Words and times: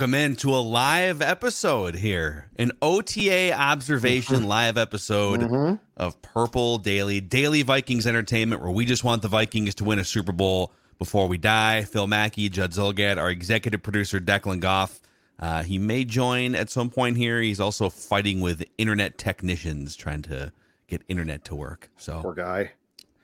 Welcome 0.00 0.14
into 0.14 0.54
a 0.54 0.64
live 0.64 1.20
episode 1.20 1.94
here, 1.94 2.46
an 2.56 2.72
OTA 2.80 3.52
observation 3.52 4.48
live 4.48 4.78
episode 4.78 5.78
of 5.94 6.22
Purple 6.22 6.78
Daily, 6.78 7.20
Daily 7.20 7.60
Vikings 7.60 8.06
Entertainment, 8.06 8.62
where 8.62 8.70
we 8.70 8.86
just 8.86 9.04
want 9.04 9.20
the 9.20 9.28
Vikings 9.28 9.74
to 9.74 9.84
win 9.84 9.98
a 9.98 10.04
Super 10.04 10.32
Bowl 10.32 10.72
before 10.98 11.28
we 11.28 11.36
die. 11.36 11.82
Phil 11.82 12.06
Mackey, 12.06 12.48
Judd 12.48 12.72
Zulgad, 12.72 13.18
our 13.18 13.28
executive 13.28 13.82
producer 13.82 14.18
Declan 14.20 14.60
Goff. 14.60 15.02
Uh, 15.38 15.64
he 15.64 15.76
may 15.76 16.06
join 16.06 16.54
at 16.54 16.70
some 16.70 16.88
point 16.88 17.18
here. 17.18 17.38
He's 17.42 17.60
also 17.60 17.90
fighting 17.90 18.40
with 18.40 18.64
internet 18.78 19.18
technicians 19.18 19.96
trying 19.96 20.22
to 20.22 20.50
get 20.86 21.02
internet 21.08 21.44
to 21.44 21.54
work. 21.54 21.90
So 21.98 22.22
Poor 22.22 22.32
guy. 22.32 22.72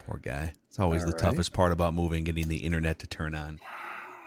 Poor 0.06 0.19
guy. 0.19 0.53
It's 0.69 0.78
always 0.78 1.04
All 1.04 1.08
the 1.08 1.14
right. 1.14 1.22
toughest 1.22 1.54
part 1.54 1.72
about 1.72 1.94
moving, 1.94 2.25
getting 2.25 2.48
the 2.48 2.58
internet 2.58 2.98
to 2.98 3.06
turn 3.06 3.34
on. 3.34 3.60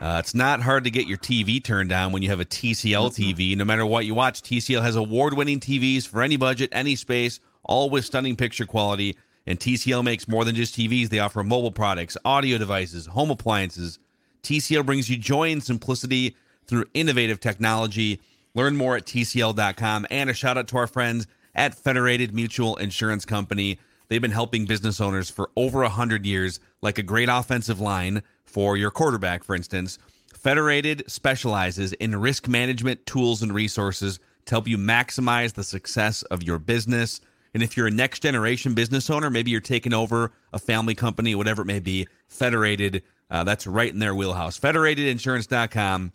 Uh, 0.01 0.17
it's 0.19 0.33
not 0.33 0.61
hard 0.61 0.85
to 0.85 0.91
get 0.91 1.07
your 1.07 1.17
TV 1.17 1.61
turned 1.61 1.91
on 1.91 2.11
when 2.11 2.21
you 2.21 2.29
have 2.29 2.39
a 2.39 2.45
TCL 2.45 3.11
TV. 3.11 3.55
No 3.57 3.65
matter 3.65 3.85
what 3.85 4.05
you 4.05 4.15
watch, 4.15 4.41
TCL 4.41 4.81
has 4.81 4.95
award 4.95 5.33
winning 5.33 5.59
TVs 5.59 6.07
for 6.07 6.21
any 6.21 6.37
budget, 6.37 6.69
any 6.71 6.95
space, 6.95 7.39
all 7.63 7.89
with 7.89 8.05
stunning 8.05 8.37
picture 8.37 8.65
quality. 8.65 9.17
And 9.45 9.59
TCL 9.59 10.03
makes 10.03 10.27
more 10.27 10.45
than 10.45 10.55
just 10.55 10.75
TVs. 10.75 11.09
They 11.09 11.19
offer 11.19 11.43
mobile 11.43 11.71
products, 11.71 12.15
audio 12.23 12.57
devices, 12.57 13.07
home 13.07 13.29
appliances. 13.29 13.99
TCL 14.43 14.85
brings 14.85 15.09
you 15.09 15.17
joy 15.17 15.51
and 15.51 15.61
simplicity 15.61 16.35
through 16.65 16.85
innovative 16.93 17.41
technology. 17.41 18.21
Learn 18.53 18.77
more 18.77 18.95
at 18.95 19.05
TCL.com. 19.05 20.07
And 20.09 20.29
a 20.29 20.33
shout 20.33 20.57
out 20.57 20.67
to 20.69 20.77
our 20.77 20.87
friends 20.87 21.27
at 21.55 21.75
Federated 21.75 22.33
Mutual 22.33 22.77
Insurance 22.77 23.25
Company. 23.25 23.79
They've 24.09 24.21
been 24.21 24.31
helping 24.31 24.65
business 24.65 24.99
owners 24.99 25.29
for 25.29 25.51
over 25.55 25.81
100 25.81 26.25
years, 26.25 26.59
like 26.81 26.97
a 26.97 27.03
great 27.03 27.29
offensive 27.29 27.79
line 27.79 28.23
for 28.43 28.75
your 28.75 28.91
quarterback, 28.91 29.43
for 29.43 29.55
instance. 29.55 29.99
Federated 30.33 31.03
specializes 31.07 31.93
in 31.93 32.15
risk 32.15 32.47
management 32.47 33.05
tools 33.05 33.43
and 33.43 33.53
resources 33.53 34.19
to 34.45 34.55
help 34.55 34.67
you 34.67 34.77
maximize 34.77 35.53
the 35.53 35.63
success 35.63 36.23
of 36.23 36.41
your 36.41 36.57
business. 36.57 37.21
And 37.53 37.61
if 37.61 37.77
you're 37.77 37.87
a 37.87 37.91
next 37.91 38.21
generation 38.21 38.73
business 38.73 39.09
owner, 39.09 39.29
maybe 39.29 39.51
you're 39.51 39.61
taking 39.61 39.93
over 39.93 40.31
a 40.53 40.59
family 40.59 40.95
company, 40.95 41.35
whatever 41.35 41.61
it 41.61 41.65
may 41.65 41.79
be, 41.79 42.07
Federated, 42.27 43.03
uh, 43.29 43.43
that's 43.43 43.67
right 43.67 43.91
in 43.91 43.99
their 43.99 44.15
wheelhouse. 44.15 44.59
Federatedinsurance.com, 44.59 46.13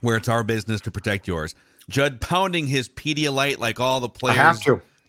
where 0.00 0.16
it's 0.16 0.28
our 0.28 0.42
business 0.42 0.80
to 0.80 0.90
protect 0.90 1.28
yours. 1.28 1.54
Judd 1.88 2.20
pounding 2.20 2.66
his 2.66 2.88
Pedialyte 2.88 3.58
like 3.58 3.78
all 3.78 4.00
the 4.00 4.08
I 4.08 4.18
players. 4.18 4.66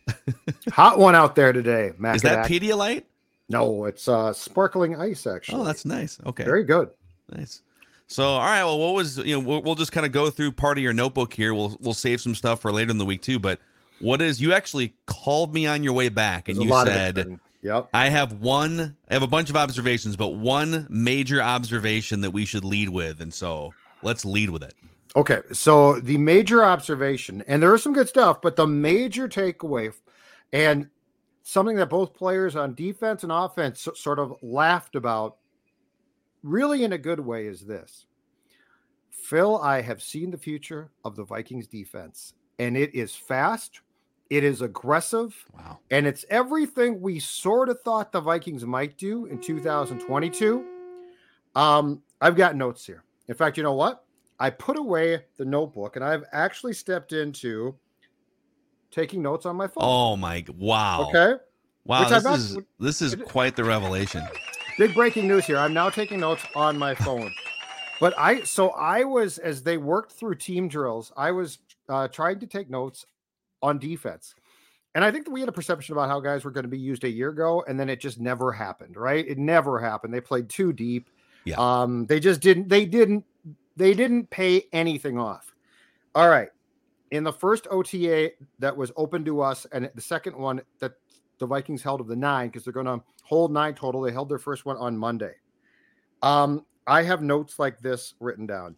Hot 0.72 1.00
one 1.00 1.16
out 1.16 1.36
there 1.36 1.54
today, 1.54 1.92
Mac. 1.98 2.16
Is 2.16 2.22
that 2.24 2.48
Pedialyte? 2.48 3.04
No, 3.50 3.86
it's 3.86 4.08
uh 4.08 4.34
sparkling 4.34 4.96
ice 4.96 5.28
actually. 5.28 5.62
Oh, 5.62 5.64
that's 5.64 5.86
nice. 5.86 6.20
Okay. 6.26 6.44
very 6.44 6.64
good. 6.64 6.90
Nice. 7.30 7.62
So, 8.08 8.24
all 8.26 8.40
right. 8.40 8.64
Well, 8.64 8.78
what 8.78 8.94
was 8.94 9.18
you 9.20 9.36
know? 9.36 9.40
We'll, 9.40 9.62
we'll 9.62 9.76
just 9.76 9.92
kind 9.94 10.06
of 10.06 10.12
go 10.12 10.30
through 10.30 10.52
part 10.52 10.78
of 10.78 10.84
your 10.84 10.92
notebook 10.92 11.34
here. 11.34 11.54
We'll 11.54 11.78
we'll 11.80 11.94
save 11.94 12.20
some 12.20 12.36
stuff 12.36 12.62
for 12.62 12.72
later 12.72 12.92
in 12.92 12.98
the 12.98 13.06
week 13.06 13.22
too. 13.22 13.40
But 13.40 13.60
what 14.00 14.22
is 14.22 14.42
you 14.42 14.54
actually 14.54 14.96
called 15.06 15.54
me 15.54 15.66
on 15.66 15.84
your 15.84 15.94
way 15.94 16.10
back 16.10 16.50
and 16.50 16.58
There's 16.58 16.66
you 16.66 16.72
lot 16.72 16.88
of 16.88 16.94
it 16.94 17.16
said. 17.16 17.40
Yep. 17.62 17.90
"I 17.94 18.10
have 18.10 18.34
one. 18.34 18.98
I 19.10 19.14
have 19.14 19.24
a 19.24 19.28
bunch 19.28 19.50
of 19.50 19.56
observations, 19.56 20.18
but 20.18 20.30
one 20.30 20.88
major 20.90 21.42
observation 21.42 22.22
that 22.22 22.32
we 22.32 22.44
should 22.44 22.66
lead 22.66 22.90
with." 22.90 23.22
And 23.22 23.34
so, 23.34 23.74
let's 24.02 24.26
lead 24.26 24.50
with 24.50 24.64
it. 24.64 24.74
Okay, 25.16 25.42
so 25.52 26.00
the 26.00 26.18
major 26.18 26.64
observation, 26.64 27.44
and 27.48 27.62
there 27.62 27.76
is 27.76 27.84
some 27.84 27.94
good 27.94 28.08
stuff, 28.08 28.42
but 28.42 28.56
the 28.56 28.68
major 28.68 29.28
takeaway, 29.28 29.94
and 30.54 30.90
something 31.44 31.76
that 31.76 31.90
both 31.90 32.14
players 32.14 32.56
on 32.56 32.76
defense 32.76 33.24
and 33.24 33.32
offense 33.32 33.88
sort 33.96 34.20
of 34.20 34.34
laughed 34.42 34.96
about, 34.96 35.38
really 36.44 36.84
in 36.86 36.94
a 36.94 36.98
good 36.98 37.20
way, 37.20 37.46
is 37.48 37.62
this. 37.66 38.06
Phil, 39.10 39.60
I 39.60 39.82
have 39.82 40.02
seen 40.02 40.32
the 40.32 40.38
future 40.38 40.92
of 41.04 41.18
the 41.18 41.26
Vikings 41.26 41.68
defense, 41.68 42.34
and 42.60 42.78
it 42.78 42.96
is 42.96 43.14
fast, 43.14 43.82
it 44.30 44.46
is 44.46 44.62
aggressive, 44.62 45.36
Wow. 45.54 45.80
and 45.90 46.08
it's 46.08 46.24
everything 46.30 47.02
we 47.02 47.20
sort 47.20 47.68
of 47.68 47.82
thought 47.82 48.14
the 48.14 48.22
Vikings 48.22 48.66
might 48.66 48.98
do 48.98 49.26
in 49.26 49.42
2022. 49.42 50.66
Um, 51.54 52.02
I've 52.22 52.38
got 52.38 52.56
notes 52.56 52.86
here. 52.86 53.04
In 53.28 53.36
fact, 53.36 53.58
you 53.58 53.64
know 53.64 53.74
what? 53.74 54.06
I 54.42 54.50
put 54.50 54.78
away 54.78 55.24
the 55.38 55.46
notebook 55.46 55.96
and 55.96 56.04
I've 56.04 56.24
actually 56.32 56.74
stepped 56.74 57.14
into 57.14 57.76
taking 58.90 59.22
notes 59.22 59.46
on 59.46 59.56
my 59.56 59.68
phone. 59.68 59.84
Oh 59.84 60.18
my! 60.18 60.44
Wow. 60.58 61.10
Okay. 61.10 61.36
Wow. 61.86 62.00
Which 62.02 62.10
This 62.10 62.26
I've 62.26 62.36
is 62.40 62.58
this 62.80 63.02
is 63.02 63.16
quite 63.28 63.56
the 63.56 63.64
revelation. 63.64 64.24
Big 64.80 64.96
breaking 64.96 65.28
news 65.28 65.46
here. 65.46 65.58
I'm 65.58 65.74
now 65.74 65.90
taking 65.90 66.20
notes 66.20 66.44
on 66.56 66.78
my 66.78 66.96
phone. 66.96 67.32
But 68.00 68.16
I, 68.18 68.42
so 68.42 68.70
I 68.72 69.04
was, 69.04 69.38
as 69.38 69.62
they 69.62 69.78
worked 69.78 70.14
through 70.14 70.36
team 70.36 70.68
drills, 70.68 71.12
I 71.16 71.30
was 71.30 71.60
uh, 71.88 72.08
trying 72.08 72.40
to 72.40 72.48
take 72.48 72.68
notes 72.68 73.06
on 73.62 73.78
defense. 73.78 74.34
And 74.96 75.06
I 75.06 75.12
think 75.12 75.26
that 75.26 75.32
we 75.32 75.40
had 75.40 75.50
a 75.50 75.54
perception 75.54 75.94
about 75.94 76.10
how 76.10 76.20
guys 76.20 76.44
were 76.44 76.50
going 76.50 76.64
to 76.64 76.70
be 76.70 76.80
used 76.80 77.04
a 77.04 77.10
year 77.10 77.30
ago, 77.30 77.64
and 77.68 77.80
then 77.80 77.90
it 77.90 78.00
just 78.00 78.20
never 78.20 78.52
happened, 78.52 78.98
right? 78.98 79.26
It 79.28 79.38
never 79.38 79.80
happened. 79.80 80.16
They 80.16 80.20
played 80.20 80.50
too 80.50 80.74
deep. 80.74 81.12
Yeah. 81.46 81.58
Um, 81.60 82.08
they 82.08 82.20
just 82.20 82.42
didn't. 82.42 82.70
They 82.70 82.86
didn't. 82.86 83.24
They 83.82 83.96
didn't 83.96 84.30
pay 84.30 84.68
anything 84.74 85.18
off. 85.18 85.56
All 86.14 86.30
right. 86.30 86.50
In 87.10 87.24
the 87.24 87.34
first 87.34 87.66
OTA 87.72 88.30
that 88.60 88.78
was 88.78 88.92
open 88.96 89.26
to 89.26 89.42
us, 89.42 89.66
and 89.72 89.90
the 89.96 90.02
second 90.02 90.38
one 90.38 90.62
that 90.78 90.92
the 91.40 91.48
Vikings 91.48 91.82
held 91.82 92.00
of 92.00 92.06
the 92.08 92.16
nine, 92.16 92.50
because 92.50 92.64
they're 92.64 92.74
going 92.74 92.86
to 92.86 93.02
hold 93.24 93.52
nine 93.52 93.74
total. 93.74 94.02
They 94.02 94.12
held 94.12 94.30
their 94.30 94.38
first 94.38 94.68
one 94.68 94.78
on 94.78 94.96
Monday. 94.96 95.34
Um, 96.22 96.64
I 96.86 97.02
have 97.02 97.24
notes 97.24 97.58
like 97.58 97.80
this 97.80 98.14
written 98.20 98.46
down. 98.46 98.76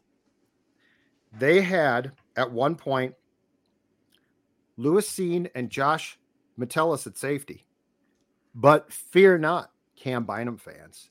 They 1.37 1.59
had 1.59 2.13
at 2.37 2.49
one 2.49 2.75
point 2.75 3.13
Lewis 4.77 5.11
Cine 5.11 5.49
and 5.53 5.69
Josh 5.69 6.17
Metellus 6.55 7.07
at 7.07 7.17
safety. 7.17 7.65
But 8.55 8.89
fear 8.93 9.37
not, 9.37 9.69
Cam 9.97 10.23
Bynum 10.23 10.59
fans. 10.59 11.09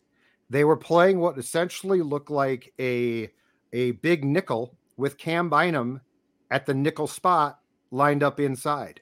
They 0.49 0.65
were 0.65 0.79
playing 0.79 1.19
what 1.19 1.37
essentially 1.37 2.01
looked 2.01 2.31
like 2.31 2.73
a, 2.81 3.29
a 3.73 3.93
big 3.93 4.25
nickel 4.25 4.77
with 4.97 5.19
Cam 5.19 5.49
Bynum 5.51 6.01
at 6.51 6.67
the 6.67 6.75
nickel 6.75 7.07
spot 7.07 7.61
lined 7.91 8.23
up 8.23 8.41
inside. 8.41 9.01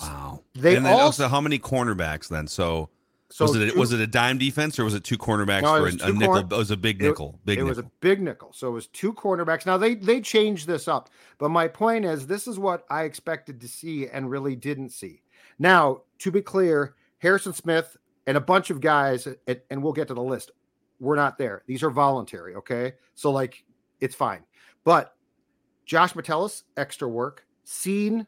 Wow. 0.00 0.42
They 0.54 0.76
and 0.76 0.84
then 0.86 0.92
also- 0.92 1.04
also 1.04 1.28
how 1.28 1.40
many 1.40 1.58
cornerbacks 1.58 2.28
then? 2.28 2.46
So, 2.46 2.90
So 3.30 3.44
was 3.46 3.56
it 3.56 3.72
two- 3.72 3.78
was 3.78 3.92
it 3.92 4.00
a 4.00 4.06
dime 4.06 4.38
defense 4.38 4.78
or 4.78 4.84
was 4.84 4.94
it 4.94 5.04
two 5.04 5.16
cornerbacks 5.16 5.62
No, 5.62 5.76
for 5.76 5.82
was 5.82 6.02
a, 6.02 6.12
nickel? 6.12 6.36
it 6.38 6.50
was 6.50 6.70
a 6.70 6.76
big 6.76 7.02
it- 7.02 7.06
nickel. 7.08 7.38
Big 7.44 7.58
it 7.58 7.62
nickel. 7.62 7.68
was 7.68 7.78
a 7.78 7.90
big 8.00 8.20
nickel. 8.20 8.52
So 8.52 8.68
it 8.68 8.72
was 8.72 8.86
two 8.88 9.12
cornerbacks. 9.12 9.66
Now 9.66 9.76
they 9.78 9.94
they 9.94 10.20
changed 10.20 10.66
this 10.66 10.88
up, 10.88 11.10
but 11.38 11.48
my 11.50 11.68
point 11.68 12.04
is 12.04 12.26
this 12.26 12.46
is 12.46 12.58
what 12.58 12.84
I 12.90 13.04
expected 13.04 13.60
to 13.60 13.68
see 13.68 14.08
and 14.08 14.30
really 14.30 14.56
didn't 14.56 14.90
see. 14.90 15.22
Now, 15.58 16.02
to 16.20 16.30
be 16.30 16.42
clear, 16.42 16.94
Harrison 17.18 17.52
Smith 17.52 17.96
and 18.26 18.36
a 18.36 18.40
bunch 18.40 18.70
of 18.70 18.80
guys, 18.80 19.26
and, 19.46 19.60
and 19.70 19.82
we'll 19.82 19.92
get 19.92 20.08
to 20.08 20.14
the 20.14 20.22
list, 20.22 20.50
we're 20.98 21.16
not 21.16 21.38
there. 21.38 21.62
These 21.66 21.82
are 21.82 21.90
voluntary, 21.90 22.54
okay? 22.56 22.94
So 23.14 23.30
like 23.30 23.64
it's 24.00 24.14
fine. 24.14 24.44
But 24.84 25.14
Josh 25.84 26.14
Metellus, 26.14 26.64
extra 26.76 27.08
work, 27.08 27.46
seen 27.64 28.26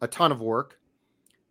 a 0.00 0.08
ton 0.08 0.32
of 0.32 0.40
work, 0.40 0.78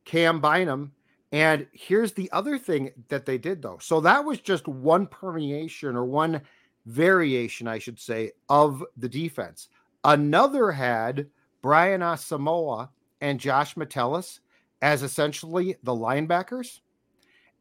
Cam 0.05 0.41
Bynum. 0.41 0.91
And 1.31 1.65
here's 1.71 2.11
the 2.11 2.31
other 2.31 2.57
thing 2.59 2.91
that 3.09 3.25
they 3.25 3.37
did, 3.37 3.61
though. 3.61 3.79
So 3.81 3.99
that 4.01 4.23
was 4.23 4.39
just 4.39 4.67
one 4.67 5.07
permeation 5.07 5.95
or 5.95 6.05
one 6.05 6.41
variation, 6.85 7.67
I 7.67 7.79
should 7.79 7.99
say, 7.99 8.31
of 8.49 8.83
the 8.97 9.09
defense. 9.09 9.69
Another 10.03 10.71
had 10.71 11.27
Brian 11.61 12.01
Asamoah 12.01 12.89
and 13.21 13.39
Josh 13.39 13.75
Metellus 13.77 14.41
as 14.81 15.01
essentially 15.01 15.77
the 15.83 15.93
linebackers. 15.93 16.81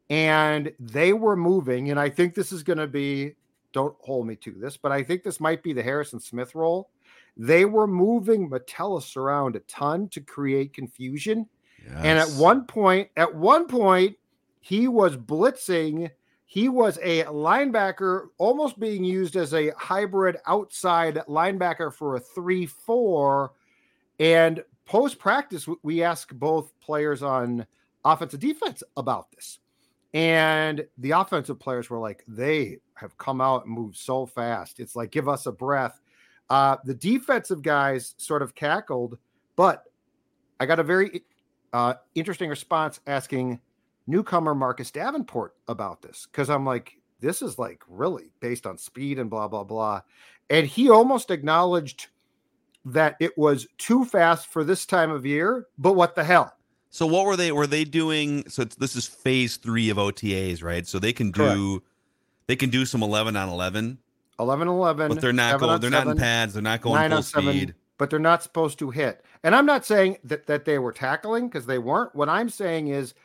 And 0.09 0.73
they 0.79 1.13
were 1.13 1.37
moving. 1.37 1.89
And 1.89 1.99
I 1.99 2.09
think 2.09 2.35
this 2.35 2.51
is 2.51 2.61
going 2.61 2.79
to 2.79 2.87
be, 2.87 3.33
don't 3.73 3.95
hold 3.99 4.27
me 4.27 4.35
to 4.37 4.51
this, 4.51 4.77
but 4.77 4.91
I 4.91 5.03
think 5.03 5.23
this 5.23 5.39
might 5.39 5.63
be 5.63 5.73
the 5.73 5.83
Harrison 5.83 6.19
Smith 6.19 6.55
role. 6.55 6.89
They 7.35 7.65
were 7.65 7.87
moving 7.87 8.49
Metellus 8.49 9.17
around 9.17 9.55
a 9.55 9.59
ton 9.61 10.07
to 10.09 10.21
create 10.21 10.73
confusion. 10.73 11.47
And 11.97 12.17
at 12.17 12.29
one 12.29 12.65
point, 12.65 13.09
at 13.17 13.33
one 13.35 13.67
point, 13.67 14.15
he 14.61 14.87
was 14.87 15.17
blitzing. 15.17 16.11
He 16.45 16.69
was 16.69 16.97
a 17.01 17.23
linebacker, 17.23 18.27
almost 18.37 18.79
being 18.79 19.03
used 19.03 19.35
as 19.35 19.53
a 19.53 19.71
hybrid 19.71 20.37
outside 20.45 21.15
linebacker 21.27 21.91
for 21.93 22.15
a 22.15 22.19
3 22.19 22.65
4. 22.65 23.51
And 24.19 24.63
post 24.85 25.19
practice, 25.19 25.67
we 25.81 26.03
asked 26.03 26.39
both 26.39 26.71
players 26.79 27.23
on 27.23 27.65
offensive 28.05 28.39
defense 28.39 28.83
about 28.95 29.31
this. 29.31 29.59
And 30.13 30.85
the 30.99 31.11
offensive 31.11 31.59
players 31.59 31.89
were 31.89 31.99
like, 31.99 32.23
they 32.27 32.77
have 32.95 33.17
come 33.17 33.41
out 33.41 33.65
and 33.65 33.73
moved 33.73 33.97
so 33.97 34.25
fast. 34.25 34.79
It's 34.79 34.95
like, 34.95 35.11
give 35.11 35.27
us 35.27 35.47
a 35.47 35.51
breath. 35.51 35.99
Uh, 36.49 36.77
the 36.83 36.93
defensive 36.93 37.61
guys 37.61 38.13
sort 38.17 38.41
of 38.41 38.53
cackled, 38.53 39.17
but 39.55 39.85
I 40.59 40.65
got 40.65 40.79
a 40.79 40.83
very 40.83 41.23
uh, 41.71 41.95
interesting 42.13 42.49
response 42.49 42.99
asking 43.07 43.59
newcomer 44.05 44.53
Marcus 44.53 44.91
Davenport 44.91 45.55
about 45.67 46.01
this 46.01 46.27
because 46.31 46.49
I'm 46.49 46.65
like, 46.65 46.97
this 47.19 47.41
is 47.41 47.57
like 47.57 47.81
really 47.87 48.31
based 48.39 48.67
on 48.67 48.77
speed 48.77 49.17
and 49.17 49.29
blah, 49.29 49.47
blah, 49.47 49.63
blah. 49.63 50.01
And 50.49 50.67
he 50.67 50.89
almost 50.89 51.31
acknowledged 51.31 52.07
that 52.85 53.15
it 53.19 53.35
was 53.37 53.65
too 53.77 54.05
fast 54.05 54.47
for 54.47 54.63
this 54.63 54.85
time 54.85 55.09
of 55.09 55.25
year, 55.25 55.67
but 55.77 55.93
what 55.93 56.15
the 56.15 56.23
hell? 56.23 56.53
So 56.93 57.07
what 57.07 57.25
were 57.25 57.35
they? 57.35 57.51
Were 57.51 57.65
they 57.65 57.85
doing? 57.85 58.47
So 58.47 58.61
it's, 58.61 58.75
this 58.75 58.95
is 58.95 59.07
phase 59.07 59.57
three 59.57 59.89
of 59.89 59.97
OTAs, 59.97 60.63
right? 60.63 60.85
So 60.85 60.99
they 60.99 61.11
can 61.11 61.31
do, 61.31 61.81
they 62.45 62.55
can 62.55 62.69
do 62.69 62.85
some 62.85 63.01
eleven 63.01 63.35
on 63.35 63.49
eleven, 63.49 63.97
11 64.39 64.67
11. 64.67 65.07
but 65.07 65.19
they're 65.19 65.33
not 65.33 65.59
going. 65.59 65.81
They're 65.81 65.89
not 65.89 66.05
in 66.05 66.15
pads. 66.15 66.53
They're 66.53 66.61
not 66.61 66.81
going 66.81 67.09
full 67.09 67.23
seven, 67.23 67.49
speed. 67.55 67.75
but 67.97 68.11
they're 68.11 68.19
not 68.19 68.43
supposed 68.43 68.77
to 68.77 68.91
hit. 68.91 69.25
And 69.43 69.55
I'm 69.55 69.65
not 69.65 69.87
saying 69.87 70.17
that, 70.23 70.45
that 70.45 70.65
they 70.65 70.77
were 70.77 70.91
tackling 70.91 71.47
because 71.47 71.65
they 71.65 71.79
weren't. 71.79 72.13
What 72.13 72.29
I'm 72.29 72.47
saying 72.47 72.89
is 72.89 73.15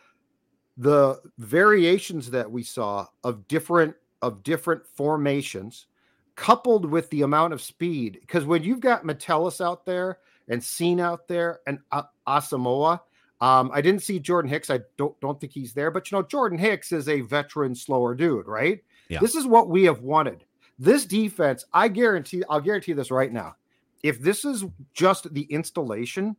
the 0.78 1.20
variations 1.36 2.30
that 2.30 2.50
we 2.50 2.62
saw 2.62 3.06
of 3.22 3.46
different 3.48 3.96
of 4.22 4.42
different 4.44 4.86
formations 4.86 5.88
coupled 6.36 6.86
with 6.86 7.10
the 7.10 7.20
amount 7.20 7.52
of 7.52 7.60
speed 7.60 8.16
because 8.22 8.46
when 8.46 8.64
you've 8.64 8.80
got 8.80 9.04
Metellus 9.04 9.60
out 9.60 9.84
there 9.84 10.20
and 10.48 10.62
Cine 10.62 11.00
out 11.00 11.28
there 11.28 11.60
and 11.66 11.80
uh, 11.92 12.04
Asamoah 12.26 13.00
um, 13.40 13.70
I 13.72 13.80
didn't 13.80 14.02
see 14.02 14.18
Jordan 14.18 14.50
Hicks. 14.50 14.70
I 14.70 14.80
don't 14.96 15.18
don't 15.20 15.40
think 15.40 15.52
he's 15.52 15.72
there, 15.72 15.90
but 15.90 16.10
you 16.10 16.18
know 16.18 16.22
Jordan 16.22 16.58
Hicks 16.58 16.92
is 16.92 17.08
a 17.08 17.20
veteran, 17.20 17.74
slower 17.74 18.14
dude, 18.14 18.46
right? 18.46 18.82
Yeah. 19.08 19.20
This 19.20 19.34
is 19.34 19.46
what 19.46 19.68
we 19.68 19.84
have 19.84 20.00
wanted. 20.00 20.44
This 20.78 21.06
defense, 21.06 21.64
I 21.72 21.88
guarantee, 21.88 22.42
I'll 22.48 22.60
guarantee 22.60 22.92
this 22.92 23.10
right 23.10 23.32
now. 23.32 23.56
If 24.02 24.20
this 24.20 24.44
is 24.44 24.64
just 24.94 25.32
the 25.34 25.42
installation, 25.42 26.36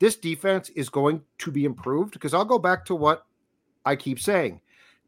this 0.00 0.16
defense 0.16 0.68
is 0.70 0.88
going 0.88 1.22
to 1.38 1.50
be 1.50 1.64
improved 1.64 2.12
because 2.12 2.34
I'll 2.34 2.44
go 2.44 2.58
back 2.58 2.84
to 2.86 2.94
what 2.94 3.26
I 3.84 3.96
keep 3.96 4.20
saying. 4.20 4.60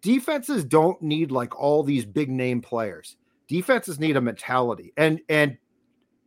Defenses 0.02 0.64
don't 0.64 1.00
need 1.02 1.30
like 1.30 1.58
all 1.58 1.82
these 1.82 2.04
big 2.04 2.30
name 2.30 2.60
players. 2.60 3.16
Defenses 3.48 3.98
need 3.98 4.16
a 4.16 4.20
mentality. 4.20 4.92
And 4.96 5.20
and 5.28 5.58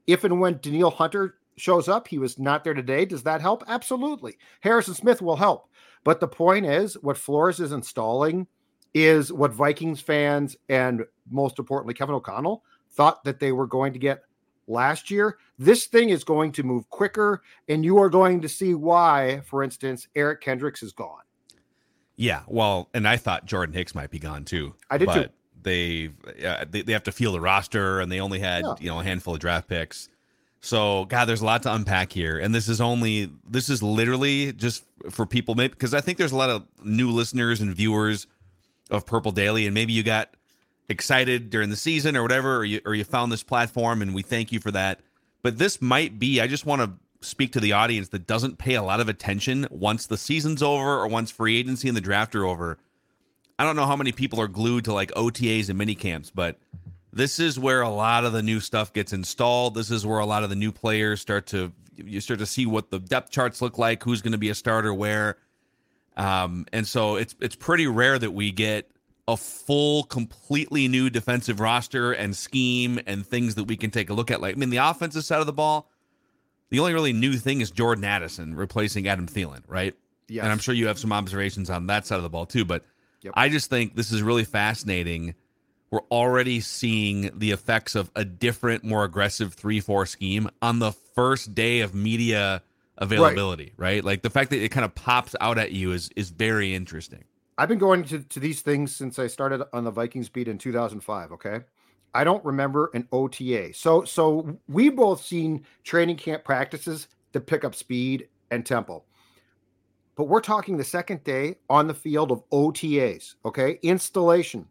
if 0.05 0.23
and 0.23 0.39
when 0.39 0.59
Danielle 0.61 0.91
Hunter 0.91 1.35
shows 1.57 1.87
up, 1.87 2.07
he 2.07 2.17
was 2.17 2.39
not 2.39 2.63
there 2.63 2.73
today. 2.73 3.05
Does 3.05 3.23
that 3.23 3.41
help? 3.41 3.63
Absolutely. 3.67 4.37
Harrison 4.61 4.93
Smith 4.93 5.21
will 5.21 5.35
help. 5.35 5.67
But 6.03 6.19
the 6.19 6.27
point 6.27 6.65
is, 6.65 6.95
what 7.01 7.17
Flores 7.17 7.59
is 7.59 7.71
installing 7.71 8.47
is 8.93 9.31
what 9.31 9.53
Vikings 9.53 10.01
fans 10.01 10.55
and 10.69 11.03
most 11.29 11.59
importantly, 11.59 11.93
Kevin 11.93 12.15
O'Connell 12.15 12.63
thought 12.91 13.23
that 13.23 13.39
they 13.39 13.51
were 13.51 13.67
going 13.67 13.93
to 13.93 13.99
get 13.99 14.23
last 14.67 15.09
year. 15.09 15.37
This 15.57 15.85
thing 15.85 16.09
is 16.09 16.23
going 16.23 16.51
to 16.53 16.63
move 16.63 16.89
quicker, 16.89 17.41
and 17.67 17.83
you 17.83 17.97
are 17.97 18.09
going 18.09 18.41
to 18.41 18.49
see 18.49 18.75
why, 18.75 19.41
for 19.45 19.63
instance, 19.63 20.07
Eric 20.15 20.41
Kendricks 20.41 20.83
is 20.83 20.91
gone. 20.93 21.21
Yeah, 22.15 22.43
well, 22.47 22.89
and 22.93 23.07
I 23.07 23.17
thought 23.17 23.45
Jordan 23.45 23.73
Hicks 23.73 23.95
might 23.95 24.11
be 24.11 24.19
gone 24.19 24.45
too. 24.45 24.75
I 24.89 24.97
did 24.97 25.09
too. 25.11 25.25
They, 25.63 26.09
uh, 26.45 26.65
they 26.69 26.81
they 26.81 26.93
have 26.93 27.03
to 27.03 27.11
feel 27.11 27.31
the 27.31 27.39
roster, 27.39 28.01
and 28.01 28.11
they 28.11 28.19
only 28.19 28.39
had 28.39 28.63
Yeah. 28.65 28.75
you 28.79 28.89
know 28.89 28.99
a 28.99 29.03
handful 29.03 29.33
of 29.33 29.39
draft 29.39 29.67
picks. 29.67 30.09
So 30.63 31.03
God, 31.05 31.25
there's 31.25 31.41
a 31.41 31.45
lot 31.45 31.63
to 31.63 31.73
unpack 31.73 32.13
here, 32.13 32.37
and 32.37 32.55
this 32.55 32.69
is 32.69 32.79
only 32.79 33.29
this 33.45 33.67
is 33.67 33.83
literally 33.83 34.53
just 34.53 34.85
for 35.09 35.25
people, 35.25 35.55
maybe 35.55 35.73
because 35.73 35.93
I 35.93 35.99
think 35.99 36.17
there's 36.17 36.31
a 36.31 36.37
lot 36.37 36.49
of 36.49 36.63
new 36.81 37.11
listeners 37.11 37.59
and 37.59 37.75
viewers 37.75 38.27
of 38.89 39.05
Purple 39.05 39.33
Daily, 39.33 39.65
and 39.65 39.73
maybe 39.73 39.91
you 39.91 40.03
got 40.03 40.29
excited 40.87 41.49
during 41.49 41.69
the 41.69 41.75
season 41.75 42.15
or 42.15 42.21
whatever, 42.21 42.55
or 42.55 42.63
you 42.63 42.79
or 42.85 42.95
you 42.95 43.03
found 43.03 43.29
this 43.29 43.43
platform, 43.43 44.01
and 44.01 44.15
we 44.15 44.21
thank 44.21 44.53
you 44.53 44.61
for 44.61 44.71
that. 44.71 45.01
But 45.41 45.57
this 45.57 45.81
might 45.81 46.17
be. 46.17 46.39
I 46.39 46.47
just 46.47 46.65
want 46.65 46.81
to 46.81 46.93
speak 47.27 47.51
to 47.53 47.59
the 47.59 47.73
audience 47.73 48.07
that 48.09 48.25
doesn't 48.25 48.57
pay 48.57 48.75
a 48.75 48.83
lot 48.83 49.01
of 49.01 49.09
attention 49.09 49.67
once 49.69 50.07
the 50.07 50.17
season's 50.17 50.63
over 50.63 50.97
or 50.97 51.09
once 51.09 51.29
free 51.29 51.59
agency 51.59 51.89
and 51.89 51.97
the 51.97 52.01
draft 52.01 52.35
are 52.35 52.45
over. 52.45 52.77
I 53.59 53.65
don't 53.65 53.75
know 53.75 53.85
how 53.85 53.97
many 53.97 54.13
people 54.13 54.39
are 54.39 54.47
glued 54.47 54.85
to 54.85 54.93
like 54.93 55.11
OTAs 55.11 55.67
and 55.67 55.77
mini 55.77 55.95
camps, 55.95 56.31
but 56.33 56.57
this 57.13 57.39
is 57.39 57.59
where 57.59 57.81
a 57.81 57.89
lot 57.89 58.25
of 58.25 58.33
the 58.33 58.41
new 58.41 58.59
stuff 58.59 58.91
gets 58.91 59.13
installed. 59.13 59.75
This 59.75 59.91
is 59.91 60.05
where 60.05 60.19
a 60.19 60.25
lot 60.25 60.43
of 60.43 60.49
the 60.49 60.55
new 60.55 60.71
players 60.71 61.21
start 61.21 61.45
to 61.47 61.71
you 61.95 62.19
start 62.21 62.39
to 62.39 62.45
see 62.45 62.65
what 62.65 62.89
the 62.89 62.99
depth 62.99 63.29
charts 63.31 63.61
look 63.61 63.77
like, 63.77 64.03
who's 64.03 64.21
going 64.21 64.31
to 64.31 64.37
be 64.37 64.49
a 64.49 64.55
starter 64.55 64.93
where. 64.93 65.37
Um, 66.17 66.65
and 66.73 66.87
so 66.87 67.15
it's 67.15 67.35
it's 67.39 67.55
pretty 67.55 67.87
rare 67.87 68.17
that 68.17 68.31
we 68.31 68.51
get 68.51 68.89
a 69.27 69.37
full, 69.37 70.03
completely 70.03 70.87
new 70.87 71.09
defensive 71.09 71.59
roster 71.59 72.11
and 72.11 72.35
scheme 72.35 72.99
and 73.07 73.25
things 73.25 73.55
that 73.55 73.65
we 73.65 73.77
can 73.77 73.89
take 73.89 74.09
a 74.09 74.13
look 74.13 74.29
at. 74.29 74.41
Like, 74.41 74.55
I 74.55 74.59
mean, 74.59 74.69
the 74.69 74.77
offensive 74.77 75.23
side 75.23 75.39
of 75.39 75.45
the 75.45 75.53
ball, 75.53 75.89
the 76.71 76.79
only 76.79 76.93
really 76.93 77.13
new 77.13 77.33
thing 77.37 77.61
is 77.61 77.71
Jordan 77.71 78.03
Addison 78.03 78.55
replacing 78.55 79.07
Adam 79.07 79.27
Thielen, 79.27 79.61
right? 79.67 79.95
Yeah. 80.27 80.43
And 80.43 80.51
I'm 80.51 80.59
sure 80.59 80.75
you 80.75 80.87
have 80.87 80.99
some 80.99 81.13
observations 81.13 81.69
on 81.69 81.87
that 81.87 82.05
side 82.05 82.17
of 82.17 82.23
the 82.23 82.29
ball 82.29 82.45
too. 82.45 82.65
But 82.65 82.83
Yep. 83.23 83.33
I 83.37 83.49
just 83.49 83.69
think 83.69 83.95
this 83.95 84.11
is 84.11 84.21
really 84.21 84.43
fascinating. 84.43 85.35
We're 85.93 85.99
already 86.09 86.59
seeing 86.59 87.29
the 87.37 87.51
effects 87.51 87.93
of 87.93 88.09
a 88.15 88.25
different, 88.25 88.83
more 88.83 89.03
aggressive 89.03 89.53
3 89.53 89.79
4 89.79 90.07
scheme 90.07 90.49
on 90.59 90.79
the 90.79 90.91
first 90.91 91.53
day 91.53 91.81
of 91.81 91.93
media 91.93 92.63
availability, 92.97 93.73
right? 93.77 94.03
Like 94.03 94.23
the 94.23 94.31
fact 94.31 94.49
that 94.49 94.63
it 94.63 94.69
kind 94.69 94.85
of 94.85 94.95
pops 94.95 95.35
out 95.39 95.59
at 95.59 95.71
you 95.71 95.91
is 95.91 96.09
is 96.15 96.31
very 96.31 96.73
interesting. 96.73 97.25
I've 97.59 97.69
been 97.69 97.77
going 97.77 98.05
to, 98.05 98.21
to 98.21 98.39
these 98.39 98.61
things 98.61 98.95
since 98.95 99.19
I 99.19 99.27
started 99.27 99.61
on 99.71 99.83
the 99.83 99.91
Vikings 99.91 100.29
beat 100.29 100.47
in 100.47 100.57
2005. 100.57 101.31
Okay. 101.33 101.59
I 102.15 102.23
don't 102.23 102.43
remember 102.43 102.89
an 102.95 103.07
OTA. 103.11 103.75
So 103.75 104.03
so 104.03 104.57
we 104.67 104.89
both 104.89 105.23
seen 105.23 105.63
training 105.83 106.17
camp 106.17 106.43
practices 106.43 107.07
to 107.33 107.39
pick 107.39 107.63
up 107.63 107.75
speed 107.75 108.29
and 108.49 108.65
tempo. 108.65 109.03
But 110.15 110.23
we're 110.23 110.41
talking 110.41 110.77
the 110.77 110.83
second 110.83 111.23
day 111.23 111.57
on 111.69 111.85
the 111.85 111.93
field 111.93 112.31
of 112.31 112.49
OTAs, 112.49 113.35
okay? 113.45 113.77
Installation. 113.83 114.69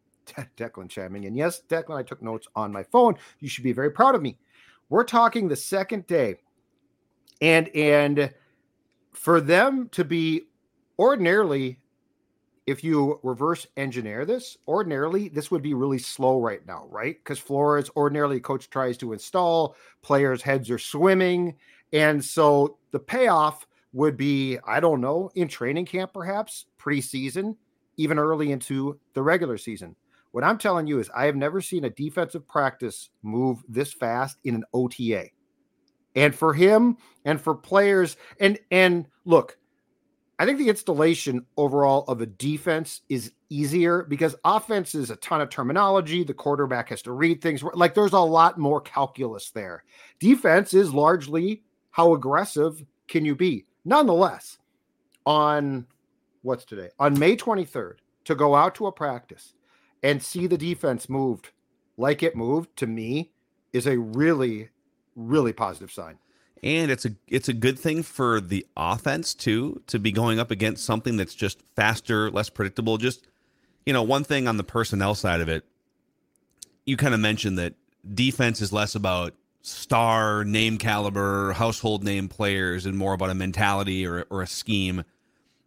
Declan 0.57 0.89
chiming 0.89 1.25
in. 1.25 1.35
Yes, 1.35 1.62
Declan, 1.69 1.99
I 1.99 2.03
took 2.03 2.23
notes 2.23 2.47
on 2.55 2.73
my 2.73 2.83
phone. 2.83 3.17
You 3.41 3.49
should 3.49 3.65
be 3.65 3.73
very 3.73 3.91
proud 3.91 4.15
of 4.15 4.23
me. 4.23 4.39
We're 4.89 5.05
talking 5.05 5.49
the 5.49 5.57
second 5.57 6.07
day. 6.07 6.37
And 7.41 7.69
and 7.75 8.33
for 9.12 9.41
them 9.41 9.89
to 9.93 10.05
be 10.05 10.49
ordinarily 10.99 11.79
if 12.67 12.85
you 12.85 13.19
reverse 13.23 13.67
engineer 13.77 14.25
this, 14.25 14.57
ordinarily 14.69 15.29
this 15.29 15.51
would 15.51 15.62
be 15.62 15.75
really 15.75 15.99
slow 15.99 16.41
right 16.41 16.65
now, 16.67 16.87
right? 16.91 17.17
Because 17.19 17.39
Flores 17.39 17.91
ordinarily 17.97 18.41
coach 18.41 18.71
tries 18.71 18.97
to 18.99 19.12
install, 19.12 19.77
players' 20.01 20.43
heads 20.43 20.71
are 20.71 20.79
swimming. 20.79 21.57
And 21.93 22.25
so 22.25 22.79
the 22.93 23.01
payoff 23.01 23.67
would 23.93 24.17
be, 24.17 24.59
I 24.65 24.81
don't 24.81 25.01
know, 25.01 25.31
in 25.35 25.49
training 25.49 25.87
camp, 25.87 26.12
perhaps 26.15 26.67
preseason, 26.79 27.57
even 27.97 28.19
early 28.19 28.53
into 28.53 28.99
the 29.15 29.23
regular 29.23 29.59
season. 29.59 29.97
What 30.33 30.45
I'm 30.45 30.59
telling 30.59 30.87
you 30.87 30.99
is, 30.99 31.11
I 31.15 31.27
have 31.27 31.37
never 31.37 31.61
seen 31.61 31.85
a 31.85 31.91
defensive 31.91 32.49
practice 32.49 33.11
move 33.23 33.62
this 33.69 33.93
fast 33.93 34.39
in 34.45 34.55
an 34.55 34.65
OTA. 34.75 35.29
And 36.15 36.35
for 36.35 36.53
him 36.53 36.97
and 37.25 37.41
for 37.41 37.55
players, 37.55 38.17
and 38.41 38.59
and 38.71 39.07
look, 39.25 39.57
I 40.39 40.45
think 40.45 40.59
the 40.59 40.69
installation 40.69 41.47
overall 41.57 42.05
of 42.09 42.21
a 42.21 42.27
defense 42.27 43.03
is 43.09 43.33
easier 43.49 44.03
because 44.03 44.35
offense 44.45 44.95
is 44.95 45.11
a 45.11 45.17
ton 45.17 45.41
of 45.41 45.51
terminology. 45.51 46.25
The 46.25 46.35
quarterback 46.35 46.89
has 46.89 47.03
to 47.03 47.12
read 47.12 47.41
things. 47.41 47.62
Like 47.62 47.95
there's 47.95 48.12
a 48.12 48.19
lot 48.19 48.59
more 48.59 48.81
calculus 48.81 49.51
there. 49.51 49.85
Defense 50.19 50.75
is 50.75 50.93
largely 50.93 51.62
how 51.91 52.15
aggressive 52.15 52.83
can 53.07 53.25
you 53.25 53.37
be. 53.37 53.67
Nonetheless, 53.85 54.59
on 55.27 55.87
what's 56.43 56.65
today? 56.65 56.89
On 56.99 57.19
May 57.19 57.37
23rd, 57.37 57.97
to 58.25 58.35
go 58.35 58.55
out 58.55 58.75
to 58.77 58.87
a 58.87 58.93
practice 58.93 59.55
and 60.02 60.23
see 60.23 60.47
the 60.47 60.59
defense 60.59 61.09
moved 61.09 61.50
like 61.97 62.23
it 62.23 62.37
moved 62.37 62.76
to 62.76 62.87
me 62.87 63.30
is 63.73 63.87
a 63.87 63.99
really, 63.99 64.68
really 65.16 65.52
positive 65.52 65.90
sign. 65.90 66.18
And 66.62 66.90
it's 66.90 67.04
a 67.04 67.11
it's 67.26 67.49
a 67.49 67.52
good 67.52 67.78
thing 67.78 68.02
for 68.02 68.40
the 68.40 68.64
offense 68.76 69.35
too 69.35 69.82
to 69.88 69.99
be 69.99 70.12
going 70.12 70.38
up 70.38 70.50
against 70.50 70.85
something 70.85 71.16
that's 71.16 71.35
just 71.35 71.61
faster, 71.75 72.30
less 72.30 72.50
predictable. 72.50 72.99
Just 72.99 73.26
you 73.85 73.92
know, 73.92 74.02
one 74.02 74.23
thing 74.23 74.47
on 74.47 74.59
the 74.59 74.64
personnel 74.64 75.16
side 75.16 75.40
of 75.40 75.49
it, 75.49 75.64
you 76.87 76.97
kind 76.97 77.14
of 77.14 77.21
mentioned 77.21 77.59
that 77.59 77.75
defense 78.14 78.61
is 78.61 78.73
less 78.73 78.94
about 78.94 79.35
star 79.62 80.44
name 80.44 80.78
caliber, 80.78 81.52
household 81.52 82.04
name 82.04 82.28
players, 82.28 82.87
and 82.87 82.97
more 82.97 83.12
about 83.12 83.30
a 83.30 83.35
mentality 83.35 84.06
or 84.06 84.25
or 84.30 84.42
a 84.42 84.47
scheme. 84.47 85.02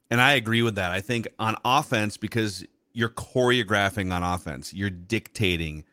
And 0.09 0.21
I 0.21 0.33
agree 0.33 0.61
with 0.61 0.75
that. 0.75 0.91
I 0.91 1.01
think 1.01 1.27
on 1.39 1.57
offense, 1.65 2.15
because 2.15 2.65
you're 2.95 3.09
choreographing 3.09 4.13
on 4.13 4.23
offense, 4.23 4.73
you're 4.73 4.89
dictating, 4.89 5.83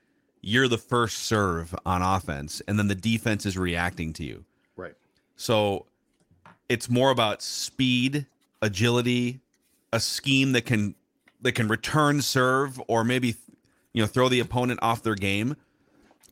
you're 0.40 0.68
the 0.68 0.78
first 0.78 1.18
serve 1.18 1.75
on 1.85 2.00
offense, 2.00 2.62
and 2.68 2.78
then 2.78 2.88
the 2.88 2.94
defense 2.94 3.44
is 3.44 3.59
reacting 3.59 4.12
to 4.14 4.25
you. 4.25 4.44
Right. 4.76 4.94
So 5.37 5.87
it's 6.68 6.88
more 6.88 7.11
about 7.11 7.42
speed, 7.42 8.26
agility, 8.62 9.40
a 9.92 10.00
scheme 10.00 10.52
that 10.52 10.64
can 10.64 10.94
that 11.40 11.52
can 11.52 11.66
return 11.66 12.23
serve 12.23 12.80
or 12.87 13.02
maybe 13.02 13.35
you 13.92 14.02
know 14.02 14.06
throw 14.06 14.28
the 14.28 14.38
opponent 14.40 14.78
off 14.80 15.02
their 15.02 15.16
game 15.16 15.56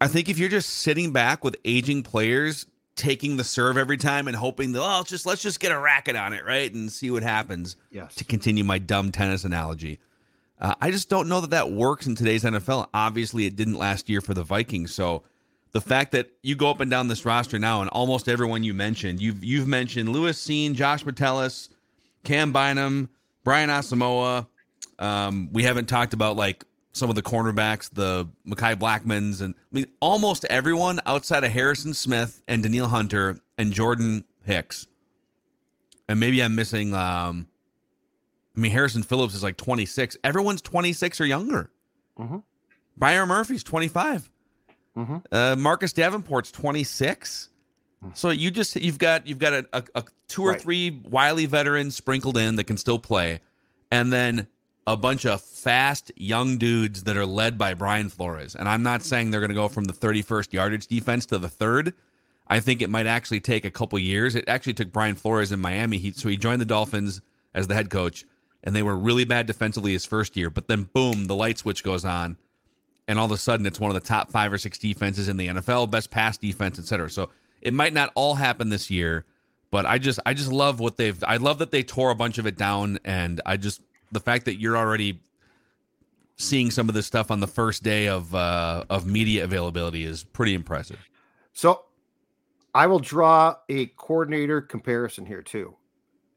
I 0.01 0.09
think 0.09 0.29
if 0.29 0.39
you're 0.39 0.49
just 0.49 0.71
sitting 0.71 1.13
back 1.13 1.45
with 1.45 1.57
aging 1.65 2.05
players 2.05 2.67
taking 2.97 3.37
the 3.37 3.45
serve 3.45 3.77
every 3.77 3.97
time 3.97 4.29
and 4.29 4.37
hoping 4.37 4.73
that 4.73 4.83
oh 4.83 5.03
just 5.07 5.27
let's 5.27 5.43
just 5.43 5.61
get 5.61 5.73
a 5.73 5.79
racket 5.79 6.17
on 6.17 6.33
it 6.33 6.45
right 6.45 6.73
and 6.73 6.91
see 6.91 7.11
what 7.11 7.23
happens. 7.23 7.77
Yes. 7.91 8.15
To 8.15 8.25
continue 8.25 8.65
my 8.65 8.79
dumb 8.79 9.13
tennis 9.13 9.45
analogy, 9.45 9.99
uh, 10.61 10.75
I 10.81 10.91
just 10.91 11.09
don't 11.09 11.29
know 11.29 11.41
that 11.41 11.51
that 11.51 11.71
works 11.71 12.07
in 12.07 12.15
today's 12.15 12.45
NFL. 12.45 12.89
Obviously, 12.93 13.47
it 13.47 13.57
didn't 13.57 13.79
last 13.79 14.09
year 14.11 14.21
for 14.21 14.35
the 14.35 14.43
Vikings. 14.43 14.93
So 14.93 15.23
the 15.73 15.81
fact 15.81 16.13
that 16.13 16.31
you 16.43 16.55
go 16.55 16.71
up 16.71 16.81
and 16.81 16.91
down 16.91 17.09
this 17.09 17.25
roster 17.25 17.59
now, 17.59 17.81
and 17.81 17.89
almost 17.91 18.29
everyone 18.29 18.63
you 18.63 18.75
mentioned, 18.75 19.23
you've 19.23 19.43
you've 19.43 19.67
mentioned 19.67 20.11
Lewis 20.11 20.43
Cine, 20.45 20.75
Josh 20.75 21.05
Metellus, 21.05 21.71
Cam 22.25 22.53
Bynum, 22.53 23.09
Brian 23.43 23.71
Asamoah. 23.71 24.47
Um, 24.99 25.49
we 25.53 25.63
haven't 25.63 25.87
talked 25.87 26.13
about 26.13 26.37
like 26.37 26.65
some 26.93 27.09
of 27.09 27.17
the 27.17 27.23
cornerbacks, 27.23 27.89
the 27.91 28.29
Mekhi 28.47 28.79
Blackmons, 28.79 29.41
and 29.41 29.55
I 29.55 29.75
mean 29.75 29.87
almost 30.01 30.45
everyone 30.47 31.01
outside 31.07 31.43
of 31.43 31.53
Harrison 31.53 31.95
Smith 31.95 32.43
and 32.47 32.63
Danielle 32.63 32.89
Hunter 32.89 33.39
and 33.57 33.73
Jordan 33.73 34.25
Hicks. 34.45 34.87
And 36.07 36.21
maybe 36.21 36.43
I'm 36.43 36.55
missing. 36.55 36.93
Um, 36.93 37.47
I 38.61 38.63
mean, 38.63 38.73
Harrison 38.73 39.03
Phillips 39.03 39.35
is 39.35 39.43
like 39.43 39.57
26. 39.57 40.19
Everyone's 40.23 40.61
26 40.61 41.23
or 41.23 41.25
younger. 41.25 41.71
Mm-hmm. 42.19 42.39
Byron 42.95 43.29
Murphy's 43.29 43.65
25. 43.65 44.31
Mm-hmm. 44.99 45.17
Uh, 45.33 45.57
Marcus 45.57 45.95
Davenport's 45.95 46.53
26. 46.53 47.49
Mm-hmm. 48.05 48.13
So 48.13 48.29
you 48.29 48.51
just 48.51 48.77
you've 48.77 48.99
got 48.99 49.27
you've 49.27 49.39
got 49.39 49.55
a, 49.55 49.67
a, 49.73 49.85
a 49.95 50.05
two 50.29 50.43
or 50.43 50.51
right. 50.51 50.61
three 50.61 50.91
wily 50.91 51.47
veterans 51.47 51.97
sprinkled 51.97 52.37
in 52.37 52.57
that 52.57 52.65
can 52.65 52.77
still 52.77 52.99
play, 52.99 53.41
and 53.91 54.13
then 54.13 54.47
a 54.87 54.95
bunch 54.95 55.25
of 55.25 55.41
fast 55.41 56.13
young 56.17 56.59
dudes 56.59 57.05
that 57.05 57.17
are 57.17 57.25
led 57.25 57.57
by 57.57 57.73
Brian 57.73 58.11
Flores. 58.11 58.55
And 58.55 58.69
I'm 58.69 58.83
not 58.83 59.03
saying 59.03 59.31
they're 59.31 59.41
going 59.41 59.49
to 59.49 59.55
go 59.55 59.69
from 59.69 59.85
the 59.85 59.95
31st 59.95 60.53
yardage 60.53 60.87
defense 60.87 61.25
to 61.27 61.39
the 61.39 61.49
third. 61.49 61.95
I 62.47 62.61
think 62.61 62.83
it 62.83 62.91
might 62.91 63.07
actually 63.07 63.41
take 63.41 63.65
a 63.65 63.71
couple 63.71 63.99
years. 63.99 64.35
It 64.35 64.45
actually 64.49 64.75
took 64.75 64.93
Brian 64.93 65.15
Flores 65.15 65.51
in 65.51 65.61
Miami. 65.61 65.97
He, 65.97 66.13
so 66.13 66.29
he 66.29 66.37
joined 66.37 66.61
the 66.61 66.67
Dolphins 66.67 67.23
as 67.55 67.67
the 67.69 67.75
head 67.75 67.89
coach, 67.89 68.25
and 68.63 68.75
they 68.75 68.83
were 68.83 68.97
really 68.97 69.25
bad 69.25 69.47
defensively 69.47 69.93
his 69.93 70.05
first 70.05 70.37
year. 70.37 70.51
But 70.51 70.69
then, 70.69 70.85
boom, 70.93 71.27
the 71.27 71.35
light 71.35 71.59
switch 71.59 71.83
goes 71.83 72.05
on, 72.05 72.37
and 73.09 73.19
all 73.19 73.27
of 73.27 73.33
a 73.33 73.37
sudden, 73.37 73.67
it's 73.67 73.81
one 73.81 73.91
of 73.91 73.95
the 73.95 74.07
top 74.07 74.31
five 74.31 74.53
or 74.53 74.59
six 74.59 74.79
defenses 74.79 75.29
in 75.29 75.37
the 75.37 75.49
NFL, 75.49 75.91
best 75.91 76.11
pass 76.11 76.37
defense, 76.37 76.79
et 76.79 76.85
cetera. 76.85 77.11
So 77.11 77.31
it 77.61 77.75
might 77.75 77.93
not 77.93 78.13
all 78.15 78.35
happen 78.35 78.69
this 78.69 78.91
year, 78.91 79.25
but 79.71 79.87
I 79.87 79.99
just, 79.99 80.21
I 80.27 80.35
just 80.35 80.53
love 80.53 80.81
what 80.81 80.97
they've. 80.97 81.23
I 81.25 81.37
love 81.37 81.59
that 81.59 81.71
they 81.71 81.83
tore 81.83 82.11
a 82.11 82.15
bunch 82.15 82.39
of 82.39 82.47
it 82.47 82.57
down, 82.57 82.99
and 83.05 83.41
I 83.47 83.57
just 83.57 83.81
the 84.13 84.21
fact 84.21 84.45
that 84.47 84.61
you're 84.61 84.77
already 84.77 85.21
seeing 86.37 86.71
some 86.71 86.89
of 86.89 86.95
this 86.95 87.07
stuff 87.07 87.31
on 87.31 87.41
the 87.41 87.47
first 87.47 87.83
day 87.83 88.09
of 88.09 88.35
uh, 88.35 88.85
of 88.91 89.07
media 89.07 89.45
availability 89.45 90.05
is 90.05 90.25
pretty 90.25 90.55
impressive. 90.55 90.99
So, 91.53 91.85
I 92.75 92.87
will 92.87 92.99
draw 92.99 93.57
a 93.69 93.87
coordinator 93.87 94.61
comparison 94.61 95.27
here 95.27 95.43
too, 95.43 95.77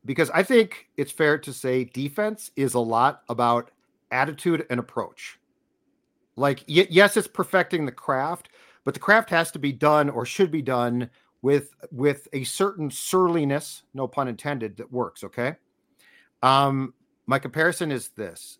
because 0.05 0.29
I 0.31 0.43
think 0.43 0.87
it's 0.97 1.11
fair 1.11 1.37
to 1.39 1.53
say 1.53 1.85
defense 1.85 2.51
is 2.55 2.73
a 2.73 2.79
lot 2.79 3.23
about 3.29 3.71
attitude 4.11 4.65
and 4.69 4.79
approach. 4.79 5.39
Like, 6.35 6.63
y- 6.67 6.87
yes, 6.89 7.17
it's 7.17 7.27
perfecting 7.27 7.85
the 7.85 7.91
craft, 7.91 8.49
but 8.85 8.93
the 8.93 8.99
craft 8.99 9.29
has 9.29 9.51
to 9.51 9.59
be 9.59 9.71
done 9.71 10.09
or 10.09 10.25
should 10.25 10.51
be 10.51 10.61
done 10.61 11.09
with 11.41 11.71
with 11.91 12.27
a 12.33 12.43
certain 12.43 12.89
surliness, 12.89 13.83
no 13.93 14.07
pun 14.07 14.27
intended, 14.27 14.77
that 14.77 14.91
works. 14.91 15.23
Okay. 15.23 15.55
Um, 16.41 16.93
my 17.25 17.39
comparison 17.39 17.91
is 17.91 18.09
this 18.09 18.59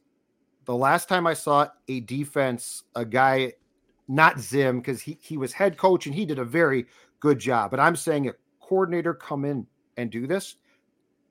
the 0.66 0.76
last 0.76 1.10
time 1.10 1.28
I 1.28 1.34
saw 1.34 1.68
a 1.88 2.00
defense, 2.02 2.84
a 2.96 3.06
guy, 3.06 3.54
not 4.08 4.40
Zim, 4.40 4.80
because 4.80 5.02
he, 5.02 5.18
he 5.22 5.38
was 5.38 5.54
head 5.54 5.78
coach 5.78 6.06
and 6.06 6.16
he 6.16 6.26
did 6.26 6.40
a 6.40 6.46
very 6.46 6.86
good 7.20 7.40
job, 7.40 7.72
but 7.72 7.80
I'm 7.80 7.96
saying 7.96 8.28
a 8.28 8.34
coordinator 8.62 9.14
come 9.14 9.46
in 9.46 9.68
and 9.98 10.10
do 10.10 10.28
this, 10.28 10.56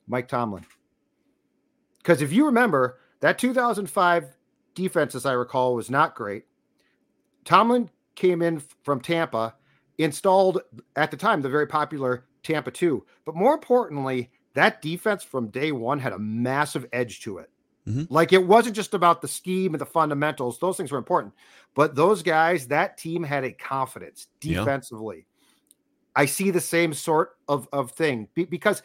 Mike 0.06 0.28
Tomlin. 0.28 0.64
Because 1.98 2.22
if 2.22 2.32
you 2.32 2.46
remember, 2.46 2.98
that 3.20 3.38
2005 3.38 4.36
defense, 4.74 5.14
as 5.14 5.26
I 5.26 5.32
recall, 5.32 5.74
was 5.74 5.90
not 5.90 6.14
great. 6.14 6.44
Tomlin 7.44 7.90
came 8.14 8.42
in 8.42 8.62
from 8.82 9.00
Tampa, 9.00 9.54
installed 9.98 10.62
at 10.96 11.10
the 11.10 11.16
time 11.16 11.42
the 11.42 11.48
very 11.48 11.66
popular 11.66 12.24
Tampa 12.42 12.70
2. 12.70 13.04
But 13.24 13.36
more 13.36 13.54
importantly, 13.54 14.30
that 14.54 14.82
defense 14.82 15.22
from 15.22 15.48
day 15.48 15.72
one 15.72 15.98
had 15.98 16.12
a 16.12 16.18
massive 16.18 16.86
edge 16.92 17.20
to 17.20 17.38
it. 17.38 17.50
Mm-hmm. 17.88 18.12
Like 18.12 18.32
it 18.32 18.46
wasn't 18.46 18.76
just 18.76 18.94
about 18.94 19.22
the 19.22 19.28
scheme 19.28 19.74
and 19.74 19.80
the 19.80 19.86
fundamentals; 19.86 20.58
those 20.60 20.76
things 20.76 20.92
were 20.92 20.98
important. 20.98 21.34
But 21.74 21.96
those 21.96 22.22
guys, 22.22 22.68
that 22.68 22.96
team 22.96 23.24
had 23.24 23.44
a 23.44 23.52
confidence 23.52 24.28
defensively. 24.38 25.16
Yeah. 25.16 25.22
I 26.14 26.26
see 26.26 26.50
the 26.50 26.60
same 26.60 26.94
sort 26.94 27.36
of 27.48 27.68
of 27.72 27.90
thing 27.90 28.28
because 28.34 28.82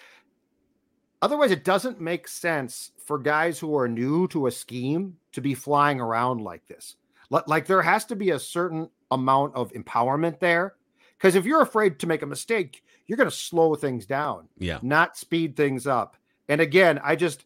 otherwise, 1.21 1.51
it 1.51 1.63
doesn't 1.63 2.01
make 2.01 2.27
sense 2.27 2.91
for 3.05 3.17
guys 3.17 3.59
who 3.59 3.75
are 3.77 3.87
new 3.87 4.27
to 4.29 4.47
a 4.47 4.51
scheme 4.51 5.17
to 5.31 5.41
be 5.41 5.53
flying 5.53 5.99
around 5.99 6.41
like 6.41 6.65
this. 6.67 6.95
Like 7.29 7.65
there 7.65 7.81
has 7.81 8.05
to 8.05 8.15
be 8.15 8.31
a 8.31 8.39
certain 8.39 8.89
amount 9.11 9.55
of 9.55 9.71
empowerment 9.73 10.39
there. 10.39 10.75
Because 11.17 11.35
if 11.35 11.45
you're 11.45 11.61
afraid 11.61 11.99
to 11.99 12.07
make 12.07 12.21
a 12.21 12.27
mistake, 12.27 12.83
you're 13.07 13.17
going 13.17 13.29
to 13.29 13.35
slow 13.35 13.73
things 13.75 14.05
down, 14.05 14.47
yeah, 14.57 14.79
not 14.81 15.17
speed 15.17 15.55
things 15.55 15.87
up. 15.87 16.15
And 16.47 16.61
again, 16.61 16.99
I 17.03 17.15
just 17.15 17.45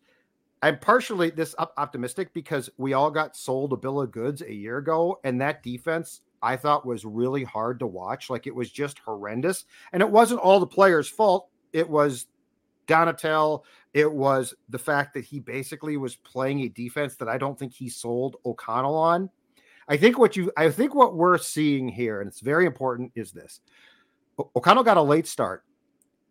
I'm 0.62 0.78
partially 0.78 1.30
this 1.30 1.56
optimistic 1.58 2.34
because 2.34 2.70
we 2.78 2.94
all 2.94 3.10
got 3.10 3.36
sold 3.36 3.74
a 3.74 3.78
bill 3.78 4.01
of 4.01 4.12
goods 4.12 4.42
a 4.42 4.54
year 4.54 4.78
ago, 4.78 5.20
and 5.24 5.40
that 5.42 5.63
defense 5.63 6.22
I 6.42 6.58
thought 6.58 6.86
was 6.86 7.06
really 7.06 7.44
hard 7.44 7.80
to 7.80 7.88
watch. 7.88 8.30
Like 8.30 8.48
it 8.48 8.56
was 8.56 8.72
just 8.72 9.00
horrendous. 9.00 9.66
And 9.94 10.01
it 10.01 10.10
wasn't 10.10 10.42
all 10.42 10.60
the 10.60 10.68
players' 10.68 11.08
fault. 11.08 11.50
It 11.72 11.90
was 11.90 12.28
Donatell. 12.88 13.64
It 13.94 14.12
was 14.12 14.54
the 14.70 14.80
fact 14.80 15.14
that 15.14 15.26
he 15.26 15.40
basically 15.40 15.98
was 15.98 16.16
playing 16.16 16.62
a 16.62 16.70
defense 16.70 17.16
that 17.18 17.28
I 17.28 17.38
don't 17.38 17.58
think 17.58 17.74
he 17.74 17.90
sold 17.90 18.38
O'Connell 18.46 18.96
on. 18.96 19.30
I 19.88 19.98
think 19.98 20.18
what 20.18 20.36
you 20.36 20.52
I 20.56 20.70
think 20.70 20.96
what 20.96 21.16
we're 21.16 21.38
seeing 21.38 21.90
here, 21.90 22.22
and 22.22 22.28
it's 22.28 22.40
very 22.40 22.66
important, 22.66 23.12
is 23.16 23.32
this. 23.32 23.60
O'Connell 24.56 24.84
got 24.84 24.98
a 24.98 25.02
late 25.02 25.28
start 25.28 25.64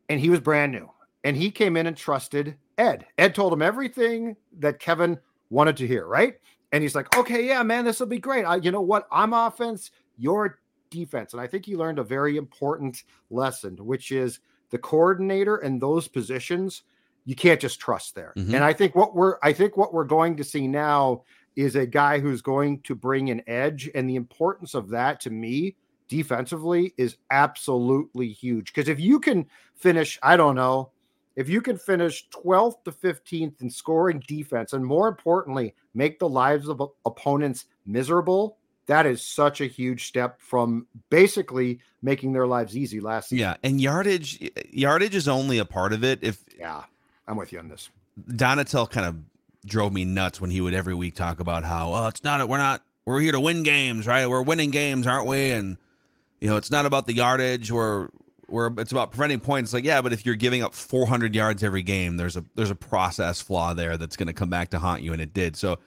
and 0.09 0.21
he 0.21 0.31
was 0.31 0.41
brand 0.41 0.73
new. 0.73 0.91
And 1.23 1.37
he 1.37 1.51
came 1.51 1.77
in 1.77 1.87
and 1.87 1.97
trusted 1.97 2.57
Ed. 2.79 3.07
Ed 3.19 3.35
told 3.35 3.53
him 3.53 3.63
everything 3.63 4.37
that 4.59 4.81
Kevin 4.81 5.19
wanted 5.51 5.77
to 5.79 5.87
hear, 5.87 6.07
right? 6.07 6.35
And 6.73 6.83
he's 6.83 6.95
like, 6.95 7.17
okay, 7.17 7.47
yeah, 7.47 7.63
man, 7.63 7.85
this 7.85 8.01
will 8.01 8.07
be 8.07 8.19
great. 8.19 8.45
I, 8.45 8.57
you 8.57 8.71
know 8.71 8.81
what? 8.81 9.07
I'm 9.13 9.33
offense, 9.33 9.91
you're 10.17 10.61
defense. 10.89 11.33
And 11.33 11.41
I 11.41 11.47
think 11.47 11.67
he 11.67 11.77
learned 11.77 11.99
a 11.99 12.05
very 12.05 12.37
important 12.37 13.05
lesson, 13.29 13.77
which 13.77 14.13
is 14.13 14.41
the 14.71 14.79
coordinator 14.79 15.57
and 15.57 15.81
those 15.81 16.09
positions, 16.09 16.83
you 17.25 17.35
can't 17.35 17.61
just 17.61 17.81
trust 17.81 18.15
there. 18.15 18.33
Mm-hmm. 18.37 18.55
And 18.55 18.65
I 18.65 18.73
think 18.73 18.95
what 18.95 19.15
we're 19.15 19.37
I 19.43 19.53
think 19.53 19.77
what 19.77 19.93
we're 19.93 20.05
going 20.05 20.37
to 20.37 20.45
see 20.45 20.67
now 20.67 21.23
is 21.57 21.77
a 21.77 21.87
guy 21.87 22.19
who's 22.19 22.43
going 22.43 22.81
to 22.83 22.95
bring 22.95 23.31
an 23.31 23.43
edge. 23.47 23.91
And 23.95 24.09
the 24.09 24.17
importance 24.17 24.75
of 24.75 24.89
that 24.91 25.21
to 25.21 25.31
me 25.31 25.77
defensively 26.09 26.95
is 26.97 27.17
absolutely 27.31 28.29
huge. 28.29 28.73
Because 28.73 28.89
if 28.89 29.01
you 29.01 29.21
can 29.21 29.47
finish, 29.75 30.19
I 30.23 30.37
don't 30.37 30.57
know, 30.57 30.91
if 31.37 31.49
you 31.49 31.61
can 31.61 31.79
finish 31.79 32.29
12th 32.31 32.85
to 32.85 32.93
15th 32.93 33.63
in 33.63 33.71
scoring 33.71 34.23
defense, 34.27 34.73
and 34.73 34.85
more 34.85 35.09
importantly, 35.09 35.75
make 35.95 36.19
the 36.19 36.29
lives 36.29 36.69
of 36.69 36.83
opponents 37.05 37.67
miserable, 37.87 38.59
that 38.91 39.07
is 39.07 39.23
such 39.23 39.61
a 39.61 39.67
huge 39.67 40.09
step 40.09 40.41
from 40.41 40.85
basically 41.11 41.79
making 42.03 42.33
their 42.33 42.49
lives 42.49 42.77
easy 42.77 42.99
last 42.99 43.29
season. 43.29 43.39
Yeah, 43.39 43.55
and 43.63 43.81
yardage 43.81 44.51
yardage 44.69 45.15
is 45.15 45.29
only 45.29 45.59
a 45.59 45.65
part 45.65 45.93
of 45.93 46.03
it. 46.03 46.19
If 46.23 46.45
yeah, 46.59 46.83
I'm 47.29 47.37
with 47.37 47.53
you 47.53 47.61
on 47.61 47.69
this. 47.69 47.89
Donatell 48.29 48.91
kind 48.91 49.07
of 49.07 49.17
drove 49.65 49.93
me 49.93 50.05
nuts 50.05 50.41
when 50.41 50.51
he 50.51 50.61
would 50.61 50.75
every 50.75 50.95
week 50.95 51.15
talk 51.15 51.39
about 51.39 51.63
how 51.63 51.95
oh 51.95 52.07
it's 52.09 52.25
not 52.25 52.49
we're 52.49 52.59
not 52.59 52.83
we're 53.05 53.21
here 53.21 53.33
to 53.33 53.39
win 53.39 53.63
games 53.63 54.07
right 54.07 54.27
we're 54.27 54.43
winning 54.43 54.71
games 54.71 55.07
aren't 55.07 55.27
we 55.27 55.51
and 55.51 55.77
you 56.41 56.49
know 56.49 56.57
it's 56.57 56.71
not 56.71 56.87
about 56.87 57.07
the 57.07 57.13
yardage 57.13 57.71
we're 57.71 58.09
we're 58.49 58.73
it's 58.79 58.91
about 58.91 59.11
preventing 59.11 59.39
points 59.39 59.75
like 59.75 59.85
yeah 59.85 60.01
but 60.01 60.15
if 60.15 60.25
you're 60.25 60.35
giving 60.35 60.63
up 60.63 60.75
400 60.75 61.35
yards 61.35 61.63
every 61.63 61.83
game 61.83 62.17
there's 62.17 62.39
a 62.39 62.45
there's 62.55 62.71
a 62.71 62.75
process 62.75 63.43
flaw 63.43 63.75
there 63.75 63.99
that's 63.99 64.17
going 64.17 64.29
to 64.29 64.33
come 64.33 64.49
back 64.49 64.71
to 64.71 64.79
haunt 64.79 65.03
you 65.03 65.13
and 65.13 65.21
it 65.21 65.35
did 65.35 65.55
so 65.57 65.79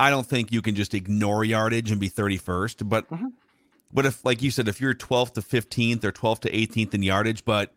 I 0.00 0.08
don't 0.08 0.26
think 0.26 0.50
you 0.50 0.62
can 0.62 0.74
just 0.74 0.94
ignore 0.94 1.44
yardage 1.44 1.90
and 1.90 2.00
be 2.00 2.08
31st. 2.08 2.88
But 2.88 3.08
mm-hmm. 3.10 3.28
but 3.92 4.06
if 4.06 4.24
like 4.24 4.40
you 4.42 4.50
said, 4.50 4.66
if 4.66 4.80
you're 4.80 4.94
12th 4.94 5.34
to 5.34 5.42
15th 5.42 6.02
or 6.04 6.10
12th 6.10 6.40
to 6.40 6.50
18th 6.50 6.94
in 6.94 7.02
yardage, 7.02 7.44
but 7.44 7.74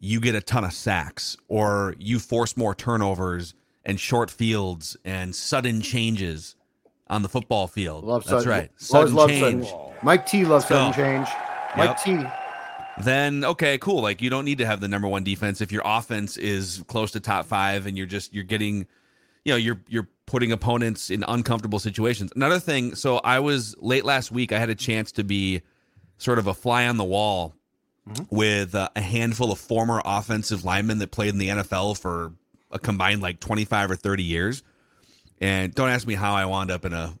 you 0.00 0.20
get 0.20 0.34
a 0.34 0.40
ton 0.40 0.64
of 0.64 0.72
sacks 0.72 1.36
or 1.48 1.94
you 1.98 2.18
force 2.18 2.56
more 2.56 2.74
turnovers 2.74 3.54
and 3.84 4.00
short 4.00 4.30
fields 4.30 4.96
and 5.04 5.34
sudden 5.34 5.82
changes 5.82 6.56
on 7.08 7.22
the 7.22 7.28
football 7.28 7.66
field. 7.66 8.04
Love 8.04 8.24
That's 8.24 8.44
sudden, 8.44 8.48
right. 8.48 8.70
Sudden 8.76 9.14
love 9.14 9.28
change. 9.28 9.66
Sudden. 9.66 9.92
Mike 10.02 10.24
T 10.24 10.46
loves 10.46 10.66
sudden 10.66 10.94
change. 10.94 11.28
Mike 11.76 11.98
yep. 12.06 12.22
T. 12.22 13.04
Then 13.04 13.44
okay, 13.44 13.76
cool. 13.76 14.00
Like 14.00 14.22
you 14.22 14.30
don't 14.30 14.46
need 14.46 14.58
to 14.58 14.66
have 14.66 14.80
the 14.80 14.88
number 14.88 15.08
one 15.08 15.24
defense 15.24 15.60
if 15.60 15.70
your 15.70 15.82
offense 15.84 16.38
is 16.38 16.82
close 16.86 17.10
to 17.10 17.20
top 17.20 17.44
five 17.44 17.86
and 17.86 17.98
you're 17.98 18.06
just 18.06 18.32
you're 18.32 18.44
getting, 18.44 18.86
you 19.44 19.52
know, 19.52 19.56
you're 19.56 19.80
you're 19.88 20.08
putting 20.26 20.52
opponents 20.52 21.10
in 21.10 21.24
uncomfortable 21.26 21.78
situations. 21.78 22.30
Another 22.36 22.60
thing, 22.60 22.94
so 22.94 23.18
I 23.18 23.40
was 23.40 23.74
late 23.78 24.04
last 24.04 24.30
week, 24.30 24.52
I 24.52 24.58
had 24.58 24.70
a 24.70 24.74
chance 24.74 25.10
to 25.12 25.24
be 25.24 25.62
sort 26.18 26.38
of 26.38 26.46
a 26.46 26.54
fly 26.54 26.86
on 26.86 26.96
the 26.98 27.04
wall 27.04 27.54
mm-hmm. 28.08 28.34
with 28.34 28.74
uh, 28.74 28.88
a 28.94 29.00
handful 29.00 29.50
of 29.50 29.58
former 29.58 30.00
offensive 30.04 30.64
linemen 30.64 30.98
that 30.98 31.10
played 31.10 31.30
in 31.30 31.38
the 31.38 31.48
NFL 31.48 31.98
for 31.98 32.32
a 32.70 32.78
combined 32.78 33.22
like 33.22 33.40
25 33.40 33.90
or 33.90 33.96
30 33.96 34.22
years. 34.22 34.62
And 35.40 35.74
don't 35.74 35.88
ask 35.88 36.06
me 36.06 36.14
how 36.14 36.34
I 36.34 36.44
wound 36.44 36.70
up 36.70 36.84
in 36.84 36.92
a 36.92 37.14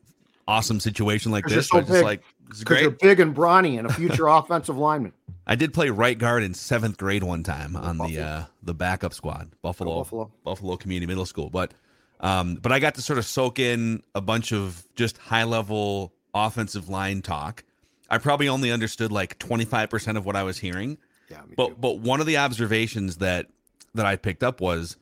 awesome 0.46 0.78
situation 0.80 1.32
like 1.32 1.46
this, 1.46 1.68
so 1.68 1.80
just 1.80 2.04
like 2.04 2.22
it's 2.50 2.64
great. 2.64 2.82
You're 2.82 2.90
big 2.90 3.20
and 3.20 3.34
brawny 3.34 3.78
and 3.78 3.88
a 3.88 3.92
future 3.92 4.26
offensive 4.28 4.76
lineman. 4.76 5.12
I 5.46 5.54
did 5.54 5.72
play 5.72 5.90
right 5.90 6.18
guard 6.18 6.42
in 6.42 6.54
seventh 6.54 6.98
grade 6.98 7.22
one 7.24 7.42
time 7.42 7.76
on 7.76 7.98
Buffalo. 7.98 8.20
the 8.20 8.24
uh, 8.24 8.44
the 8.62 8.74
backup 8.74 9.14
squad, 9.14 9.50
Buffalo, 9.62 9.96
Buffalo, 9.96 10.30
Buffalo 10.44 10.76
Community 10.76 11.06
Middle 11.06 11.26
School. 11.26 11.48
But 11.48 11.72
um, 12.20 12.56
but 12.56 12.70
I 12.70 12.78
got 12.78 12.94
to 12.96 13.02
sort 13.02 13.18
of 13.18 13.24
soak 13.24 13.58
in 13.58 14.02
a 14.14 14.20
bunch 14.20 14.52
of 14.52 14.84
just 14.94 15.16
high 15.18 15.44
level 15.44 16.12
offensive 16.34 16.88
line 16.88 17.22
talk. 17.22 17.64
I 18.10 18.18
probably 18.18 18.48
only 18.48 18.70
understood 18.70 19.10
like 19.10 19.38
25% 19.38 20.16
of 20.16 20.26
what 20.26 20.36
I 20.36 20.42
was 20.42 20.58
hearing. 20.58 20.98
Yeah, 21.30 21.42
but 21.56 21.68
too. 21.68 21.76
but 21.78 21.98
one 21.98 22.20
of 22.20 22.26
the 22.26 22.36
observations 22.38 23.16
that 23.16 23.46
that 23.94 24.04
I 24.04 24.16
picked 24.16 24.42
up 24.42 24.60
was 24.60 24.96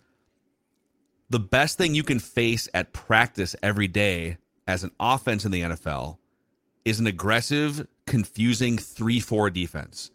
the 1.30 1.40
best 1.40 1.76
thing 1.76 1.94
you 1.94 2.02
can 2.02 2.18
face 2.18 2.68
at 2.72 2.92
practice 2.92 3.56
every 3.62 3.88
day 3.88 4.38
as 4.66 4.84
an 4.84 4.92
offense 5.00 5.44
in 5.44 5.50
the 5.50 5.62
NFL 5.62 6.18
is 6.84 7.00
an 7.00 7.06
aggressive, 7.06 7.86
confusing 8.06 8.78
3-4 8.78 9.52
defense. 9.52 10.10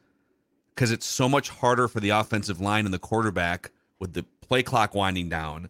Cuz 0.75 0.91
it's 0.91 1.05
so 1.05 1.27
much 1.27 1.49
harder 1.49 1.87
for 1.87 1.99
the 1.99 2.09
offensive 2.09 2.61
line 2.61 2.85
and 2.85 2.93
the 2.93 2.99
quarterback 2.99 3.71
with 3.99 4.13
the 4.13 4.23
play 4.41 4.63
clock 4.63 4.95
winding 4.95 5.29
down 5.29 5.69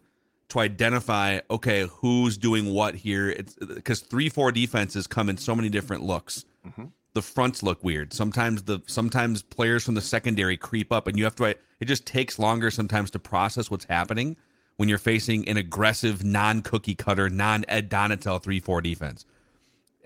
to 0.54 0.60
identify 0.60 1.40
okay 1.50 1.86
who's 1.86 2.38
doing 2.38 2.72
what 2.72 2.94
here. 2.94 3.28
It's 3.28 3.54
because 3.54 4.00
three 4.00 4.28
four 4.28 4.52
defenses 4.52 5.06
come 5.06 5.28
in 5.28 5.36
so 5.36 5.54
many 5.54 5.68
different 5.68 6.02
looks. 6.02 6.44
Mm-hmm. 6.66 6.84
the 7.12 7.20
fronts 7.20 7.62
look 7.62 7.84
weird. 7.84 8.14
Sometimes 8.14 8.62
the 8.62 8.80
sometimes 8.86 9.42
players 9.42 9.84
from 9.84 9.94
the 9.94 10.00
secondary 10.00 10.56
creep 10.56 10.90
up 10.90 11.06
and 11.06 11.18
you 11.18 11.24
have 11.24 11.36
to 11.36 11.44
it 11.44 11.84
just 11.84 12.06
takes 12.06 12.38
longer 12.38 12.70
sometimes 12.70 13.10
to 13.10 13.18
process 13.18 13.70
what's 13.70 13.84
happening 13.84 14.36
when 14.76 14.88
you're 14.88 14.96
facing 14.96 15.46
an 15.48 15.56
aggressive 15.56 16.24
non-cookie 16.24 16.94
cutter 16.94 17.28
non-ed 17.28 17.90
donatell 17.90 18.42
3-4 18.42 18.82
defense. 18.82 19.26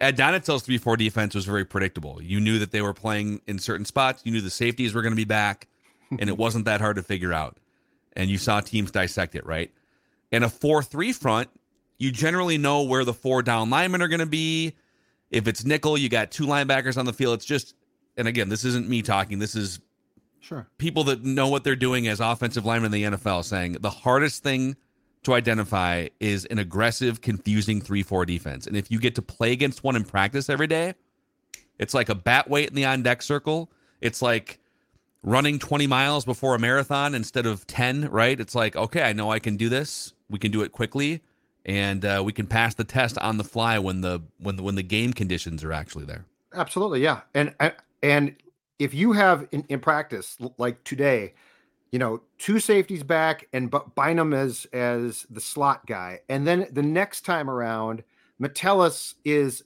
Ed 0.01 0.17
donatell's 0.17 0.67
3-4 0.67 0.99
defense 0.99 1.35
was 1.35 1.45
very 1.45 1.65
predictable. 1.65 2.21
You 2.23 2.41
knew 2.41 2.59
that 2.59 2.73
they 2.73 2.83
were 2.83 2.95
playing 2.95 3.41
in 3.47 3.59
certain 3.59 3.87
spots. 3.87 4.23
You 4.25 4.33
knew 4.33 4.41
the 4.41 4.51
safeties 4.51 4.95
were 4.95 5.03
going 5.03 5.13
to 5.13 5.17
be 5.17 5.25
back 5.25 5.69
and 6.19 6.29
it 6.29 6.37
wasn't 6.37 6.65
that 6.65 6.81
hard 6.81 6.97
to 6.97 7.03
figure 7.03 7.33
out. 7.33 7.59
And 8.15 8.29
you 8.31 8.39
saw 8.39 8.61
teams 8.61 8.91
dissect 8.91 9.35
it 9.35 9.47
right 9.47 9.71
in 10.31 10.43
a 10.43 10.49
4 10.49 10.83
3 10.83 11.13
front, 11.13 11.49
you 11.99 12.13
generally 12.13 12.59
know 12.59 12.83
where 12.83 13.05
the 13.05 13.13
four 13.13 13.43
down 13.43 13.71
linemen 13.71 14.01
are 14.03 14.09
going 14.09 14.21
to 14.21 14.27
be. 14.27 14.75
If 15.31 15.47
it's 15.47 15.65
nickel, 15.65 15.99
you 15.99 16.09
got 16.09 16.31
two 16.31 16.47
linebackers 16.47 16.97
on 16.97 17.05
the 17.05 17.13
field. 17.13 17.35
It's 17.35 17.45
just, 17.45 17.75
and 18.17 18.27
again, 18.27 18.49
this 18.49 18.65
isn't 18.65 18.89
me 18.89 19.03
talking. 19.03 19.39
This 19.41 19.55
is 19.55 19.81
sure 20.41 20.69
people 20.79 21.05
that 21.05 21.25
know 21.25 21.49
what 21.49 21.65
they're 21.65 21.77
doing 21.77 22.07
as 22.09 22.21
offensive 22.21 22.65
linemen 22.65 22.95
in 22.95 23.13
the 23.13 23.19
NFL 23.19 23.45
saying 23.45 23.73
the 23.81 23.91
hardest 23.91 24.43
thing 24.43 24.77
to 25.25 25.35
identify 25.35 26.09
is 26.21 26.45
an 26.47 26.59
aggressive, 26.59 27.21
confusing 27.21 27.81
3 27.81 28.03
4 28.03 28.25
defense. 28.25 28.67
And 28.67 28.77
if 28.77 28.91
you 28.91 29.01
get 29.01 29.17
to 29.17 29.23
play 29.23 29.53
against 29.53 29.83
one 29.83 29.97
in 29.97 30.05
practice 30.05 30.49
every 30.49 30.69
day, 30.69 30.95
it's 31.79 31.95
like 31.95 32.09
a 32.09 32.15
bat 32.15 32.49
weight 32.49 32.69
in 32.69 32.77
the 32.77 32.85
on 32.85 33.03
deck 33.03 33.23
circle. 33.23 33.71
It's 34.01 34.23
like 34.23 34.61
running 35.25 35.59
20 35.59 35.89
miles 35.89 36.25
before 36.25 36.55
a 36.55 36.59
marathon 36.59 37.15
instead 37.15 37.45
of 37.45 37.67
10, 37.67 38.09
right? 38.09 38.39
It's 38.39 38.55
like, 38.55 38.77
okay, 38.77 39.03
I 39.03 39.13
know 39.13 39.33
I 39.33 39.41
can 39.41 39.57
do 39.57 39.69
this 39.69 40.15
we 40.31 40.39
can 40.39 40.51
do 40.51 40.63
it 40.63 40.73
quickly, 40.73 41.23
and 41.65 42.05
uh, 42.05 42.23
we 42.25 42.33
can 42.33 42.47
pass 42.47 42.75
the 42.75 42.85
test 42.85 43.19
on 43.19 43.39
the 43.39 43.45
fly 43.45 43.79
when 43.79 44.01
the 44.01 44.23
when 44.39 44.57
the 44.57 44.63
when 44.63 44.75
the 44.75 44.83
game 44.83 45.13
conditions 45.13 45.65
are 45.65 45.73
actually 45.73 46.05
there. 46.05 46.25
Absolutely, 46.55 47.03
yeah. 47.03 47.21
And 47.35 47.55
and 48.03 48.37
if 48.79 48.95
you 48.95 49.13
have 49.13 49.49
in, 49.53 49.65
in 49.69 49.81
practice 49.81 50.37
like 50.57 50.83
today, 50.85 51.35
you 51.93 51.99
know, 51.99 52.23
two 52.39 52.61
safeties 52.61 53.03
back 53.03 53.49
and 53.53 53.73
Bynum 53.95 54.33
as 54.33 54.67
as 54.73 55.27
the 55.31 55.41
slot 55.41 55.87
guy, 55.87 56.21
and 56.29 56.47
then 56.47 56.69
the 56.73 56.83
next 56.83 57.23
time 57.23 57.51
around, 57.51 58.03
Metellus 58.39 59.15
is 59.25 59.65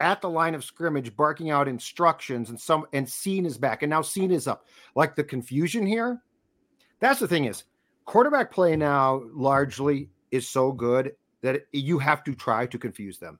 at 0.00 0.20
the 0.20 0.30
line 0.30 0.54
of 0.54 0.64
scrimmage 0.64 1.16
barking 1.16 1.50
out 1.50 1.68
instructions 1.68 2.50
and 2.50 2.60
some 2.60 2.84
and 2.92 3.06
Cine 3.06 3.46
is 3.46 3.56
back 3.56 3.82
and 3.82 3.90
now 3.90 4.02
Cine 4.02 4.32
is 4.32 4.48
up. 4.48 4.66
Like 4.94 5.14
the 5.14 5.24
confusion 5.24 5.86
here. 5.86 6.20
That's 7.00 7.20
the 7.20 7.28
thing 7.28 7.44
is 7.44 7.64
quarterback 8.04 8.50
play 8.50 8.76
now 8.76 9.22
largely 9.32 10.10
is 10.30 10.48
so 10.48 10.72
good 10.72 11.14
that 11.42 11.66
you 11.72 11.98
have 11.98 12.24
to 12.24 12.34
try 12.34 12.66
to 12.66 12.78
confuse 12.78 13.18
them. 13.18 13.38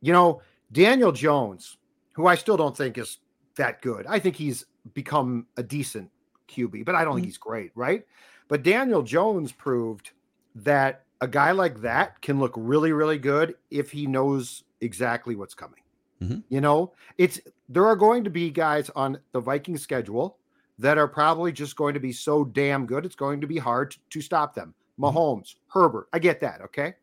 You 0.00 0.12
know, 0.12 0.42
Daniel 0.72 1.12
Jones, 1.12 1.78
who 2.14 2.26
I 2.26 2.34
still 2.34 2.56
don't 2.56 2.76
think 2.76 2.98
is 2.98 3.18
that 3.56 3.82
good. 3.82 4.06
I 4.06 4.18
think 4.18 4.36
he's 4.36 4.66
become 4.94 5.46
a 5.56 5.62
decent 5.62 6.10
QB, 6.48 6.84
but 6.84 6.94
I 6.94 7.00
don't 7.00 7.12
mm-hmm. 7.12 7.16
think 7.16 7.26
he's 7.26 7.38
great, 7.38 7.72
right? 7.74 8.04
But 8.48 8.62
Daniel 8.62 9.02
Jones 9.02 9.52
proved 9.52 10.10
that 10.54 11.04
a 11.20 11.28
guy 11.28 11.52
like 11.52 11.80
that 11.82 12.20
can 12.22 12.38
look 12.40 12.52
really, 12.56 12.92
really 12.92 13.18
good 13.18 13.54
if 13.70 13.90
he 13.90 14.06
knows 14.06 14.64
exactly 14.80 15.36
what's 15.36 15.54
coming. 15.54 15.80
Mm-hmm. 16.22 16.40
You 16.48 16.60
know, 16.60 16.92
it's 17.18 17.40
there 17.68 17.86
are 17.86 17.96
going 17.96 18.24
to 18.24 18.30
be 18.30 18.50
guys 18.50 18.90
on 18.94 19.18
the 19.32 19.40
Viking 19.40 19.76
schedule 19.76 20.38
that 20.80 20.96
are 20.96 21.06
probably 21.06 21.52
just 21.52 21.76
going 21.76 21.94
to 21.94 22.00
be 22.00 22.12
so 22.12 22.42
damn 22.42 22.86
good. 22.86 23.04
It's 23.04 23.14
going 23.14 23.40
to 23.42 23.46
be 23.46 23.58
hard 23.58 23.94
to, 24.08 24.20
stop 24.20 24.54
them. 24.54 24.74
Mm-hmm. 24.98 25.16
Mahomes, 25.16 25.54
Herbert, 25.68 26.08
I 26.12 26.18
get 26.18 26.40
that. 26.40 26.62
Okay. 26.62 26.94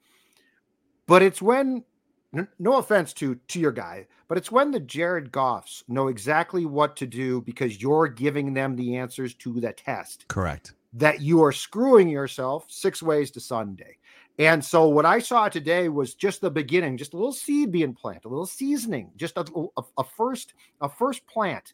But 1.05 1.21
it's 1.21 1.41
when 1.41 1.83
no 2.59 2.77
offense 2.77 3.13
to 3.13 3.35
to 3.35 3.59
your 3.59 3.71
guy, 3.71 4.07
but 4.27 4.37
it's 4.37 4.51
when 4.51 4.71
the 4.71 4.79
Jared 4.79 5.31
Goffs 5.31 5.83
know 5.87 6.07
exactly 6.07 6.65
what 6.65 6.95
to 6.97 7.07
do 7.07 7.41
because 7.41 7.81
you're 7.81 8.07
giving 8.07 8.53
them 8.53 8.75
the 8.75 8.97
answers 8.97 9.33
to 9.35 9.59
the 9.59 9.71
test 9.71 10.27
Correct. 10.27 10.73
that 10.93 11.21
you 11.21 11.41
are 11.43 11.53
screwing 11.53 12.09
yourself 12.09 12.65
six 12.67 13.01
ways 13.01 13.31
to 13.31 13.39
Sunday. 13.39 13.97
And 14.39 14.63
so 14.63 14.87
what 14.87 15.05
I 15.05 15.19
saw 15.19 15.49
today 15.49 15.89
was 15.89 16.13
just 16.13 16.41
the 16.41 16.51
beginning, 16.51 16.97
just 16.97 17.13
a 17.13 17.17
little 17.17 17.31
seed 17.31 17.71
being 17.71 17.93
planted, 17.93 18.25
a 18.25 18.29
little 18.29 18.45
seasoning, 18.45 19.11
just 19.15 19.37
a, 19.37 19.45
a, 19.77 19.81
a 19.99 20.03
first 20.03 20.53
a 20.81 20.89
first 20.89 21.25
plant 21.25 21.73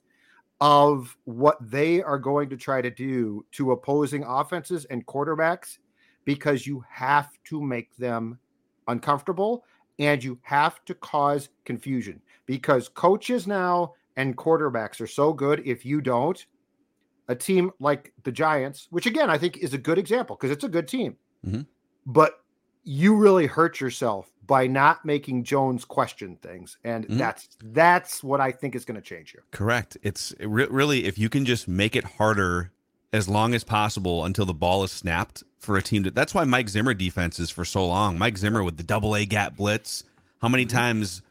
of 0.61 1.17
what 1.25 1.57
they 1.59 2.01
are 2.01 2.19
going 2.19 2.49
to 2.49 2.57
try 2.57 2.81
to 2.81 2.89
do 2.89 3.45
to 3.51 3.71
opposing 3.71 4.23
offenses 4.23 4.85
and 4.85 5.05
quarterbacks 5.05 5.77
because 6.25 6.65
you 6.65 6.83
have 6.89 7.29
to 7.43 7.61
make 7.61 7.95
them 7.97 8.39
uncomfortable 8.87 9.65
and 9.99 10.23
you 10.23 10.39
have 10.41 10.83
to 10.85 10.93
cause 10.95 11.49
confusion 11.65 12.21
because 12.45 12.89
coaches 12.89 13.45
now 13.45 13.93
and 14.15 14.37
quarterbacks 14.37 15.01
are 15.01 15.07
so 15.07 15.33
good 15.33 15.61
if 15.65 15.85
you 15.85 16.01
don't 16.01 16.45
a 17.29 17.35
team 17.35 17.71
like 17.79 18.13
the 18.23 18.31
Giants, 18.31 18.87
which 18.89 19.05
again 19.05 19.29
I 19.29 19.37
think 19.37 19.57
is 19.57 19.73
a 19.73 19.77
good 19.77 19.97
example 19.97 20.35
because 20.35 20.51
it's 20.51 20.63
a 20.63 20.69
good 20.69 20.87
team. 20.87 21.15
Mhm. 21.45 21.65
But 22.05 22.43
you 22.83 23.15
really 23.15 23.45
hurt 23.45 23.79
yourself 23.79 24.32
by 24.45 24.67
not 24.67 25.05
making 25.05 25.43
Jones 25.43 25.85
question 25.85 26.37
things, 26.41 26.77
and 26.83 27.07
Mhm. 27.07 27.17
that's 27.17 27.47
that's 27.63 28.23
what 28.23 28.41
I 28.41 28.51
think 28.51 28.75
is 28.75 28.85
going 28.85 28.95
to 28.95 29.01
change 29.01 29.33
you. 29.33 29.39
Correct. 29.51 29.97
It's 30.03 30.33
re- 30.39 30.67
really 30.69 31.05
if 31.05 31.17
you 31.17 31.29
can 31.29 31.45
just 31.45 31.67
make 31.67 31.95
it 31.95 32.03
harder 32.03 32.71
as 33.13 33.29
long 33.29 33.53
as 33.53 33.63
possible 33.63 34.25
until 34.25 34.45
the 34.45 34.53
ball 34.53 34.83
is 34.83 34.91
snapped 34.91 35.43
for 35.59 35.77
a 35.77 35.81
team 35.81 36.03
to. 36.03 36.11
That's 36.11 36.33
why 36.33 36.43
Mike 36.43 36.67
Zimmer 36.67 36.93
defenses 36.93 37.49
for 37.49 37.63
so 37.63 37.85
long. 37.87 38.17
Mike 38.17 38.37
Zimmer 38.37 38.63
with 38.63 38.77
the 38.77 38.83
double 38.83 39.15
A 39.15 39.25
gap 39.25 39.55
blitz. 39.55 40.03
How 40.41 40.49
many 40.49 40.65
times 40.65 41.21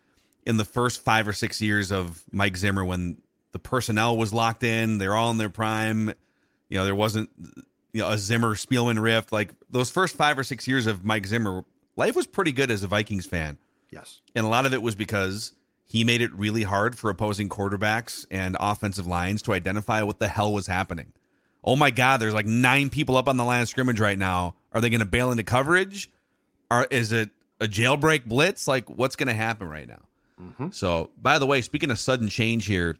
in 0.46 0.57
the 0.57 0.64
first 0.64 1.05
five 1.05 1.29
or 1.29 1.33
six 1.33 1.61
years 1.61 1.90
of 1.92 2.22
Mike 2.33 2.57
Zimmer 2.57 2.85
when 2.85 3.18
the 3.53 3.59
personnel 3.59 4.16
was 4.16 4.33
locked 4.33 4.62
in, 4.62 4.98
they're 4.98 5.14
all 5.14 5.31
in 5.31 5.37
their 5.38 5.51
prime. 5.51 6.09
You 6.70 6.79
know, 6.79 6.85
there 6.87 6.94
wasn't 6.94 7.29
you 7.92 8.01
know 8.01 8.09
a 8.09 8.16
Zimmer 8.16 8.55
Spielman 8.55 8.98
rift. 9.03 9.33
Like 9.33 9.51
those 9.68 9.90
first 9.90 10.16
five 10.16 10.38
or 10.38 10.44
six 10.44 10.66
years 10.66 10.87
of 10.87 11.05
Mike 11.05 11.27
Zimmer, 11.27 11.64
life 11.96 12.16
was 12.16 12.26
pretty 12.26 12.52
good 12.52 12.70
as 12.70 12.83
a 12.83 12.87
Vikings 12.87 13.26
fan. 13.26 13.59
Yes, 13.90 14.22
And 14.35 14.46
a 14.46 14.48
lot 14.48 14.64
of 14.64 14.72
it 14.72 14.81
was 14.81 14.94
because 14.94 15.52
he 15.85 16.02
made 16.02 16.22
it 16.22 16.33
really 16.33 16.62
hard 16.62 16.96
for 16.96 17.11
opposing 17.11 17.50
quarterbacks 17.50 18.24
and 18.31 18.57
offensive 18.59 19.07
lines 19.07 19.42
to 19.42 19.52
identify 19.52 20.02
what 20.02 20.18
the 20.18 20.28
hell 20.28 20.50
was 20.50 20.66
happening. 20.66 21.12
Oh 21.62 21.76
my 21.76 21.90
God, 21.90 22.18
there's 22.18 22.33
like 22.33 22.46
nine 22.46 22.88
people 22.88 23.18
up 23.18 23.28
on 23.28 23.37
the 23.37 23.44
line 23.44 23.61
of 23.61 23.68
scrimmage 23.68 24.00
right 24.00 24.18
now. 24.18 24.55
Are 24.72 24.81
they 24.81 24.88
going 24.88 25.00
to 25.00 25.07
bail 25.07 25.31
into 25.31 25.44
coverage? 25.44 26.11
Are 26.70 26.87
is 26.90 27.12
it 27.12 27.28
a 27.61 27.66
jailbreak 27.66 28.24
blitz? 28.24 28.66
Like 28.66 28.88
what's 28.88 29.14
going 29.14 29.28
to 29.28 29.35
happen 29.35 29.68
right 29.68 29.87
now? 29.87 30.00
So, 30.70 31.11
by 31.20 31.38
the 31.38 31.46
way, 31.46 31.61
speaking 31.61 31.90
of 31.90 31.98
sudden 32.00 32.28
change 32.28 32.66
here, 32.66 32.96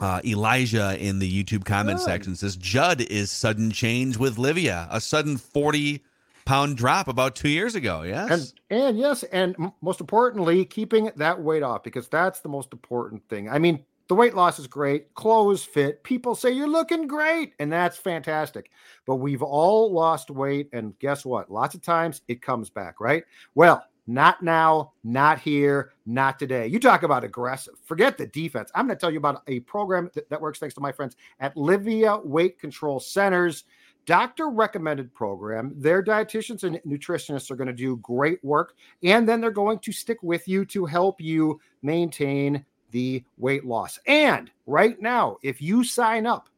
uh, 0.00 0.20
Elijah 0.24 0.96
in 0.98 1.20
the 1.20 1.44
YouTube 1.44 1.64
comment 1.64 1.98
Good. 1.98 2.04
section 2.04 2.34
says 2.34 2.56
Judd 2.56 3.00
is 3.00 3.30
sudden 3.30 3.70
change 3.70 4.16
with 4.16 4.36
Livea, 4.38 4.88
a 4.90 5.00
sudden 5.00 5.36
40 5.36 6.02
pound 6.44 6.76
drop 6.76 7.08
about 7.08 7.34
two 7.36 7.48
years 7.48 7.74
ago. 7.74 8.02
Yes. 8.02 8.30
and 8.70 8.78
and 8.80 8.98
yes, 8.98 9.22
and 9.24 9.54
m- 9.58 9.72
most 9.80 10.00
importantly, 10.00 10.64
keeping 10.64 11.10
that 11.16 11.40
weight 11.40 11.62
off 11.62 11.82
because 11.82 12.08
that's 12.08 12.40
the 12.40 12.48
most 12.48 12.72
important 12.72 13.26
thing. 13.28 13.48
I 13.48 13.58
mean, 13.58 13.84
the 14.08 14.14
weight 14.14 14.34
loss 14.34 14.58
is 14.58 14.66
great, 14.66 15.14
clothes 15.14 15.64
fit, 15.64 16.02
people 16.04 16.34
say 16.34 16.50
you're 16.50 16.68
looking 16.68 17.06
great, 17.06 17.54
and 17.58 17.72
that's 17.72 17.96
fantastic. 17.96 18.70
But 19.06 19.16
we've 19.16 19.42
all 19.42 19.92
lost 19.92 20.30
weight, 20.30 20.68
and 20.72 20.98
guess 20.98 21.24
what? 21.24 21.50
Lots 21.50 21.74
of 21.74 21.82
times 21.82 22.20
it 22.28 22.42
comes 22.42 22.68
back, 22.68 23.00
right? 23.00 23.24
Well, 23.54 23.82
not 24.06 24.42
now, 24.42 24.92
not 25.02 25.38
here, 25.38 25.92
not 26.04 26.38
today. 26.38 26.66
You 26.66 26.78
talk 26.78 27.02
about 27.02 27.24
aggressive. 27.24 27.74
Forget 27.84 28.18
the 28.18 28.26
defense. 28.26 28.70
I'm 28.74 28.86
going 28.86 28.96
to 28.96 29.00
tell 29.00 29.10
you 29.10 29.16
about 29.16 29.42
a 29.46 29.60
program 29.60 30.10
that, 30.14 30.28
that 30.28 30.40
works 30.40 30.58
thanks 30.58 30.74
to 30.74 30.82
my 30.82 30.92
friends 30.92 31.16
at 31.40 31.54
Livea 31.54 32.24
Weight 32.24 32.58
Control 32.58 33.00
Centers 33.00 33.64
doctor 34.06 34.48
recommended 34.48 35.14
program. 35.14 35.72
Their 35.76 36.02
dietitians 36.02 36.64
and 36.64 36.80
nutritionists 36.86 37.50
are 37.50 37.56
going 37.56 37.68
to 37.68 37.72
do 37.72 37.96
great 37.96 38.42
work, 38.44 38.74
and 39.02 39.28
then 39.28 39.40
they're 39.40 39.50
going 39.50 39.78
to 39.80 39.92
stick 39.92 40.22
with 40.22 40.46
you 40.48 40.64
to 40.66 40.84
help 40.84 41.20
you 41.20 41.60
maintain 41.82 42.64
the 42.90 43.24
weight 43.38 43.64
loss. 43.64 43.98
And 44.06 44.50
right 44.66 45.00
now, 45.00 45.38
if 45.42 45.60
you 45.60 45.84
sign 45.84 46.26
up, 46.26 46.48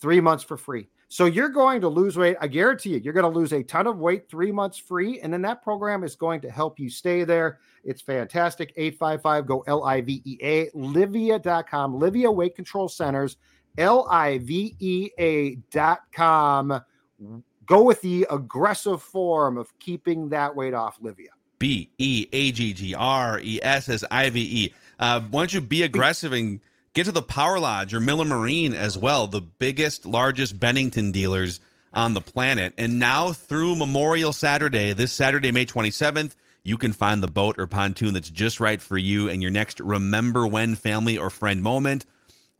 three 0.00 0.20
months 0.20 0.44
for 0.44 0.56
free. 0.56 0.88
So 1.10 1.24
you're 1.24 1.48
going 1.48 1.80
to 1.80 1.88
lose 1.88 2.18
weight. 2.18 2.36
I 2.40 2.48
guarantee 2.48 2.90
you, 2.90 2.98
you're 2.98 3.14
going 3.14 3.30
to 3.30 3.38
lose 3.38 3.52
a 3.52 3.62
ton 3.62 3.86
of 3.86 3.98
weight 3.98 4.28
three 4.28 4.52
months 4.52 4.76
free. 4.76 5.20
And 5.20 5.32
then 5.32 5.40
that 5.42 5.62
program 5.62 6.04
is 6.04 6.14
going 6.14 6.42
to 6.42 6.50
help 6.50 6.78
you 6.78 6.90
stay 6.90 7.24
there. 7.24 7.60
It's 7.82 8.02
fantastic. 8.02 8.74
855 8.76 9.46
go 9.46 9.64
L 9.66 9.84
I 9.84 10.02
V 10.02 10.20
E 10.24 10.38
A, 10.42 10.70
Livea.com, 10.70 11.94
Livea 11.94 12.34
Weight 12.34 12.54
Control 12.54 12.88
Centers, 12.88 13.38
L 13.76 14.06
I 14.10 14.38
V 14.38 14.74
E 14.78 15.56
com. 16.12 16.80
Go 17.66 17.82
with 17.82 18.00
the 18.00 18.26
aggressive 18.30 19.02
form 19.02 19.58
of 19.58 19.78
keeping 19.78 20.30
that 20.30 20.56
weight 20.56 20.74
off, 20.74 21.00
Livea. 21.00 21.28
B 21.58 21.90
E 21.98 22.26
A 22.32 22.52
G 22.52 22.72
G 22.72 22.94
R 22.94 23.40
E 23.40 23.60
S 23.62 23.88
S 23.88 24.04
I 24.10 24.30
V 24.30 24.64
E. 24.64 24.74
Uh, 24.98 25.20
why 25.20 25.40
don't 25.40 25.54
you 25.54 25.60
be 25.60 25.82
aggressive 25.82 26.32
and 26.32 26.60
get 26.94 27.04
to 27.04 27.12
the 27.12 27.22
Power 27.22 27.60
Lodge 27.60 27.94
or 27.94 28.00
Miller 28.00 28.24
Marine 28.24 28.74
as 28.74 28.96
well, 28.96 29.26
the 29.26 29.40
biggest, 29.40 30.06
largest 30.06 30.58
Bennington 30.58 31.12
dealers 31.12 31.60
on 31.92 32.14
the 32.14 32.20
planet. 32.20 32.74
And 32.76 32.98
now 32.98 33.32
through 33.32 33.76
Memorial 33.76 34.32
Saturday, 34.32 34.92
this 34.92 35.12
Saturday, 35.12 35.52
May 35.52 35.66
27th, 35.66 36.34
you 36.64 36.76
can 36.76 36.92
find 36.92 37.22
the 37.22 37.28
boat 37.28 37.56
or 37.58 37.66
pontoon 37.66 38.14
that's 38.14 38.30
just 38.30 38.60
right 38.60 38.80
for 38.80 38.98
you 38.98 39.28
and 39.28 39.40
your 39.40 39.50
next 39.50 39.80
remember 39.80 40.46
when 40.46 40.74
family 40.74 41.16
or 41.16 41.30
friend 41.30 41.62
moment. 41.62 42.04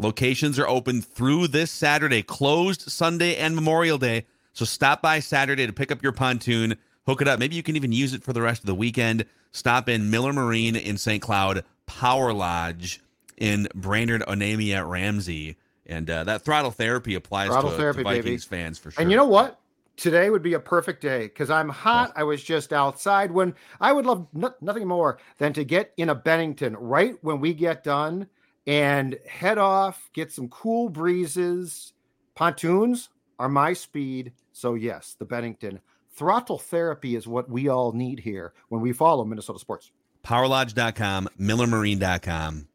Locations 0.01 0.61
are 0.61 0.69
open 0.69 1.03
through 1.03 1.49
this 1.49 1.73
Saturday, 1.73 2.23
closed 2.23 2.83
Sunday 2.83 3.35
and 3.35 3.57
Memorial 3.57 3.99
Day. 3.99 4.27
So 4.53 4.65
stop 4.65 5.03
by 5.03 5.19
Saturday 5.19 5.67
to 5.67 5.73
pick 5.73 5.91
up 5.91 6.05
your 6.05 6.13
pontoon, 6.13 6.77
hook 7.05 7.21
it 7.21 7.27
up. 7.27 7.41
Maybe 7.41 7.57
you 7.57 7.65
can 7.65 7.75
even 7.75 7.91
use 7.91 8.15
it 8.15 8.23
for 8.23 8.33
the 8.33 8.41
rest 8.41 8.63
of 8.63 8.67
the 8.67 8.77
weekend. 8.77 9.25
Stop 9.51 9.89
in 9.89 10.09
Miller 10.09 10.33
Marine 10.33 10.77
in 10.77 10.99
St. 10.99 11.21
Cloud, 11.21 11.65
Power 11.87 12.33
Lodge 12.33 13.01
in 13.39 13.67
Brainerd, 13.75 14.23
Onamia, 14.23 14.89
Ramsey. 14.89 15.57
And 15.85 16.09
uh, 16.09 16.23
that 16.25 16.43
throttle 16.43 16.71
therapy 16.71 17.17
applies 17.17 17.49
Throttle 17.49 17.73
to, 17.73 17.77
therapy, 17.77 17.99
to 17.99 18.05
baby. 18.05 18.21
Vikings 18.21 18.45
fans 18.45 18.79
for 18.79 18.93
sure. 18.93 19.03
And 19.03 19.11
you 19.11 19.17
know 19.17 19.25
what? 19.25 19.59
Today 19.97 20.31
would 20.31 20.45
be 20.45 20.55
a 20.55 20.61
perfect 20.61 21.03
day 21.03 21.23
because 21.23 21.51
I'm 21.51 21.69
hot. 21.69 22.13
I 22.15 22.23
was 22.23 22.41
just 22.41 22.73
outside 22.73 23.33
when 23.33 23.53
I 23.81 23.93
would 23.93 24.07
love 24.07 24.29
no- 24.33 24.55
nothing 24.61 24.87
more 24.87 25.19
than 25.39 25.53
to 25.55 25.65
get 25.65 25.93
in 25.97 26.09
a 26.09 26.15
Bennington 26.15 26.77
right 26.77 27.17
when 27.23 27.41
we 27.41 27.53
get 27.53 27.83
done 27.83 28.29
and 28.69 29.19
head 29.27 29.59
off, 29.59 30.11
get 30.13 30.31
some 30.31 30.49
cool 30.49 30.91
breezes. 30.91 31.95
Pontoons 32.37 33.09
are 33.39 33.49
my 33.49 33.73
speed. 33.73 34.33
So, 34.53 34.75
yes, 34.75 35.17
the 35.19 35.25
Bennington 35.25 35.81
throttle 36.15 36.59
therapy 36.59 37.15
is 37.17 37.27
what 37.29 37.49
we 37.49 37.69
all 37.69 37.93
need 37.93 38.19
here 38.21 38.53
when 38.69 38.81
we 38.83 38.93
follow 38.93 39.25
Minnesota 39.25 39.59
sports. 39.59 39.91
powerlodge.com, 40.25 41.29
millermarine.com. 41.41 42.69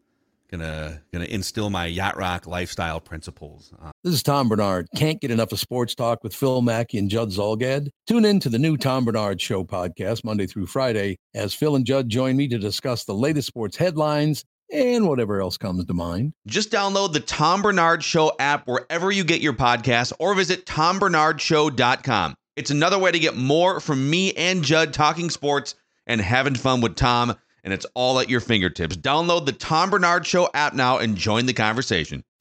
Gonna 0.49 1.01
gonna 1.11 1.25
instill 1.25 1.71
my 1.71 1.87
yacht 1.87 2.15
rock 2.15 2.45
lifestyle 2.45 2.99
principles. 2.99 3.73
Uh, 3.81 3.89
This 4.03 4.13
is 4.13 4.21
Tom 4.21 4.49
Barnard. 4.49 4.87
Can't 4.95 5.19
get 5.19 5.31
enough 5.31 5.51
of 5.51 5.59
sports 5.59 5.95
talk 5.95 6.23
with 6.23 6.35
Phil 6.35 6.61
Mackey 6.61 6.99
and 6.99 7.09
Judd 7.09 7.29
Zulgad? 7.29 7.89
Tune 8.07 8.23
in 8.23 8.39
to 8.39 8.49
the 8.49 8.59
new 8.59 8.77
Tom 8.77 9.03
Barnard 9.03 9.41
Show 9.41 9.63
podcast 9.63 10.23
Monday 10.23 10.45
through 10.45 10.67
Friday 10.67 11.17
as 11.33 11.55
Phil 11.55 11.75
and 11.75 11.87
Judd 11.87 12.07
join 12.07 12.37
me 12.37 12.47
to 12.49 12.59
discuss 12.59 13.03
the 13.03 13.15
latest 13.15 13.47
sports 13.47 13.75
headlines 13.77 14.45
and 14.73 15.07
whatever 15.07 15.39
else 15.39 15.57
comes 15.57 15.85
to 15.85 15.93
mind. 15.93 16.33
Just 16.47 16.71
download 16.71 17.13
the 17.13 17.19
Tom 17.19 17.61
Barnard 17.61 18.03
Show 18.03 18.33
app 18.39 18.67
wherever 18.67 19.11
you 19.11 19.23
get 19.23 19.39
your 19.41 19.53
podcasts 19.53 20.11
or 20.19 20.33
visit 20.33 20.65
tombarnardshow.com. 20.65 22.35
It's 22.55 22.71
another 22.71 22.99
way 22.99 23.11
to 23.11 23.19
get 23.19 23.35
more 23.35 23.79
from 23.79 24.09
me 24.09 24.33
and 24.33 24.63
Judd 24.63 24.93
talking 24.93 25.29
sports 25.29 25.75
and 26.05 26.19
having 26.19 26.55
fun 26.55 26.81
with 26.81 26.95
Tom, 26.95 27.35
and 27.63 27.73
it's 27.73 27.85
all 27.93 28.19
at 28.19 28.29
your 28.29 28.41
fingertips. 28.41 28.97
Download 28.97 29.45
the 29.45 29.53
Tom 29.53 29.89
Barnard 29.89 30.25
Show 30.27 30.49
app 30.53 30.73
now 30.73 30.97
and 30.97 31.15
join 31.15 31.45
the 31.45 31.53
conversation. 31.53 32.23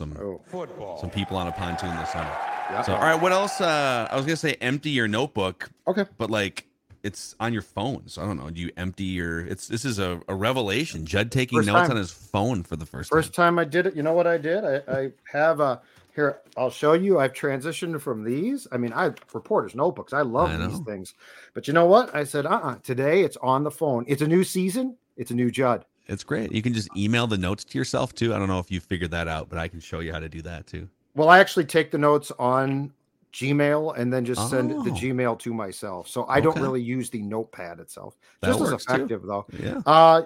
On 0.00 0.12
some 0.12 0.38
Football. 0.46 0.98
some 1.00 1.10
people 1.10 1.36
on 1.36 1.48
a 1.48 1.52
pontoon 1.52 1.94
this 1.96 2.10
summer. 2.10 2.36
So, 2.84 2.94
all 2.94 3.00
right, 3.00 3.20
what 3.20 3.32
else? 3.32 3.60
Uh, 3.60 4.06
I 4.10 4.16
was 4.16 4.26
gonna 4.26 4.36
say 4.36 4.54
empty 4.60 4.90
your 4.90 5.08
notebook, 5.08 5.70
Okay. 5.86 6.04
but 6.18 6.30
like 6.30 6.66
it's 7.02 7.34
on 7.40 7.52
your 7.52 7.62
phone. 7.62 8.02
So 8.06 8.22
I 8.22 8.26
don't 8.26 8.36
know. 8.36 8.50
Do 8.50 8.60
you 8.60 8.70
empty 8.76 9.04
your? 9.04 9.40
It's 9.40 9.66
this 9.68 9.84
is 9.84 9.98
a, 9.98 10.20
a 10.28 10.34
revelation. 10.34 11.06
Judd 11.06 11.32
taking 11.32 11.58
First 11.58 11.68
notes 11.68 11.80
time. 11.82 11.90
on 11.92 11.96
his 11.96 12.12
phone 12.12 12.62
for 12.62 12.76
the 12.76 12.86
first, 12.86 13.10
First 13.10 13.34
time. 13.34 13.54
time 13.54 13.58
I 13.58 13.64
did 13.64 13.86
it, 13.86 13.96
you 13.96 14.02
know 14.02 14.12
what 14.12 14.26
I 14.26 14.38
did? 14.38 14.64
I, 14.64 14.82
I 14.88 15.12
have 15.32 15.60
a 15.60 15.80
here. 16.14 16.38
I'll 16.56 16.70
show 16.70 16.92
you. 16.92 17.18
I've 17.18 17.32
transitioned 17.32 18.00
from 18.00 18.24
these. 18.24 18.66
I 18.70 18.76
mean, 18.76 18.92
I 18.92 19.12
reporters 19.32 19.74
notebooks. 19.74 20.12
I 20.12 20.22
love 20.22 20.50
I 20.50 20.66
these 20.66 20.80
things. 20.80 21.14
But 21.54 21.66
you 21.66 21.72
know 21.74 21.86
what? 21.86 22.14
I 22.14 22.24
said, 22.24 22.46
uh, 22.46 22.60
uh 22.62 22.74
Today 22.82 23.22
it's 23.22 23.36
on 23.38 23.64
the 23.64 23.70
phone. 23.70 24.04
It's 24.08 24.22
a 24.22 24.28
new 24.28 24.44
season. 24.44 24.96
It's 25.16 25.30
a 25.30 25.34
new 25.34 25.50
Judd. 25.50 25.84
It's 26.08 26.24
great. 26.24 26.52
You 26.52 26.62
can 26.62 26.72
just 26.72 26.88
email 26.96 27.26
the 27.26 27.36
notes 27.38 27.64
to 27.64 27.78
yourself 27.78 28.14
too. 28.14 28.34
I 28.34 28.38
don't 28.38 28.48
know 28.48 28.58
if 28.58 28.70
you 28.70 28.80
figured 28.80 29.10
that 29.10 29.28
out, 29.28 29.48
but 29.48 29.58
I 29.58 29.68
can 29.68 29.80
show 29.80 30.00
you 30.00 30.12
how 30.12 30.18
to 30.20 30.28
do 30.28 30.40
that 30.42 30.66
too. 30.66 30.88
Well, 31.14 31.28
I 31.28 31.38
actually 31.38 31.64
take 31.66 31.90
the 31.90 31.98
notes 31.98 32.32
on 32.38 32.92
Gmail 33.34 33.96
and 33.98 34.10
then 34.12 34.24
just 34.24 34.48
send 34.48 34.70
the 34.70 34.76
Oh. 34.76 34.82
Gmail 34.94 35.38
to 35.40 35.52
myself. 35.52 36.08
So 36.08 36.24
I 36.28 36.40
don't 36.40 36.58
really 36.60 36.80
use 36.80 37.10
the 37.10 37.20
notepad 37.22 37.78
itself. 37.78 38.16
That 38.40 38.48
Just 38.48 38.60
as 38.62 38.70
works, 38.72 38.84
too. 38.86 38.94
effective 38.94 39.22
though. 39.22 39.46
Yeah. 39.62 39.80
Uh, 39.84 40.22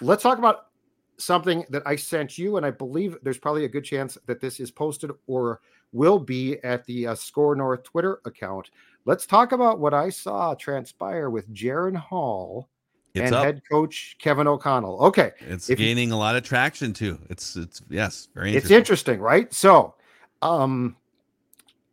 let's 0.00 0.22
talk 0.22 0.38
about 0.38 0.66
something 1.18 1.64
that 1.70 1.82
I 1.86 1.96
sent 1.96 2.38
you, 2.38 2.56
and 2.56 2.64
I 2.66 2.70
believe 2.70 3.16
there's 3.22 3.38
probably 3.38 3.64
a 3.64 3.68
good 3.68 3.84
chance 3.84 4.16
that 4.26 4.40
this 4.40 4.60
is 4.60 4.70
posted 4.70 5.10
or 5.26 5.60
will 5.92 6.18
be 6.18 6.58
at 6.62 6.84
the 6.84 7.08
uh, 7.08 7.14
Score 7.14 7.56
North 7.56 7.82
Twitter 7.82 8.20
account. 8.26 8.70
Let's 9.06 9.26
talk 9.26 9.52
about 9.52 9.80
what 9.80 9.94
I 9.94 10.10
saw 10.10 10.54
transpire 10.54 11.30
with 11.30 11.52
Jaren 11.54 11.96
Hall 11.96 12.68
It's 13.16 13.26
and 13.26 13.34
up. 13.34 13.44
head 13.44 13.62
coach 13.70 14.16
Kevin 14.20 14.46
O'Connell. 14.46 14.98
Okay, 15.00 15.32
It's 15.40 15.70
if 15.70 15.78
you- 15.80 15.86
gaining 15.86 16.12
a 16.12 16.16
lot 16.18 16.36
of 16.36 16.42
traction 16.42 16.92
too. 16.92 17.18
It's 17.30 17.56
it's 17.56 17.82
yes, 17.88 18.28
very 18.34 18.50
it's 18.54 18.70
interesting. 18.70 19.14
interesting, 19.14 19.20
right? 19.20 19.52
So, 19.54 19.94
um, 20.42 20.96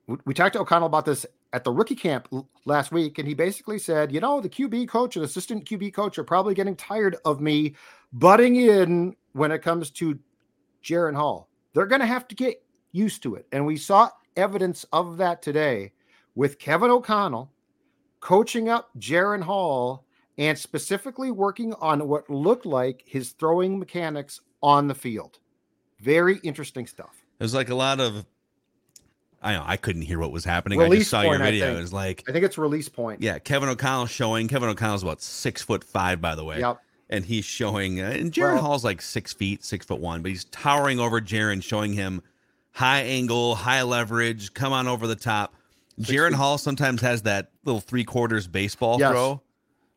we, 0.07 0.17
we 0.25 0.33
talked 0.33 0.53
to 0.53 0.59
O'Connell 0.61 0.87
about 0.87 1.05
this 1.05 1.25
at 1.53 1.63
the 1.63 1.71
rookie 1.71 1.95
camp 1.95 2.27
last 2.65 2.91
week, 2.91 3.19
and 3.19 3.27
he 3.27 3.33
basically 3.33 3.77
said, 3.79 4.11
you 4.11 4.19
know, 4.19 4.41
the 4.41 4.49
QB 4.49 4.87
coach 4.87 5.15
and 5.15 5.23
assistant 5.23 5.65
QB 5.65 5.93
coach 5.93 6.17
are 6.17 6.23
probably 6.23 6.53
getting 6.55 6.75
tired 6.75 7.15
of 7.25 7.39
me 7.41 7.75
butting 8.11 8.55
in 8.55 9.15
when 9.33 9.51
it 9.51 9.61
comes 9.61 9.89
to 9.91 10.17
Jaren 10.83 11.15
Hall. 11.15 11.47
They're 11.73 11.85
going 11.85 12.01
to 12.01 12.07
have 12.07 12.27
to 12.29 12.35
get 12.35 12.61
used 12.91 13.23
to 13.23 13.35
it, 13.35 13.47
and 13.51 13.65
we 13.65 13.77
saw 13.77 14.09
evidence 14.35 14.83
of 14.91 15.17
that 15.17 15.41
today 15.41 15.91
with 16.35 16.57
Kevin 16.59 16.89
O'Connell 16.89 17.51
coaching 18.19 18.67
up 18.69 18.89
Jaren 18.97 19.41
Hall 19.43 20.02
and 20.37 20.57
specifically 20.57 21.31
working 21.31 21.73
on 21.75 22.07
what 22.07 22.29
looked 22.29 22.65
like 22.65 23.03
his 23.05 23.31
throwing 23.31 23.77
mechanics 23.79 24.41
on 24.61 24.87
the 24.87 24.95
field. 24.95 25.39
Very 25.99 26.37
interesting 26.43 26.87
stuff. 26.87 27.23
There's 27.39 27.53
like 27.53 27.69
a 27.69 27.75
lot 27.75 27.99
of 27.99 28.25
I 29.41 29.53
know 29.53 29.63
I 29.65 29.75
couldn't 29.75 30.03
hear 30.03 30.19
what 30.19 30.31
was 30.31 30.45
happening. 30.45 30.81
I 30.81 30.87
just 30.89 31.09
saw 31.09 31.21
your 31.21 31.31
point, 31.31 31.41
I 31.41 31.45
video. 31.51 31.75
It 31.75 31.79
was 31.81 31.91
like 31.93 32.23
I 32.27 32.31
think 32.31 32.45
it's 32.45 32.57
release 32.57 32.87
point. 32.89 33.21
yeah, 33.21 33.39
Kevin 33.39 33.67
O'Connell 33.69 34.05
showing. 34.05 34.47
Kevin 34.47 34.69
O'Connell's 34.69 35.03
about 35.03 35.21
six 35.21 35.61
foot 35.61 35.83
five, 35.83 36.21
by 36.21 36.35
the 36.35 36.43
way. 36.45 36.59
Yep. 36.59 36.79
And 37.09 37.25
he's 37.25 37.45
showing, 37.45 37.99
uh, 38.01 38.05
and 38.05 38.31
Jaren 38.31 38.53
Well- 38.53 38.61
Hall's 38.63 38.83
like 38.85 39.01
six 39.01 39.33
feet, 39.33 39.63
six 39.63 39.85
foot 39.85 39.99
one, 39.99 40.21
but 40.21 40.29
he's 40.29 40.45
towering 40.45 40.99
over 40.99 41.19
Jaren, 41.21 41.61
showing 41.61 41.93
him 41.93 42.21
high 42.71 43.01
angle, 43.01 43.53
high 43.55 43.83
leverage, 43.83 44.53
come 44.53 44.71
on 44.73 44.87
over 44.87 45.05
the 45.07 45.15
top. 45.15 45.53
Jaren. 46.01 46.33
Hall 46.33 46.57
sometimes 46.57 47.01
has 47.01 47.21
that 47.23 47.51
little 47.65 47.81
three 47.81 48.03
quarters 48.05 48.47
baseball 48.47 48.97
Yes. 48.99 49.11
throw. 49.11 49.41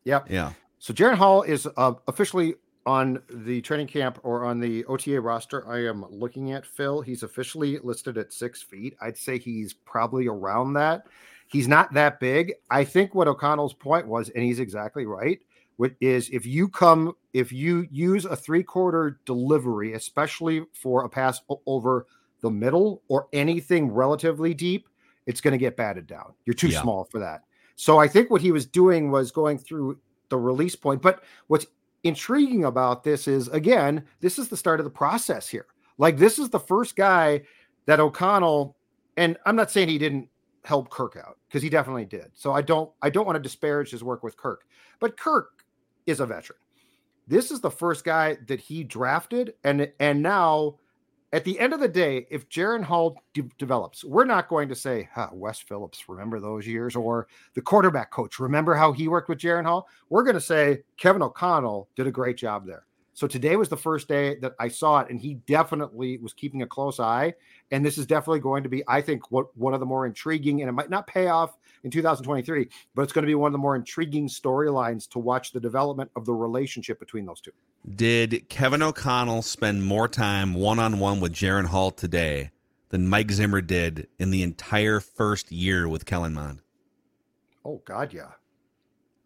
Yep. 0.07 0.31
Yeah. 0.31 0.53
So 0.79 0.93
Jaren 0.93 1.15
Hall 1.15 1.41
is 1.43 1.67
uh, 1.75 1.93
officially 2.07 2.55
on 2.85 3.21
the 3.29 3.59
training 3.61 3.87
camp 3.87 4.19
or 4.23 4.45
on 4.45 4.61
the 4.61 4.85
OTA 4.85 5.19
roster. 5.19 5.67
I 5.69 5.85
am 5.85 6.05
looking 6.09 6.53
at 6.53 6.65
Phil. 6.65 7.01
He's 7.01 7.23
officially 7.23 7.77
listed 7.79 8.17
at 8.17 8.31
six 8.31 8.61
feet. 8.61 8.95
I'd 9.01 9.17
say 9.17 9.37
he's 9.37 9.73
probably 9.73 10.27
around 10.27 10.73
that. 10.73 11.07
He's 11.49 11.67
not 11.67 11.93
that 11.93 12.21
big. 12.21 12.53
I 12.71 12.85
think 12.85 13.13
what 13.13 13.27
O'Connell's 13.27 13.73
point 13.73 14.07
was, 14.07 14.29
and 14.29 14.43
he's 14.45 14.59
exactly 14.59 15.05
right, 15.05 15.39
which 15.75 15.95
is 15.99 16.29
if 16.29 16.45
you 16.45 16.69
come, 16.69 17.13
if 17.33 17.51
you 17.51 17.85
use 17.91 18.23
a 18.23 18.35
three 18.35 18.63
quarter 18.63 19.19
delivery, 19.25 19.93
especially 19.93 20.63
for 20.73 21.03
a 21.03 21.09
pass 21.09 21.41
over 21.65 22.05
the 22.39 22.49
middle 22.49 23.01
or 23.09 23.27
anything 23.33 23.91
relatively 23.91 24.53
deep, 24.53 24.87
it's 25.25 25.41
going 25.41 25.51
to 25.51 25.57
get 25.57 25.75
batted 25.75 26.07
down. 26.07 26.33
You're 26.45 26.53
too 26.53 26.69
Yeah. 26.69 26.81
small 26.81 27.03
for 27.03 27.19
that. 27.19 27.41
So 27.77 27.99
I 27.99 28.07
think 28.07 28.29
what 28.29 28.41
he 28.41 28.51
was 28.51 28.65
doing 28.65 29.11
was 29.11 29.31
going 29.31 29.59
through 29.59 29.99
the 30.29 30.37
release 30.37 30.75
point. 30.75 31.01
But 31.01 31.23
what's 31.45 31.67
intriguing 32.03 32.65
about 32.65 33.03
this 33.03 33.27
is 33.27 33.47
again, 33.49 34.03
this 34.19 34.39
is 34.39 34.49
the 34.49 34.57
start 34.57 34.79
of 34.79 34.83
the 34.83 34.89
process 34.89 35.47
here. 35.47 35.67
Like 35.99 36.17
this 36.17 36.39
is 36.39 36.49
the 36.49 36.59
first 36.59 36.95
guy 36.95 37.43
that 37.85 37.99
O'Connell, 37.99 38.75
and 39.15 39.37
I'm 39.45 39.55
not 39.55 39.71
saying 39.71 39.89
he 39.89 39.99
didn't 39.99 40.27
help 40.65 40.89
Kirk 40.89 41.17
out 41.23 41.37
because 41.47 41.61
he 41.61 41.69
definitely 41.69 42.05
did. 42.05 42.31
So 42.33 42.51
I 42.51 42.63
don't 42.63 42.91
I 43.03 43.11
don't 43.11 43.25
want 43.25 43.35
to 43.35 43.41
disparage 43.41 43.91
his 43.91 44.03
work 44.03 44.23
with 44.23 44.37
Kirk, 44.37 44.65
but 44.99 45.15
Kirk 45.15 45.63
is 46.07 46.19
a 46.19 46.25
veteran. 46.25 46.59
This 47.27 47.51
is 47.51 47.61
the 47.61 47.71
first 47.71 48.03
guy 48.03 48.37
that 48.47 48.59
he 48.59 48.83
drafted, 48.83 49.53
and 49.63 49.91
and 49.99 50.23
now 50.23 50.79
at 51.33 51.43
the 51.43 51.59
end 51.59 51.73
of 51.73 51.79
the 51.79 51.87
day, 51.87 52.25
if 52.29 52.47
Jaren 52.49 52.83
Hall 52.83 53.21
de- 53.33 53.43
develops, 53.57 54.03
we're 54.03 54.25
not 54.25 54.47
going 54.47 54.69
to 54.69 54.75
say, 54.75 55.09
huh, 55.13 55.29
Wes 55.33 55.59
Phillips, 55.59 56.07
remember 56.07 56.39
those 56.39 56.65
years, 56.65 56.95
or 56.95 57.27
the 57.53 57.61
quarterback 57.61 58.11
coach, 58.11 58.39
remember 58.39 58.73
how 58.73 58.91
he 58.91 59.07
worked 59.07 59.29
with 59.29 59.39
Jaren 59.39 59.65
Hall? 59.65 59.87
We're 60.09 60.23
going 60.23 60.35
to 60.35 60.41
say 60.41 60.79
Kevin 60.97 61.21
O'Connell 61.21 61.89
did 61.95 62.07
a 62.07 62.11
great 62.11 62.37
job 62.37 62.65
there. 62.65 62.86
So 63.17 63.25
today 63.25 63.55
was 63.55 63.67
the 63.67 63.75
first 63.75 64.07
day 64.07 64.35
that 64.41 64.53
I 64.59 64.67
saw 64.67 64.99
it, 64.99 65.09
and 65.09 65.19
he 65.19 65.33
definitely 65.47 66.19
was 66.19 66.33
keeping 66.33 66.61
a 66.61 66.67
close 66.67 66.99
eye. 66.99 67.33
And 67.71 67.83
this 67.83 67.97
is 67.97 68.05
definitely 68.05 68.41
going 68.41 68.61
to 68.61 68.69
be, 68.69 68.83
I 68.87 69.01
think, 69.01 69.31
what 69.31 69.47
one 69.57 69.73
of 69.73 69.79
the 69.79 69.87
more 69.87 70.05
intriguing, 70.05 70.61
and 70.61 70.69
it 70.69 70.73
might 70.73 70.91
not 70.91 71.07
pay 71.07 71.25
off 71.25 71.57
in 71.83 71.89
2023, 71.89 72.69
but 72.93 73.01
it's 73.01 73.11
going 73.11 73.23
to 73.23 73.27
be 73.27 73.33
one 73.33 73.47
of 73.47 73.53
the 73.53 73.57
more 73.57 73.75
intriguing 73.75 74.27
storylines 74.27 75.09
to 75.09 75.17
watch 75.17 75.51
the 75.51 75.59
development 75.59 76.11
of 76.15 76.25
the 76.25 76.33
relationship 76.33 76.99
between 76.99 77.25
those 77.25 77.41
two. 77.41 77.49
Did 77.95 78.49
Kevin 78.49 78.83
O'Connell 78.83 79.41
spend 79.41 79.83
more 79.83 80.07
time 80.07 80.53
one 80.53 80.77
on 80.77 80.99
one 80.99 81.19
with 81.19 81.33
Jaren 81.33 81.65
Hall 81.65 81.89
today 81.89 82.51
than 82.89 83.07
Mike 83.07 83.31
Zimmer 83.31 83.61
did 83.61 84.09
in 84.19 84.29
the 84.29 84.43
entire 84.43 84.99
first 84.99 85.51
year 85.51 85.89
with 85.89 86.05
Kellen 86.05 86.35
Mond? 86.35 86.61
Oh 87.65 87.81
God, 87.83 88.13
yeah. 88.13 88.33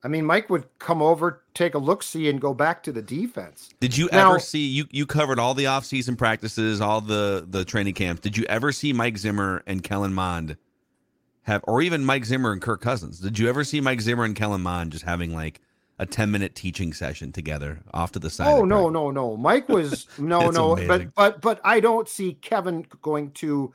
I 0.04 0.08
mean, 0.08 0.26
Mike 0.26 0.50
would 0.50 0.66
come 0.80 1.02
over, 1.02 1.44
take 1.54 1.76
a 1.76 1.78
look, 1.78 2.02
see, 2.02 2.28
and 2.28 2.42
go 2.42 2.54
back 2.56 2.82
to 2.84 2.92
the 2.92 3.02
defense. 3.04 3.70
Did 3.80 3.96
you 3.98 4.10
Now- 4.12 4.32
ever 4.32 4.40
see 4.40 4.66
you 4.66 4.86
you 4.90 5.06
covered 5.06 5.38
all 5.40 5.54
the 5.54 5.66
offseason 5.66 6.18
practices, 6.18 6.82
all 6.82 7.02
the 7.02 7.46
the 7.48 7.64
training 7.66 7.94
camps. 7.94 8.22
Did 8.22 8.36
you 8.38 8.46
ever 8.46 8.72
see 8.72 8.94
Mike 8.94 9.18
Zimmer 9.18 9.62
and 9.68 9.84
Kellen 9.84 10.14
Mond 10.14 10.58
have 11.44 11.64
or 11.68 11.82
even 11.82 12.04
Mike 12.06 12.26
Zimmer 12.26 12.52
and 12.52 12.62
Kirk 12.62 12.82
Cousins? 12.82 13.20
Did 13.20 13.38
you 13.38 13.48
ever 13.48 13.64
see 13.64 13.80
Mike 13.82 14.02
Zimmer 14.02 14.24
and 14.24 14.36
Kellen 14.36 14.62
Mond 14.62 14.92
just 14.92 15.06
having 15.06 15.34
like 15.36 15.62
a 16.00 16.06
10 16.08 16.32
minute 16.32 16.56
teaching 16.56 16.94
session 16.94 17.32
together 17.32 17.82
off 17.94 18.12
to 18.14 18.20
the 18.20 18.30
side? 18.32 18.48
Oh 18.48 18.64
no, 18.66 18.86
practice? 18.90 18.94
no, 18.94 19.12
no. 19.12 19.38
Mike 19.38 19.70
was 19.70 20.08
no, 20.18 20.50
no, 20.50 20.74
amazing. 20.74 20.88
but 20.88 21.16
but 21.16 21.42
but 21.42 21.62
I 21.64 21.80
don't 21.80 22.10
see 22.10 22.34
Kevin 22.34 22.88
going 23.04 23.32
to 23.34 23.72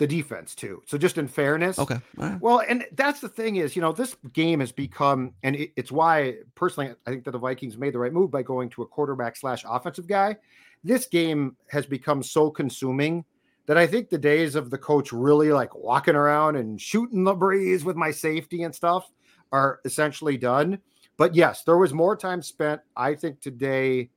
the 0.00 0.06
defense 0.06 0.54
too. 0.54 0.82
So 0.86 0.96
just 0.96 1.18
in 1.18 1.28
fairness, 1.28 1.78
Okay. 1.78 2.00
Right. 2.16 2.40
Well, 2.40 2.62
and 2.66 2.86
that's 2.94 3.20
the 3.20 3.28
thing 3.28 3.56
is, 3.56 3.76
you 3.76 3.82
know, 3.82 3.92
this 3.92 4.16
game 4.32 4.60
has 4.60 4.72
become, 4.72 5.34
and 5.42 5.54
it, 5.54 5.72
it's 5.76 5.92
why 5.92 6.36
personally 6.54 6.94
I 7.06 7.10
think 7.10 7.24
that 7.24 7.32
the 7.32 7.38
Vikings 7.38 7.76
made 7.76 7.92
the 7.92 7.98
right 7.98 8.12
move 8.12 8.30
by 8.30 8.42
going 8.42 8.70
to 8.70 8.82
a 8.82 8.86
quarterback 8.86 9.36
slash 9.36 9.62
offensive 9.68 10.08
guy. 10.08 10.36
This 10.82 11.06
game 11.06 11.54
has 11.68 11.84
become 11.84 12.22
so 12.22 12.50
consuming 12.50 13.26
that 13.66 13.76
I 13.76 13.86
think 13.86 14.08
the 14.08 14.16
days 14.16 14.54
of 14.54 14.70
the 14.70 14.78
coach 14.78 15.12
really 15.12 15.52
like 15.52 15.74
walking 15.74 16.14
around 16.16 16.56
and 16.56 16.80
shooting 16.80 17.22
the 17.22 17.34
breeze 17.34 17.84
with 17.84 17.94
my 17.94 18.10
safety 18.10 18.62
and 18.62 18.74
stuff 18.74 19.12
are 19.52 19.80
essentially 19.84 20.38
done. 20.38 20.78
But 21.18 21.34
yes, 21.34 21.62
there 21.64 21.76
was 21.76 21.92
more 21.92 22.16
time 22.16 22.40
spent, 22.40 22.80
I 22.96 23.14
think, 23.14 23.42
today. 23.42 24.08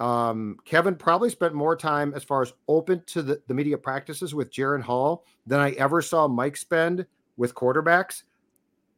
Um, 0.00 0.58
Kevin 0.64 0.94
probably 0.94 1.30
spent 1.30 1.54
more 1.54 1.74
time 1.74 2.12
as 2.14 2.22
far 2.22 2.42
as 2.42 2.52
open 2.68 3.02
to 3.06 3.22
the, 3.22 3.42
the 3.48 3.54
media 3.54 3.76
practices 3.76 4.34
with 4.34 4.52
Jaren 4.52 4.82
Hall 4.82 5.24
than 5.46 5.58
I 5.58 5.72
ever 5.72 6.00
saw 6.00 6.28
Mike 6.28 6.56
spend 6.56 7.06
with 7.36 7.54
quarterbacks. 7.54 8.22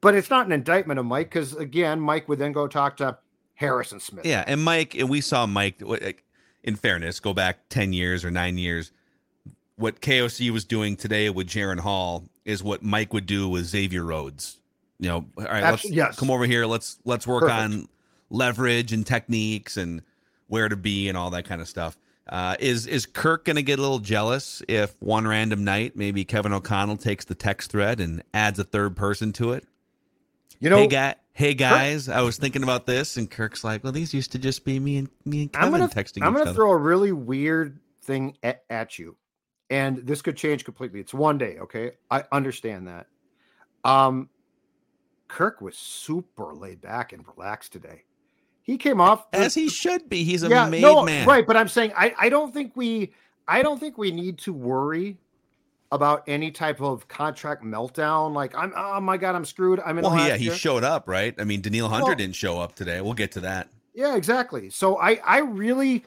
But 0.03 0.15
it's 0.15 0.31
not 0.31 0.47
an 0.47 0.53
indictment 0.53 1.01
of 1.01 1.07
Mike 1.07 1.31
because 1.31 1.55
again, 1.55 2.01
Mike 2.01 2.29
would 2.29 2.39
then 2.39 2.53
go 2.53 2.67
talk 2.67 2.97
to 2.99 3.19
Harrison 3.55 4.01
Smith. 4.01 4.25
Yeah, 4.25 4.45
and 4.47 4.63
Mike, 4.63 4.95
and 4.95 5.09
we 5.09 5.21
saw 5.21 5.47
Mike. 5.47 5.83
In 6.63 6.77
fairness, 6.77 7.21
go 7.21 7.33
back 7.33 7.69
ten 7.69 7.93
years 7.93 8.25
or 8.25 8.31
nine 8.31 8.59
years. 8.59 8.93
What 9.77 10.01
KOC 10.01 10.51
was 10.51 10.65
doing 10.65 10.97
today 10.97 11.31
with 11.31 11.47
Jaren 11.47 11.81
Hall 11.81 12.25
is 12.45 12.63
what 12.63 12.83
Mike 12.83 13.13
would 13.15 13.27
do 13.27 13.49
with 13.49 13.65
Xavier 13.65 14.05
Rhodes. 14.05 14.59
You 14.99 15.09
know, 15.09 15.27
all 15.39 15.45
right, 15.45 15.63
let's 15.63 15.89
yes. 15.89 16.19
come 16.19 16.31
over 16.31 16.45
here. 16.45 16.67
Let's 16.67 16.99
let's 17.05 17.27
work 17.27 17.43
Perfect. 17.43 17.59
on 17.59 17.89
leverage 18.31 18.93
and 18.93 19.07
techniques 19.07 19.77
and 19.77 20.03
where 20.51 20.69
to 20.69 20.77
be 20.77 21.09
and 21.09 21.17
all 21.17 21.31
that 21.31 21.45
kind 21.45 21.61
of 21.61 21.69
stuff. 21.69 21.97
Uh, 22.29 22.57
is 22.61 22.87
is 22.87 23.07
Kirk 23.07 23.45
going 23.45 23.57
to 23.57 23.63
get 23.63 23.79
a 23.79 23.83
little 23.83 23.99
jealous 23.99 24.63
if 24.69 24.95
one 25.01 25.27
random 25.27 25.65
night 25.65 25.97
maybe 25.97 26.25
Kevin 26.25 26.53
O'Connell 26.53 26.97
takes 26.97 27.25
the 27.25 27.35
text 27.35 27.73
thread 27.73 27.99
and 27.99 28.23
adds 28.35 28.59
a 28.59 28.65
third 28.65 28.97
person 28.97 29.33
to 29.35 29.53
it? 29.53 29.67
You 30.61 30.71
know, 30.71 30.77
hey 30.79 30.87
guy, 30.87 31.15
hey 31.33 31.55
guys, 31.55 32.09
I 32.09 32.21
was 32.21 32.37
thinking 32.37 32.63
about 32.63 32.87
this, 32.87 33.17
and 33.17 33.29
Kirk's 33.31 33.65
like, 33.65 33.83
"Well, 33.83 33.93
these 33.93 34.13
used 34.13 34.33
to 34.33 34.39
just 34.39 34.65
be 34.65 34.79
me 34.79 34.99
and 34.99 35.09
me 35.25 35.43
and 35.43 35.51
I'm 35.55 35.73
Kevin 35.73 35.81
gonna 35.81 35.93
texting 35.93 36.23
I'm 36.23 36.35
gonna 36.35 36.53
throw 36.53 36.71
a 36.71 36.77
really 36.77 37.13
weird 37.13 37.81
thing 38.03 38.37
at, 38.43 38.63
at 38.69 38.99
you, 38.99 39.17
and 39.71 39.99
this 39.99 40.21
could 40.23 40.37
change 40.37 40.65
completely. 40.65 41.01
It's 41.01 41.15
one 41.15 41.39
day, 41.39 41.59
okay? 41.61 41.93
I 42.11 42.25
understand 42.31 42.87
that. 42.89 43.07
Um, 43.83 44.29
Kirk 45.27 45.61
was 45.61 45.77
super 45.77 46.55
laid 46.55 46.81
back 46.81 47.13
and 47.13 47.25
relaxed 47.27 47.73
today. 47.73 48.05
He 48.63 48.77
came 48.79 49.01
off 49.01 49.27
as 49.33 49.55
he 49.55 49.69
should 49.69 50.09
be. 50.09 50.23
He's 50.25 50.43
a 50.43 50.49
yeah, 50.49 50.69
made 50.69 50.83
no, 50.83 51.03
man, 51.03 51.27
right? 51.27 51.47
But 51.47 51.57
I'm 51.57 51.69
saying 51.69 51.93
I, 51.97 52.15
I 52.19 52.29
don't 52.29 52.53
think 52.53 52.77
we 52.77 53.13
I 53.49 53.63
don't 53.63 53.81
think 53.81 53.99
we 53.99 54.11
need 54.11 54.39
to 54.39 54.53
worry 54.53 55.19
about 55.93 56.23
any 56.29 56.51
type 56.51 56.81
of 56.81 57.09
contract 57.09 57.65
meltdown. 57.65 58.33
Like 58.33 58.55
I'm 58.55 58.73
oh 58.77 59.01
my 59.01 59.17
god, 59.17 59.35
I'm 59.35 59.45
screwed. 59.45 59.81
I'm 59.81 59.99
in. 59.99 60.05
Well, 60.05 60.17
yeah, 60.17 60.37
he 60.37 60.51
showed 60.51 60.85
up, 60.85 61.09
right? 61.09 61.35
I 61.39 61.45
mean, 61.45 61.61
Danielle 61.61 61.89
Hunter 61.89 62.07
Well- 62.07 62.15
didn't 62.15 62.37
show 62.37 62.61
up 62.61 62.75
today. 62.75 63.01
We'll 63.01 63.15
get 63.15 63.33
to 63.33 63.41
that. 63.41 63.69
Yeah, 63.95 64.17
exactly. 64.17 64.71
So 64.71 64.99
I 64.99 65.21
I 65.25 65.39
really 65.39 66.05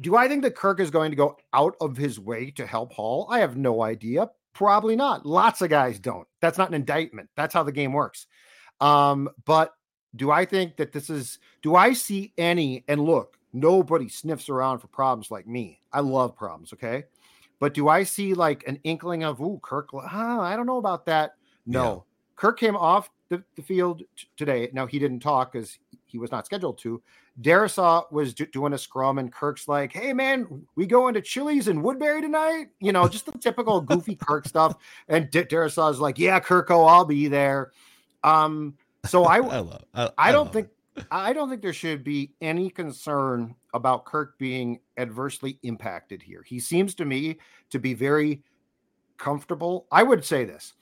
do 0.00 0.16
I 0.16 0.28
think 0.28 0.42
that 0.42 0.54
Kirk 0.54 0.80
is 0.80 0.90
going 0.90 1.10
to 1.10 1.16
go 1.16 1.36
out 1.52 1.76
of 1.80 1.96
his 1.96 2.20
way 2.20 2.50
to 2.52 2.66
help 2.66 2.92
Hall? 2.92 3.26
I 3.30 3.40
have 3.40 3.56
no 3.56 3.82
idea. 3.82 4.30
Probably 4.52 4.96
not. 4.96 5.24
Lots 5.26 5.62
of 5.62 5.70
guys 5.70 5.98
don't. 5.98 6.26
That's 6.40 6.58
not 6.58 6.68
an 6.68 6.74
indictment. 6.74 7.30
That's 7.36 7.54
how 7.54 7.62
the 7.62 7.72
game 7.72 7.92
works. 7.92 8.26
Um, 8.80 9.28
but 9.44 9.72
do 10.16 10.30
I 10.30 10.44
think 10.44 10.76
that 10.76 10.92
this 10.92 11.10
is 11.10 11.38
do 11.62 11.76
I 11.76 11.92
see 11.92 12.32
any 12.38 12.84
and 12.88 13.00
look, 13.00 13.38
nobody 13.52 14.08
sniffs 14.08 14.48
around 14.48 14.78
for 14.78 14.88
problems 14.88 15.30
like 15.30 15.46
me. 15.46 15.80
I 15.92 16.00
love 16.00 16.36
problems, 16.36 16.72
okay? 16.72 17.04
But 17.60 17.74
do 17.74 17.88
I 17.88 18.04
see 18.04 18.34
like 18.34 18.66
an 18.66 18.78
inkling 18.84 19.24
of 19.24 19.40
ooh, 19.40 19.60
Kirk, 19.62 19.90
huh, 19.92 20.40
I 20.40 20.56
don't 20.56 20.66
know 20.66 20.78
about 20.78 21.06
that. 21.06 21.34
No. 21.66 21.82
Yeah. 21.82 22.00
Kirk 22.36 22.58
came 22.58 22.76
off 22.76 23.10
the, 23.28 23.42
the 23.56 23.62
field 23.62 24.02
t- 24.16 24.28
today. 24.36 24.70
Now 24.72 24.86
he 24.86 24.98
didn't 24.98 25.20
talk 25.20 25.52
because 25.52 25.78
he 26.06 26.18
was 26.18 26.30
not 26.30 26.46
scheduled 26.46 26.78
to. 26.78 27.02
Darrisaw 27.40 28.10
was 28.10 28.34
do- 28.34 28.46
doing 28.46 28.72
a 28.72 28.78
scrum, 28.78 29.18
and 29.18 29.32
Kirk's 29.32 29.68
like, 29.68 29.92
"Hey 29.92 30.12
man, 30.12 30.66
we 30.74 30.86
going 30.86 31.14
to 31.14 31.20
Chili's 31.20 31.68
in 31.68 31.82
Woodbury 31.82 32.20
tonight?" 32.20 32.68
You 32.80 32.92
know, 32.92 33.06
just 33.06 33.26
the 33.26 33.36
typical 33.38 33.80
goofy 33.80 34.16
Kirk 34.16 34.48
stuff. 34.48 34.76
And 35.08 35.30
D- 35.30 35.42
Darrisaw's 35.42 36.00
like, 36.00 36.18
"Yeah, 36.18 36.40
Kirko, 36.40 36.88
I'll 36.88 37.04
be 37.04 37.28
there." 37.28 37.72
Um, 38.24 38.74
so 39.06 39.24
I, 39.24 39.36
I 39.38 39.58
love. 39.60 39.84
I, 39.94 40.10
I 40.18 40.32
don't 40.32 40.52
think 40.52 40.68
it. 40.96 41.06
I 41.10 41.32
don't 41.32 41.48
think 41.48 41.62
there 41.62 41.72
should 41.72 42.02
be 42.02 42.32
any 42.40 42.70
concern 42.70 43.54
about 43.72 44.04
Kirk 44.04 44.36
being 44.38 44.80
adversely 44.96 45.58
impacted 45.62 46.22
here. 46.22 46.42
He 46.42 46.58
seems 46.58 46.94
to 46.96 47.04
me 47.04 47.38
to 47.70 47.78
be 47.78 47.94
very 47.94 48.42
comfortable. 49.16 49.86
I 49.92 50.02
would 50.02 50.24
say 50.24 50.44
this. 50.44 50.74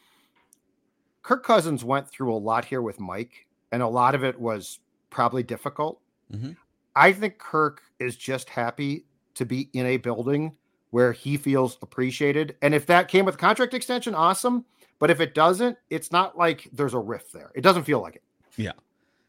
Kirk 1.22 1.44
Cousins 1.44 1.85
went 1.85 2.09
through 2.09 2.33
a 2.33 2.38
lot 2.38 2.64
here 2.64 2.83
with 2.83 3.00
Mike, 3.00 3.46
and 3.72 3.83
a 3.83 3.88
lot 3.88 4.14
of 4.14 4.24
it 4.24 4.38
was 4.38 4.79
probably 5.11 5.42
difficult. 5.42 6.00
Mhm. 6.33 6.57
I 6.94 7.12
think 7.12 7.38
Kirk 7.38 7.83
is 7.98 8.16
just 8.16 8.48
happy 8.48 9.05
to 9.35 9.44
be 9.44 9.68
in 9.72 9.87
a 9.87 9.96
building 9.98 10.57
where 10.90 11.12
he 11.12 11.37
feels 11.37 11.79
appreciated. 11.83 12.57
And 12.62 12.74
if 12.74 12.87
that 12.87 13.09
came 13.09 13.26
with 13.26 13.37
contract 13.37 13.74
extension, 13.74 14.14
awesome. 14.14 14.64
But 14.98 15.11
if 15.11 15.20
it 15.20 15.35
doesn't, 15.35 15.78
it's 15.90 16.11
not 16.11 16.38
like 16.38 16.68
there's 16.72 16.94
a 16.94 16.98
rift 16.98 17.32
there. 17.32 17.52
It 17.54 17.61
doesn't 17.61 17.85
feel 17.85 18.00
like 18.00 18.16
it. 18.16 18.22
Yeah. 18.56 18.72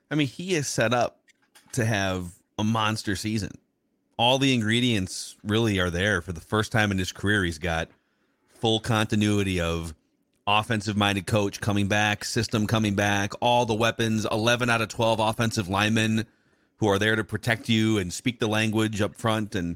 I 0.09 0.15
mean, 0.15 0.27
he 0.27 0.55
is 0.55 0.67
set 0.67 0.93
up 0.93 1.19
to 1.73 1.85
have 1.85 2.31
a 2.57 2.63
monster 2.63 3.15
season. 3.15 3.51
All 4.17 4.39
the 4.39 4.53
ingredients 4.53 5.35
really 5.43 5.79
are 5.79 5.89
there 5.89 6.21
for 6.21 6.31
the 6.31 6.41
first 6.41 6.71
time 6.71 6.91
in 6.91 6.97
his 6.97 7.11
career. 7.11 7.43
He's 7.43 7.59
got 7.59 7.89
full 8.47 8.79
continuity 8.79 9.61
of 9.61 9.93
offensive 10.47 10.95
minded 10.95 11.27
coach 11.27 11.59
coming 11.59 11.87
back, 11.87 12.23
system 12.23 12.65
coming 12.65 12.95
back, 12.95 13.33
all 13.41 13.65
the 13.65 13.75
weapons, 13.75 14.25
11 14.31 14.69
out 14.69 14.81
of 14.81 14.87
12 14.87 15.19
offensive 15.19 15.67
linemen 15.67 16.25
who 16.77 16.87
are 16.87 16.97
there 16.97 17.15
to 17.15 17.23
protect 17.23 17.69
you 17.69 17.97
and 17.97 18.13
speak 18.13 18.39
the 18.39 18.47
language 18.47 19.01
up 19.01 19.15
front 19.15 19.55
and 19.55 19.75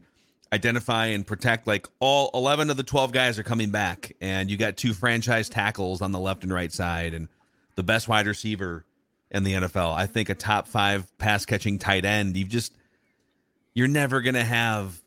identify 0.53 1.07
and 1.07 1.25
protect. 1.25 1.67
Like 1.67 1.87
all 1.99 2.29
11 2.33 2.69
of 2.69 2.77
the 2.77 2.83
12 2.83 3.11
guys 3.11 3.39
are 3.39 3.43
coming 3.43 3.71
back, 3.71 4.13
and 4.21 4.49
you 4.49 4.57
got 4.57 4.77
two 4.77 4.93
franchise 4.93 5.49
tackles 5.49 6.01
on 6.01 6.11
the 6.11 6.19
left 6.19 6.43
and 6.43 6.53
right 6.53 6.71
side, 6.71 7.13
and 7.13 7.27
the 7.75 7.83
best 7.83 8.07
wide 8.07 8.27
receiver 8.27 8.85
in 9.31 9.43
the 9.43 9.53
NFL. 9.53 9.95
I 9.95 10.07
think 10.07 10.29
a 10.29 10.35
top 10.35 10.67
five 10.67 11.17
pass 11.17 11.45
catching 11.45 11.79
tight 11.79 12.05
end. 12.05 12.35
You've 12.35 12.49
just 12.49 12.73
you're 13.73 13.87
never 13.87 14.21
gonna 14.21 14.43
have 14.43 15.01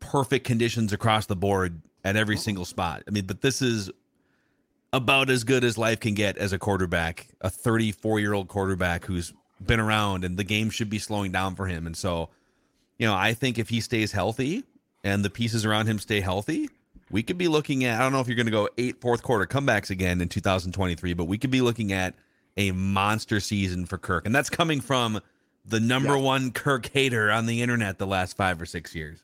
perfect 0.00 0.46
conditions 0.46 0.92
across 0.92 1.26
the 1.26 1.36
board 1.36 1.80
at 2.04 2.16
every 2.16 2.36
single 2.36 2.64
spot. 2.64 3.02
I 3.08 3.10
mean, 3.10 3.26
but 3.26 3.40
this 3.40 3.62
is 3.62 3.90
about 4.92 5.30
as 5.30 5.42
good 5.44 5.64
as 5.64 5.78
life 5.78 6.00
can 6.00 6.14
get 6.14 6.36
as 6.36 6.52
a 6.52 6.58
quarterback, 6.58 7.28
a 7.40 7.50
34 7.50 8.20
year 8.20 8.32
old 8.32 8.48
quarterback 8.48 9.04
who's 9.06 9.32
been 9.64 9.80
around 9.80 10.24
and 10.24 10.36
the 10.36 10.44
game 10.44 10.70
should 10.70 10.90
be 10.90 10.98
slowing 10.98 11.32
down 11.32 11.56
for 11.56 11.66
him. 11.66 11.86
And 11.86 11.96
so, 11.96 12.30
you 12.98 13.06
know, 13.06 13.14
I 13.14 13.34
think 13.34 13.58
if 13.58 13.68
he 13.68 13.80
stays 13.80 14.12
healthy 14.12 14.64
and 15.02 15.24
the 15.24 15.30
pieces 15.30 15.64
around 15.64 15.86
him 15.86 15.98
stay 15.98 16.20
healthy, 16.20 16.68
we 17.10 17.22
could 17.22 17.38
be 17.38 17.48
looking 17.48 17.84
at, 17.84 18.00
I 18.00 18.02
don't 18.02 18.12
know 18.12 18.20
if 18.20 18.28
you're 18.28 18.36
going 18.36 18.46
to 18.46 18.52
go 18.52 18.68
eight 18.78 19.00
fourth 19.00 19.22
quarter 19.22 19.46
comebacks 19.46 19.90
again 19.90 20.20
in 20.20 20.28
2023, 20.28 21.14
but 21.14 21.24
we 21.24 21.38
could 21.38 21.50
be 21.50 21.60
looking 21.60 21.92
at 21.92 22.14
a 22.56 22.72
monster 22.72 23.40
season 23.40 23.86
for 23.86 23.98
Kirk. 23.98 24.26
And 24.26 24.34
that's 24.34 24.50
coming 24.50 24.80
from 24.80 25.20
the 25.64 25.80
number 25.80 26.18
one 26.18 26.50
Kirk 26.50 26.90
hater 26.92 27.30
on 27.30 27.46
the 27.46 27.62
internet 27.62 27.98
the 27.98 28.06
last 28.06 28.36
five 28.36 28.60
or 28.60 28.66
six 28.66 28.94
years. 28.94 29.22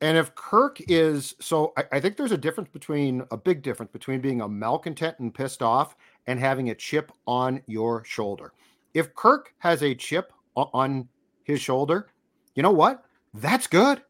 And 0.00 0.18
if 0.18 0.34
Kirk 0.34 0.78
is 0.88 1.36
so, 1.38 1.72
I, 1.76 1.84
I 1.92 2.00
think 2.00 2.16
there's 2.16 2.32
a 2.32 2.38
difference 2.38 2.70
between 2.70 3.22
a 3.30 3.36
big 3.36 3.62
difference 3.62 3.92
between 3.92 4.20
being 4.20 4.40
a 4.40 4.48
malcontent 4.48 5.18
and 5.20 5.32
pissed 5.32 5.62
off 5.62 5.94
and 6.26 6.40
having 6.40 6.70
a 6.70 6.74
chip 6.74 7.12
on 7.26 7.62
your 7.66 8.02
shoulder. 8.04 8.52
If 8.94 9.14
Kirk 9.14 9.54
has 9.58 9.82
a 9.82 9.94
chip 9.94 10.32
on 10.56 11.08
his 11.44 11.60
shoulder, 11.60 12.08
you 12.56 12.62
know 12.62 12.72
what? 12.72 13.04
That's 13.34 13.66
good. 13.66 14.02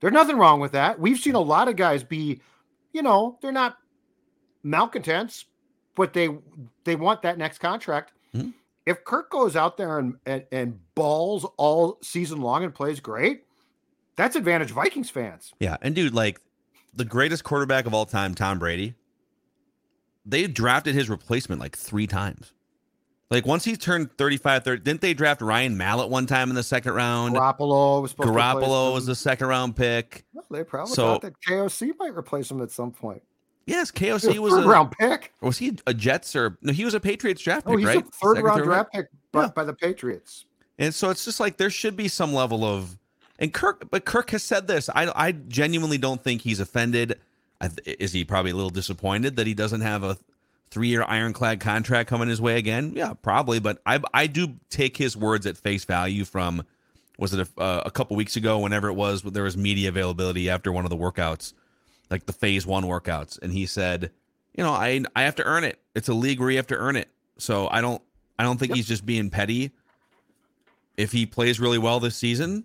There's 0.00 0.12
nothing 0.12 0.36
wrong 0.36 0.60
with 0.60 0.72
that. 0.72 0.98
We've 1.00 1.18
seen 1.18 1.34
a 1.34 1.40
lot 1.40 1.68
of 1.68 1.76
guys 1.76 2.02
be, 2.02 2.40
you 2.92 3.02
know, 3.02 3.38
they're 3.40 3.52
not 3.52 3.78
malcontents, 4.62 5.46
but 5.94 6.12
they 6.12 6.28
they 6.84 6.96
want 6.96 7.22
that 7.22 7.38
next 7.38 7.58
contract. 7.58 8.12
Mhm. 8.34 8.54
If 8.86 9.04
Kirk 9.04 9.30
goes 9.30 9.56
out 9.56 9.76
there 9.76 9.98
and, 9.98 10.16
and 10.26 10.44
and 10.52 10.80
balls 10.94 11.46
all 11.56 11.98
season 12.02 12.40
long 12.40 12.64
and 12.64 12.74
plays 12.74 13.00
great, 13.00 13.44
that's 14.16 14.36
advantage 14.36 14.70
Vikings 14.70 15.10
fans. 15.10 15.52
Yeah. 15.60 15.76
And 15.80 15.94
dude, 15.94 16.14
like 16.14 16.40
the 16.94 17.04
greatest 17.04 17.44
quarterback 17.44 17.86
of 17.86 17.94
all 17.94 18.06
time, 18.06 18.34
Tom 18.34 18.58
Brady, 18.58 18.94
they 20.24 20.46
drafted 20.46 20.94
his 20.94 21.10
replacement 21.10 21.60
like 21.60 21.76
three 21.76 22.06
times. 22.06 22.52
Like 23.34 23.46
once 23.46 23.64
he 23.64 23.76
turned 23.76 24.16
35, 24.16 24.64
30, 24.64 24.82
didn't 24.82 25.00
they 25.00 25.12
draft 25.12 25.42
Ryan 25.42 25.76
Mallett 25.76 26.08
one 26.08 26.26
time 26.26 26.48
in 26.50 26.54
the 26.54 26.62
second 26.62 26.92
round? 26.94 27.34
Garoppolo 27.34 28.00
was 28.00 28.12
supposed 28.12 28.28
to 28.28 28.32
replace 28.32 28.44
Garoppolo 28.64 28.94
was 28.94 29.06
the 29.06 29.14
second 29.14 29.48
round 29.48 29.74
pick. 29.76 30.24
Well, 30.32 30.44
they 30.50 30.62
probably 30.62 30.94
So- 30.94 31.02
thought 31.14 31.22
that 31.22 31.34
KOC 31.46 31.92
might 31.98 32.16
replace 32.16 32.50
him 32.50 32.62
at 32.62 32.70
some 32.70 32.92
point. 32.92 33.22
Yes, 33.66 33.90
KOC 33.90 34.38
was 34.38 34.52
was 34.52 34.64
a 34.64 34.68
round 34.68 34.92
pick. 34.92 35.32
was 35.40 35.58
he 35.58 35.76
a 35.86 35.94
Jets 35.94 36.36
or 36.36 36.58
no? 36.62 36.72
He 36.72 36.84
was 36.84 36.94
a 36.94 37.00
Patriots 37.00 37.42
draft 37.42 37.64
Oh, 37.66 37.70
pick, 37.70 37.78
he's 37.80 37.88
right? 37.88 37.98
a 37.98 38.02
third 38.02 38.36
Second, 38.36 38.44
round 38.44 38.58
third 38.60 38.64
draft 38.66 38.92
pick 38.92 39.06
by, 39.32 39.42
Yeah. 39.42 39.48
by 39.48 39.64
the 39.64 39.72
Patriots. 39.72 40.44
And 40.78 40.94
so 40.94 41.08
it's 41.10 41.24
just 41.24 41.40
like 41.40 41.56
there 41.56 41.70
should 41.70 41.96
be 41.96 42.06
some 42.08 42.32
level 42.34 42.62
of 42.64 42.98
and 43.38 43.52
Kirk, 43.52 43.88
but 43.90 44.04
Kirk 44.04 44.30
has 44.30 44.42
said 44.44 44.68
this. 44.68 44.88
I 44.94 45.10
I 45.16 45.32
genuinely 45.32 45.98
don't 45.98 46.22
think 46.22 46.42
he's 46.42 46.60
offended. 46.60 47.18
I, 47.60 47.70
is 47.86 48.12
he 48.12 48.24
probably 48.24 48.50
a 48.52 48.54
little 48.54 48.70
disappointed 48.70 49.36
that 49.36 49.46
he 49.46 49.54
doesn't 49.54 49.80
have 49.80 50.02
a 50.04 50.18
three 50.70 50.88
year 50.88 51.04
ironclad 51.06 51.60
contract 51.60 52.08
coming 52.08 52.28
his 52.28 52.40
way 52.40 52.56
again? 52.58 52.92
Yeah, 52.94 53.14
probably. 53.14 53.58
But 53.60 53.80
I 53.86 54.00
I 54.12 54.26
do 54.26 54.54
take 54.70 54.96
his 54.96 55.16
words 55.16 55.46
at 55.46 55.56
face 55.56 55.84
value. 55.84 56.24
From 56.24 56.64
was 57.18 57.32
it 57.32 57.48
a, 57.56 57.60
uh, 57.60 57.82
a 57.86 57.90
couple 57.90 58.16
weeks 58.16 58.36
ago? 58.36 58.58
Whenever 58.58 58.88
it 58.88 58.94
was, 58.94 59.22
there 59.22 59.44
was 59.44 59.56
media 59.56 59.88
availability 59.88 60.50
after 60.50 60.72
one 60.72 60.84
of 60.84 60.90
the 60.90 60.96
workouts, 60.96 61.52
like 62.10 62.26
the 62.26 62.32
phase 62.32 62.66
one 62.66 62.84
workouts, 62.84 63.40
and 63.40 63.52
he 63.52 63.66
said, 63.66 64.10
you 64.56 64.64
know, 64.64 64.72
I 64.72 65.02
I 65.14 65.22
have 65.22 65.36
to 65.36 65.44
earn 65.44 65.64
it. 65.64 65.78
It's 65.94 66.08
a 66.08 66.14
league 66.14 66.40
where 66.40 66.50
you 66.50 66.56
have 66.56 66.66
to 66.68 66.76
earn 66.76 66.96
it. 66.96 67.08
So 67.38 67.68
I 67.68 67.80
don't 67.80 68.02
I 68.38 68.42
don't 68.42 68.58
think 68.58 68.70
Yep. 68.70 68.76
he's 68.76 68.88
just 68.88 69.06
being 69.06 69.30
petty 69.30 69.70
if 70.96 71.12
he 71.12 71.26
plays 71.26 71.58
really 71.58 71.78
well 71.78 71.98
this 72.00 72.16
season, 72.16 72.64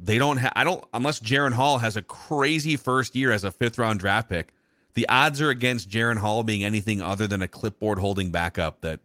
they 0.00 0.18
don't 0.18 0.38
have. 0.38 0.52
I 0.56 0.64
don't 0.64 0.84
unless 0.94 1.20
Jaren 1.20 1.52
Hall 1.52 1.78
has 1.78 1.96
a 1.96 2.02
crazy 2.02 2.76
first 2.76 3.14
year 3.14 3.32
as 3.32 3.44
a 3.44 3.50
fifth 3.50 3.78
round 3.78 4.00
draft 4.00 4.28
pick. 4.28 4.52
The 4.96 5.08
odds 5.08 5.42
are 5.42 5.50
against 5.50 5.90
Jaren 5.90 6.16
Hall 6.16 6.42
being 6.42 6.64
anything 6.64 7.02
other 7.02 7.26
than 7.26 7.42
a 7.42 7.48
clipboard 7.48 7.98
holding 7.98 8.30
backup 8.30 8.80
that 8.80 9.00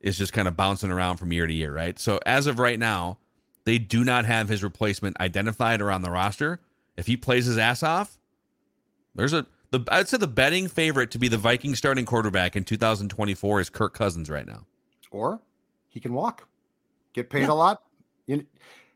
is 0.00 0.18
just 0.18 0.34
kind 0.34 0.46
of 0.46 0.54
bouncing 0.54 0.90
around 0.90 1.16
from 1.16 1.32
year 1.32 1.46
to 1.46 1.52
year, 1.52 1.72
right? 1.72 1.98
So 1.98 2.20
as 2.26 2.46
of 2.46 2.58
right 2.58 2.78
now, 2.78 3.18
they 3.64 3.78
do 3.78 4.04
not 4.04 4.26
have 4.26 4.50
his 4.50 4.62
replacement 4.62 5.18
identified 5.18 5.80
or 5.80 5.90
on 5.90 6.02
the 6.02 6.10
roster. 6.10 6.60
If 6.96 7.06
he 7.06 7.16
plays 7.16 7.46
his 7.46 7.56
ass 7.56 7.82
off, 7.82 8.18
there's 9.14 9.32
a 9.32 9.46
the 9.70 9.82
I'd 9.90 10.08
say 10.08 10.18
the 10.18 10.26
betting 10.26 10.68
favorite 10.68 11.10
to 11.12 11.18
be 11.18 11.28
the 11.28 11.38
Viking 11.38 11.74
starting 11.74 12.04
quarterback 12.04 12.54
in 12.54 12.64
2024 12.64 13.60
is 13.60 13.70
Kirk 13.70 13.94
Cousins 13.94 14.28
right 14.28 14.46
now. 14.46 14.66
Or 15.10 15.40
he 15.88 16.00
can 16.00 16.12
walk, 16.12 16.46
get 17.12 17.30
paid 17.30 17.48
a 17.48 17.54
lot. 17.54 17.82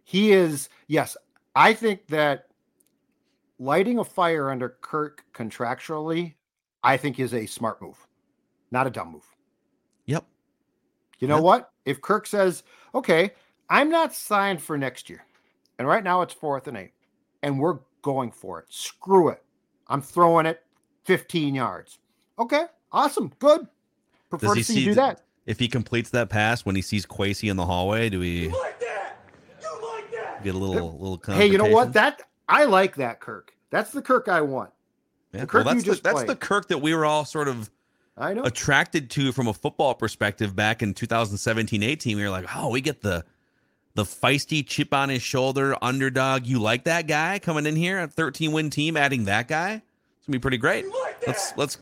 He 0.05 0.33
is, 0.33 0.69
yes, 0.89 1.17
I 1.57 1.73
think 1.73 2.09
that 2.09 2.49
lighting 3.59 3.99
a 3.99 4.05
fire 4.05 4.51
under 4.51 4.77
Kirk 4.81 5.25
contractually, 5.33 6.35
I 6.83 6.97
think 6.97 7.19
is 7.19 7.35
a 7.35 7.47
smart 7.47 7.81
move, 7.81 8.07
not 8.71 8.87
a 8.87 8.91
dumb 8.91 9.13
move. 9.13 9.27
Yep. 10.07 10.25
You 11.21 11.29
know 11.29 11.37
Yeah. 11.37 11.43
what? 11.43 11.73
If 11.85 12.01
Kirk 12.01 12.27
says, 12.27 12.63
okay, 12.95 13.33
I'm 13.71 13.89
not 13.89 14.13
signed 14.15 14.63
for 14.63 14.77
next 14.77 15.09
year, 15.09 15.25
and 15.79 15.89
right 15.89 16.05
now 16.05 16.23
it's 16.23 16.35
fourth 16.35 16.67
and 16.69 16.77
eight, 16.77 16.93
and 17.43 17.59
we're 17.59 17.79
going 18.03 18.31
for 18.31 18.59
it, 18.61 18.67
screw 18.69 19.29
it. 19.31 19.43
I'm 19.89 20.03
throwing 20.03 20.47
it 20.47 20.63
15 21.05 21.55
yards. 21.55 21.99
Okay, 22.39 22.65
awesome, 22.93 23.33
good. 23.39 23.67
Prefer 24.31 24.55
to 24.57 24.65
see 24.65 24.81
you 24.81 24.85
do 24.87 24.91
the- 24.95 25.01
that. 25.01 25.23
if 25.47 25.59
he 25.59 25.69
completes 25.69 26.11
that 26.11 26.29
pass 26.29 26.65
when 26.67 26.75
he 26.75 26.83
sees 26.83 27.07
Kwesi 27.07 27.51
in 27.51 27.57
the 27.57 27.65
hallway, 27.67 28.09
do 28.11 28.19
we 28.19 28.49
get 30.43 30.55
a 30.55 30.59
little 30.59 30.99
little? 30.99 31.21
Hey, 31.35 31.47
you 31.47 31.57
know 31.59 31.67
what? 31.67 31.93
That 31.95 32.23
I 32.49 32.65
like 32.65 32.97
that 32.97 33.21
Kirk. 33.21 33.55
That's 33.71 33.91
the 33.91 34.03
Kirk 34.03 34.29
I 34.29 34.41
want. 34.41 34.71
Yeah, 35.33 35.43
the 35.43 35.47
Kirk 35.47 35.65
well, 35.65 35.75
you 35.75 35.83
that's 35.83 36.01
the, 36.01 36.03
that's 36.03 36.25
the. 36.25 36.37
Kirk 36.37 36.69
that 36.69 36.79
we 36.79 36.95
were 36.95 37.05
all 37.05 37.25
sort 37.25 37.49
of 37.49 37.71
I 38.17 38.35
know. 38.35 38.43
attracted 38.45 39.11
to 39.11 39.33
from 39.33 39.49
a 39.49 39.55
football 39.55 39.95
perspective 39.95 40.55
back 40.55 40.83
in 40.83 40.95
2017-18. 40.95 42.17
We 42.17 42.23
were 42.23 42.31
like, 42.31 42.47
oh, 42.55 42.71
we 42.71 42.81
get 42.81 43.03
the 43.03 43.25
the 43.95 44.05
feisty 44.05 44.67
chip 44.67 44.93
on 44.93 45.09
his 45.09 45.23
shoulder 45.23 45.77
underdog. 45.81 46.47
You 46.47 46.59
like 46.59 46.85
that 46.85 47.07
guy 47.07 47.39
coming 47.39 47.67
in 47.67 47.77
here, 47.77 48.01
a 48.01 48.09
13 48.09 48.53
win 48.53 48.71
team, 48.71 48.97
adding 48.97 49.25
that 49.25 49.49
guy? 49.49 49.83
It's 50.19 50.27
gonna 50.27 50.39
be 50.39 50.41
pretty 50.41 50.59
great. 50.59 50.87
let's 51.27 51.53
let's 51.57 51.79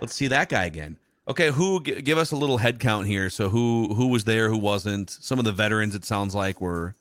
let's 0.00 0.14
see 0.14 0.28
that 0.28 0.48
guy 0.48 0.64
again. 0.64 0.96
Okay, 1.28 1.50
who 1.50 1.82
g- 1.82 2.02
give 2.02 2.18
us 2.18 2.32
a 2.32 2.36
little 2.36 2.58
head 2.58 2.80
count 2.80 3.06
here? 3.06 3.30
So 3.30 3.48
who 3.48 3.94
who 3.94 4.08
was 4.08 4.24
there, 4.24 4.48
who 4.48 4.58
wasn't? 4.58 5.10
Some 5.10 5.38
of 5.38 5.44
the 5.44 5.52
veterans, 5.52 5.94
it 5.94 6.04
sounds 6.04 6.34
like, 6.34 6.60
were 6.60 6.96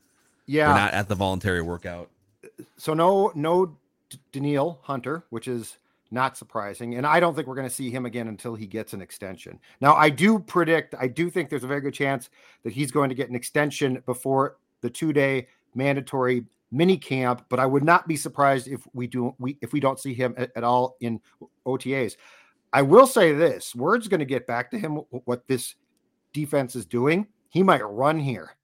yeah. 0.46 0.68
were 0.68 0.80
not 0.80 0.94
at 0.94 1.08
the 1.08 1.16
voluntary 1.16 1.62
workout. 1.62 2.10
So 2.78 2.94
no 2.94 3.32
no 3.36 3.78
Danielle 4.32 4.80
Hunter, 4.84 5.26
which 5.30 5.48
is 5.48 5.78
not 6.12 6.38
surprising, 6.38 6.96
and 6.96 7.06
I 7.06 7.20
don't 7.20 7.36
think 7.36 7.48
we're 7.48 7.56
going 7.56 7.68
to 7.68 7.74
see 7.74 7.92
him 7.92 8.06
again 8.06 8.28
until 8.28 8.56
he 8.56 8.66
gets 8.66 8.94
an 8.94 9.02
extension. 9.02 9.60
Now, 9.80 9.96
I 9.96 10.10
do 10.10 10.40
predict, 10.40 10.96
I 11.00 11.08
do 11.08 11.30
think 11.30 11.50
there's 11.50 11.64
a 11.64 11.68
very 11.68 11.82
good 11.82 11.94
chance 11.94 12.32
that 12.64 12.74
he's 12.74 12.92
going 12.92 13.10
to 13.10 13.16
get 13.16 13.30
an 13.30 13.36
extension 13.36 14.02
before 14.08 14.58
the 14.82 14.90
two 14.90 15.14
day 15.14 15.48
mandatory 15.76 16.46
mini 16.72 16.98
camp, 16.98 17.46
but 17.50 17.60
I 17.60 17.66
would 17.66 17.84
not 17.84 18.08
be 18.08 18.16
surprised 18.16 18.68
if 18.68 18.82
we 18.94 19.08
do 19.08 19.36
we 19.40 19.58
if 19.62 19.74
we 19.74 19.80
don't 19.80 20.00
see 20.00 20.14
him 20.14 20.34
at, 20.38 20.52
at 20.56 20.64
all 20.64 20.98
in 21.02 21.20
OTAs. 21.66 22.16
I 22.74 22.82
will 22.82 23.08
say 23.08 23.34
this: 23.34 23.76
word's 23.76 24.08
going 24.08 24.20
to 24.20 24.26
get 24.26 24.48
back 24.48 24.72
to 24.72 24.80
him 24.80 25.02
what 25.26 25.48
this 25.48 25.76
defense 26.34 26.76
is 26.76 26.86
doing. 26.86 27.28
He 27.50 27.64
might 27.64 27.86
run 27.86 28.20
here. 28.20 28.56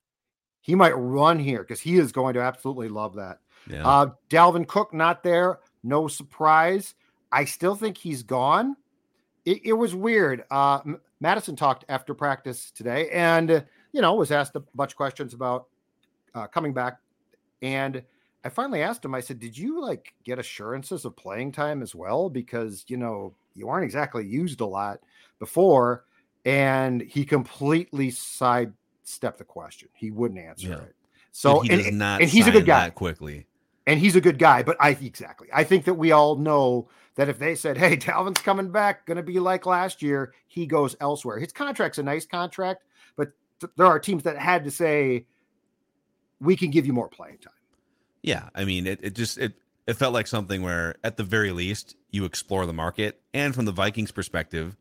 He 0.61 0.76
might 0.76 0.93
run 0.93 1.39
here 1.39 1.59
because 1.59 1.80
he 1.80 1.97
is 1.97 2.11
going 2.11 2.34
to 2.36 2.41
absolutely 2.41 2.89
love 2.89 3.15
that. 3.15 3.39
Yeah. 3.70 3.88
Uh, 3.88 4.11
Dalvin 4.30 4.68
Cook 4.68 4.93
not 4.93 5.24
there, 5.24 5.59
no 5.84 6.07
surprise. 6.07 6.95
I 7.32 7.45
still 7.45 7.76
think 7.76 7.97
he's 7.97 8.24
gone. 8.24 8.76
It, 9.45 9.61
it 9.66 9.74
was 9.74 9.93
weird. 9.95 10.43
Uh, 10.49 10.80
Mattison 11.20 11.55
talked 11.55 11.86
after 11.89 12.13
practice 12.13 12.72
today, 12.72 13.09
and 13.11 13.51
uh, 13.51 13.61
you 13.91 14.01
know 14.01 14.16
was 14.16 14.32
asked 14.32 14.55
a 14.55 14.63
bunch 14.76 14.91
of 14.91 14.97
questions 14.97 15.34
about 15.34 15.68
uh, 16.34 16.47
coming 16.47 16.74
back. 16.74 16.99
And 17.61 18.03
I 18.43 18.49
finally 18.49 18.82
asked 18.82 19.03
him. 19.05 19.16
I 19.16 19.22
said, 19.22 19.39
"Did 19.39 19.57
you 19.57 19.82
like 19.82 20.13
get 20.24 20.39
assurances 20.39 21.05
of 21.05 21.16
playing 21.16 21.51
time 21.51 21.82
as 21.82 21.95
well? 21.95 22.30
Because 22.30 22.86
you 22.88 22.97
know 22.97 23.34
you 23.55 23.70
aren't 23.70 23.86
exactly 23.86 24.26
used 24.26 24.61
a 24.61 24.66
lot 24.66 24.99
before." 25.39 26.05
And 26.45 27.01
he 27.01 27.26
completely 27.26 28.11
sidestepped 28.11 29.39
the 29.39 29.43
question. 29.45 29.89
He 29.93 30.11
wouldn't 30.11 30.39
answer 30.39 30.68
Yeah. 30.68 30.76
it. 30.76 30.95
So 31.32 31.61
he 31.61 31.72
and, 31.72 31.84
does 31.84 31.91
not 31.91 32.22
and 32.22 32.30
he's 32.30 32.45
a 32.47 32.51
good 32.51 32.68
guy 32.68 32.86
that 32.86 32.95
quickly. 32.95 33.47
And 33.88 33.99
he's 33.99 34.15
a 34.15 34.21
good 34.21 34.39
guy. 34.39 34.63
But 34.63 34.77
I 34.79 34.89
exactly, 34.89 35.47
I 35.53 35.63
think 35.63 35.86
that 35.86 35.95
we 35.95 36.11
all 36.11 36.36
know 36.36 36.89
that 37.15 37.29
if 37.29 37.39
they 37.39 37.55
said, 37.55 37.77
"Hey, 37.77 37.97
Dalvin's 37.97 38.41
coming 38.41 38.71
back, 38.71 39.05
going 39.05 39.17
to 39.17 39.23
be 39.23 39.39
like 39.39 39.65
last 39.65 40.01
year," 40.01 40.33
he 40.47 40.65
goes 40.65 40.95
elsewhere. 40.99 41.39
His 41.39 41.51
contract's 41.51 41.97
a 41.97 42.03
nice 42.03 42.25
contract, 42.25 42.83
but 43.15 43.31
th- 43.59 43.71
there 43.77 43.88
are 43.88 43.99
teams 43.99 44.23
that 44.23 44.38
had 44.38 44.63
to 44.65 44.71
say, 44.71 45.25
"We 46.39 46.55
can 46.55 46.71
give 46.71 46.86
you 46.86 46.93
more 46.93 47.09
playing 47.09 47.39
time." 47.39 47.53
Yeah, 48.21 48.49
I 48.55 48.65
mean, 48.65 48.88
it, 48.88 48.99
it 49.03 49.15
just 49.15 49.38
it 49.38 49.53
it 49.88 49.95
felt 49.95 50.13
like 50.13 50.27
something 50.27 50.61
where, 50.61 50.95
at 51.03 51.17
the 51.17 51.23
very 51.23 51.51
least, 51.51 51.95
you 52.09 52.25
explore 52.25 52.65
the 52.65 52.73
market, 52.73 53.21
and 53.33 53.53
from 53.53 53.65
the 53.65 53.71
Vikings' 53.71 54.11
perspective, 54.11 54.75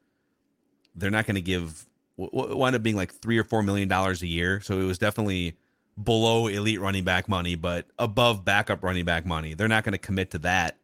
they're 0.94 1.10
not 1.10 1.26
going 1.26 1.34
to 1.34 1.42
give 1.42 1.86
w- 2.16 2.30
w- 2.32 2.56
wound 2.56 2.74
up 2.74 2.82
being 2.82 2.96
like 2.96 3.12
three 3.12 3.38
or 3.38 3.44
four 3.44 3.62
million 3.62 3.88
dollars 3.88 4.22
a 4.22 4.26
year. 4.26 4.60
So 4.60 4.80
it 4.80 4.84
was 4.84 4.98
definitely 4.98 5.56
below 6.02 6.46
elite 6.46 6.80
running 6.80 7.04
back 7.04 7.28
money, 7.28 7.54
but 7.54 7.86
above 7.98 8.44
backup 8.44 8.82
running 8.82 9.04
back 9.04 9.24
money. 9.24 9.54
They're 9.54 9.68
not 9.68 9.84
going 9.84 9.92
to 9.92 9.98
commit 9.98 10.30
to 10.32 10.38
that 10.38 10.76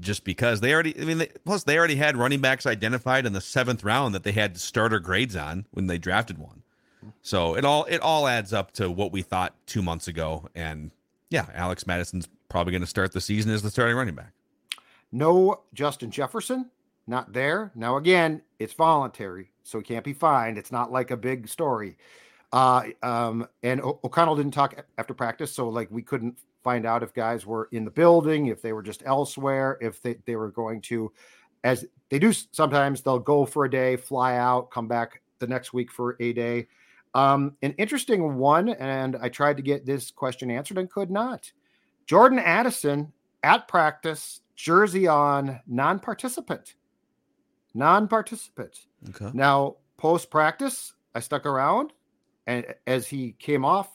just 0.00 0.24
because 0.24 0.60
they 0.60 0.72
already. 0.72 1.00
I 1.00 1.04
mean, 1.04 1.18
they, 1.18 1.28
plus 1.44 1.64
they 1.64 1.78
already 1.78 1.96
had 1.96 2.16
running 2.16 2.40
backs 2.40 2.66
identified 2.66 3.26
in 3.26 3.32
the 3.32 3.40
seventh 3.40 3.84
round 3.84 4.14
that 4.14 4.22
they 4.22 4.32
had 4.32 4.58
starter 4.58 5.00
grades 5.00 5.36
on 5.36 5.66
when 5.70 5.86
they 5.86 5.98
drafted 5.98 6.38
one. 6.38 6.62
So 7.22 7.56
it 7.56 7.64
all 7.64 7.84
it 7.84 8.00
all 8.00 8.26
adds 8.26 8.52
up 8.52 8.72
to 8.72 8.90
what 8.90 9.12
we 9.12 9.22
thought 9.22 9.54
two 9.66 9.82
months 9.82 10.08
ago, 10.08 10.48
and 10.54 10.90
yeah, 11.30 11.46
Alex 11.54 11.86
Mattison's 11.86 12.28
probably 12.48 12.70
going 12.70 12.82
to 12.82 12.86
start 12.86 13.12
the 13.12 13.20
season 13.20 13.50
as 13.50 13.62
the 13.62 13.70
starting 13.70 13.96
running 13.96 14.14
back. 14.14 14.32
No 15.12 15.60
Justin 15.74 16.10
Jefferson, 16.10 16.70
not 17.06 17.32
there. 17.32 17.72
Now 17.74 17.96
again, 17.96 18.42
it's 18.58 18.72
voluntary, 18.72 19.50
so 19.62 19.78
he 19.78 19.84
can't 19.84 20.04
be 20.04 20.12
fined. 20.12 20.58
It's 20.58 20.72
not 20.72 20.92
like 20.92 21.10
a 21.10 21.16
big 21.16 21.48
story. 21.48 21.96
Uh, 22.54 22.84
um, 23.02 23.48
and 23.64 23.80
o- 23.80 23.98
O'Connell 24.04 24.36
didn't 24.36 24.54
talk 24.54 24.80
after 24.96 25.12
practice, 25.12 25.52
so 25.52 25.68
like 25.68 25.90
we 25.90 26.02
couldn't 26.02 26.38
find 26.62 26.86
out 26.86 27.02
if 27.02 27.12
guys 27.12 27.44
were 27.44 27.68
in 27.72 27.84
the 27.84 27.90
building, 27.90 28.46
if 28.46 28.62
they 28.62 28.72
were 28.72 28.82
just 28.82 29.02
elsewhere, 29.04 29.76
if 29.80 30.00
they, 30.00 30.14
they 30.24 30.36
were 30.36 30.52
going 30.52 30.80
to, 30.80 31.10
as 31.64 31.84
they 32.10 32.18
do 32.20 32.32
sometimes, 32.32 33.02
they'll 33.02 33.18
go 33.18 33.44
for 33.44 33.64
a 33.64 33.70
day, 33.70 33.96
fly 33.96 34.36
out, 34.36 34.70
come 34.70 34.86
back 34.86 35.20
the 35.40 35.48
next 35.48 35.72
week 35.72 35.90
for 35.90 36.16
a 36.20 36.32
day. 36.32 36.68
Um, 37.12 37.56
an 37.62 37.72
interesting 37.72 38.36
one, 38.36 38.68
and 38.68 39.16
I 39.16 39.30
tried 39.30 39.56
to 39.56 39.62
get 39.64 39.84
this 39.84 40.12
question 40.12 40.48
answered 40.48 40.78
and 40.78 40.88
could 40.88 41.10
not. 41.10 41.50
Jordan 42.06 42.38
Addison 42.38 43.12
at 43.42 43.66
practice, 43.66 44.42
jersey 44.54 45.08
on, 45.08 45.60
non 45.66 45.98
participant. 45.98 46.76
Non 47.74 48.06
participant. 48.06 48.86
Okay. 49.08 49.30
Now, 49.34 49.78
post 49.96 50.30
practice, 50.30 50.92
I 51.16 51.18
stuck 51.18 51.46
around 51.46 51.92
and 52.46 52.66
as 52.86 53.06
he 53.06 53.32
came 53.38 53.64
off 53.64 53.90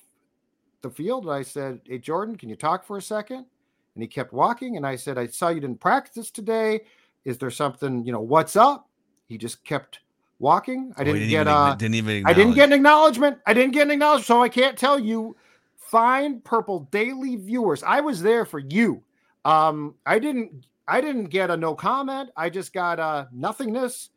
the 0.82 0.89
field, 0.89 1.30
I 1.30 1.41
said, 1.43 1.82
Hey, 1.86 2.00
Jordan, 2.00 2.36
can 2.36 2.50
you 2.50 2.56
talk 2.56 2.86
for 2.86 2.97
a 2.97 3.02
second? 3.02 3.45
And 3.95 4.04
he 4.04 4.08
kept 4.08 4.34
walking. 4.34 4.78
And 4.78 4.86
I 4.86 4.95
said, 4.95 5.18
I 5.18 5.28
saw 5.28 5.50
you 5.50 5.60
didn't 5.60 5.80
practice 5.80 6.32
today. 6.32 6.82
Is 7.26 7.38
there 7.38 7.52
something, 7.52 8.06
you 8.06 8.12
know, 8.12 8.22
what's 8.22 8.56
up? 8.56 8.88
He 9.28 9.38
just 9.38 9.64
kept 9.66 10.00
walking. 10.39 10.93
I 10.97 11.02
Oh, 11.02 11.06
didn't, 11.06 11.30
get, 11.30 11.41
even, 11.41 11.47
uh, 11.47 11.76
didn't 11.76 11.95
even 11.95 12.26
I 12.26 12.34
didn't 12.34 12.54
get 12.54 12.70
an 12.70 12.74
acknowledgement. 12.74 13.39
I 13.45 13.54
didn't 13.54 13.74
get 13.74 13.84
an 13.84 13.91
acknowledgement. 13.91 14.28
So 14.28 14.41
I 14.41 14.50
can't 14.50 14.78
tell 14.78 15.00
you. 15.00 15.36
Fine 15.78 16.41
Purple 16.41 16.88
Daily 16.91 17.36
viewers. 17.36 17.82
I 17.82 18.00
was 18.00 18.22
there 18.22 18.45
for 18.45 18.60
you. 18.60 19.04
Um, 19.43 19.95
I 20.06 20.20
didn't 20.20 20.68
I 20.88 21.02
didn't 21.02 21.26
get 21.26 21.50
a 21.50 21.58
no 21.58 21.74
comment. 21.74 22.30
I 22.38 22.50
just 22.50 22.74
got 22.74 23.00
a 23.00 23.28
nothingness. 23.32 24.10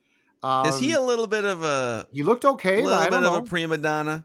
Um, 0.43 0.67
Is 0.67 0.79
he 0.79 0.93
a 0.93 1.01
little 1.01 1.27
bit 1.27 1.45
of 1.45 1.63
a, 1.63 2.07
he 2.13 2.23
looked 2.23 2.45
okay, 2.45 2.81
a 2.81 2.85
little 2.85 2.99
I 2.99 3.05
bit 3.05 3.11
don't 3.13 3.25
of 3.25 3.33
know. 3.33 3.39
a 3.39 3.43
prima 3.43 3.79
donna? 3.79 4.25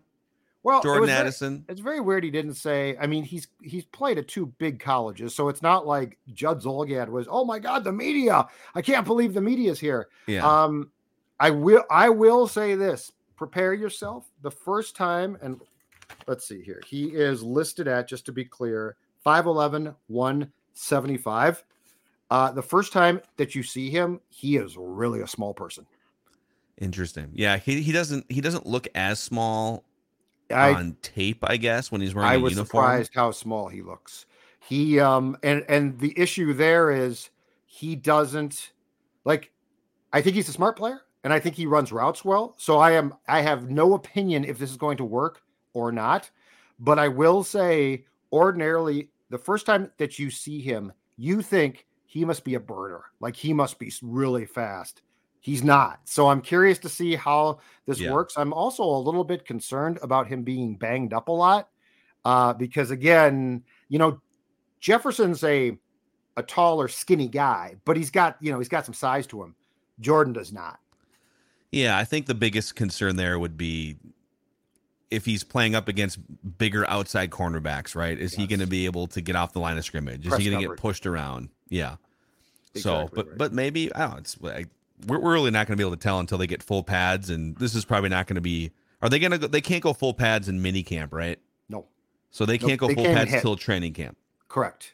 well, 0.64 0.80
it 0.80 0.84
Jordan 0.84 1.02
was 1.02 1.10
very- 1.10 1.20
Addison. 1.22 1.66
it's 1.70 1.80
very 1.80 2.00
weird 2.02 2.24
he 2.24 2.32
didn't 2.32 2.56
say. 2.56 2.98
I 3.00 3.06
mean, 3.08 3.24
he's 3.24 3.48
he's 3.62 3.86
played 3.86 4.18
at 4.18 4.28
two 4.28 4.48
big 4.58 4.80
colleges, 4.80 5.34
so 5.36 5.48
it's 5.48 5.62
not 5.62 5.86
like 5.88 6.18
Judd 6.34 6.62
Zulgad 6.62 7.08
was. 7.10 7.28
Oh 7.30 7.46
my 7.46 7.60
God, 7.60 7.84
the 7.84 7.92
media! 7.94 8.48
I 8.76 8.82
can't 8.82 9.06
believe 9.06 9.34
the 9.34 9.42
media's 9.42 9.80
here. 9.80 10.08
Yeah. 10.26 10.46
Um, 10.46 10.92
I 11.40 11.52
will 11.52 11.84
I 11.92 12.10
will 12.10 12.48
say 12.48 12.74
this: 12.76 13.12
prepare 13.38 13.74
yourself. 13.76 14.30
The 14.42 14.52
first 14.52 14.96
time, 14.96 15.38
and 15.42 15.62
let's 16.26 16.46
see 16.48 16.62
here, 16.64 16.82
he 16.88 17.06
is 17.10 17.44
listed 17.44 17.88
at 17.88 18.08
just 18.10 18.26
to 18.26 18.32
be 18.34 18.44
clear, 18.44 18.98
5'11", 19.26 19.96
175. 20.08 21.64
Uh, 22.30 22.52
the 22.52 22.62
first 22.62 22.92
time 22.92 23.22
that 23.38 23.56
you 23.56 23.64
see 23.64 23.90
him, 23.90 24.20
he 24.30 24.58
is 24.58 24.76
really 24.78 25.22
a 25.22 25.28
small 25.28 25.54
person. 25.54 25.86
Interesting. 26.80 27.30
Yeah, 27.34 27.58
he, 27.58 27.82
he 27.82 27.92
doesn't 27.92 28.26
he 28.30 28.42
doesn't 28.42 28.66
look 28.66 28.88
as 28.94 29.20
small 29.20 29.84
I 30.52 30.74
on 30.74 30.98
tape, 31.02 31.44
I 31.44 31.58
guess, 31.58 31.92
when 31.92 32.02
he's 32.02 32.14
wearing 32.14 32.30
I 32.30 32.36
a 32.36 32.40
was 32.40 32.52
uniform. 32.52 32.84
surprised 32.84 33.12
how 33.16 33.32
small 33.32 33.68
he 33.68 33.82
looks. 33.82 34.26
He 34.60 35.00
um 35.00 35.38
and 35.44 35.66
and 35.68 36.00
the 36.00 36.14
issue 36.18 36.54
there 36.54 36.92
is 36.92 37.30
he 37.66 37.96
doesn't 37.96 38.74
like 39.26 39.52
I 40.14 40.22
think 40.22 40.36
he's 40.36 40.50
a 40.50 40.54
smart 40.54 40.78
player 40.78 41.02
and 41.24 41.34
I 41.34 41.40
think 41.40 41.56
he 41.56 41.66
runs 41.66 41.92
routes 41.92 42.24
well. 42.24 42.54
So 42.58 42.78
I 42.78 42.92
am 42.92 43.16
I 43.28 43.42
have 43.42 43.70
no 43.70 43.94
opinion 43.94 44.44
if 44.44 44.60
this 44.60 44.70
is 44.70 44.78
going 44.78 44.98
to 44.98 45.06
work 45.06 45.42
or 45.74 45.92
not, 45.92 46.30
but 46.80 47.00
I 47.00 47.08
will 47.08 47.44
say 47.44 48.06
ordinarily 48.32 49.10
the 49.30 49.38
first 49.38 49.66
time 49.66 49.92
that 49.98 50.20
you 50.20 50.30
see 50.30 50.62
him, 50.62 50.94
you 51.18 51.42
think 51.42 51.88
he 52.06 52.24
must 52.24 52.44
be 52.44 52.54
a 52.54 52.60
burner. 52.60 53.04
Like 53.20 53.36
he 53.36 53.52
must 53.52 53.80
be 53.80 53.92
really 54.02 54.46
fast. 54.46 55.02
He's 55.40 55.64
not. 55.64 56.02
So 56.06 56.28
I'm 56.28 56.42
curious 56.42 56.78
to 56.80 56.90
see 56.90 57.16
how 57.16 57.60
this 57.86 58.00
Yeah. 58.00 58.12
works. 58.12 58.38
I'm 58.38 58.54
also 58.54 58.84
a 58.84 59.00
little 59.00 59.24
bit 59.24 59.46
concerned 59.46 60.00
about 60.02 60.28
him 60.28 60.44
being 60.44 60.76
banged 60.76 61.14
up 61.14 61.28
a 61.30 61.32
lot 61.32 61.70
uh, 62.26 62.54
because, 62.54 62.92
again, 62.92 63.64
you 63.90 64.00
know, 64.00 64.22
Jefferson's 64.80 65.44
a 65.44 65.78
a 66.36 66.44
taller, 66.44 66.88
skinny 66.88 67.28
guy, 67.28 67.76
but 67.84 67.98
he's 67.98 68.12
got 68.12 68.38
you 68.40 68.52
know 68.52 68.60
he's 68.60 68.70
got 68.70 68.86
some 68.86 68.94
size 68.94 69.26
to 69.28 69.42
him. 69.42 69.56
Jordan 70.00 70.34
does 70.34 70.54
not. 70.54 70.80
Yeah, 71.72 71.98
I 71.98 72.04
think 72.06 72.28
the 72.28 72.36
biggest 72.36 72.76
concern 72.76 73.16
there 73.16 73.40
would 73.40 73.58
be 73.58 73.98
if 75.10 75.26
he's 75.26 75.44
playing 75.44 75.74
up 75.76 75.88
against 75.88 76.20
bigger 76.58 76.88
outside 76.90 77.32
cornerbacks, 77.32 77.96
right? 77.96 78.18
Is 78.18 78.34
he 78.34 78.46
going 78.46 78.60
to 78.60 78.68
be 78.68 78.86
able 78.86 79.08
to 79.08 79.22
get 79.22 79.36
off 79.36 79.54
the 79.54 79.60
line 79.60 79.78
of 79.78 79.86
scrimmage? 79.86 80.26
Is 80.26 80.30
Press 80.30 80.42
he 80.42 80.50
going 80.50 80.62
to 80.62 80.68
get 80.68 80.78
pushed 80.78 81.06
around? 81.06 81.50
Yeah. 81.70 81.96
so, 82.76 83.10
but 83.14 83.28
right. 83.28 83.38
but 83.38 83.54
maybe 83.54 83.94
I 83.96 84.00
don't 84.00 84.12
know. 84.12 84.18
It's 84.18 84.38
I, 84.44 84.66
we're, 85.06 85.20
we're 85.20 85.34
really 85.34 85.52
not 85.52 85.68
going 85.68 85.78
to 85.78 85.82
be 85.82 85.86
able 85.86 85.96
to 85.96 86.02
tell 86.02 86.20
until 86.20 86.38
they 86.38 86.48
get 86.48 86.64
full 86.64 86.84
pads, 86.84 87.30
and 87.30 87.56
this 87.58 87.76
is 87.76 87.86
probably 87.86 88.10
not 88.10 88.28
going 88.28 88.36
to 88.36 88.42
be. 88.42 88.72
Are 89.02 89.10
they 89.10 89.20
going 89.20 89.32
to? 89.32 89.38
go 89.38 89.48
They 89.48 89.62
can't 89.62 89.84
go 89.84 89.94
full 89.94 90.14
pads 90.14 90.50
in 90.50 90.62
mini 90.62 90.82
camp, 90.84 91.14
right? 91.14 91.40
No, 91.70 91.86
So 92.32 92.46
they 92.46 92.58
can't 92.58 92.80
go 92.80 92.88
they 92.88 92.96
full 92.96 93.04
can't 93.04 93.16
pads 93.18 93.32
hit. 93.32 93.42
till 93.42 93.56
training 93.56 93.94
camp. 93.94 94.18
correct. 94.48 94.94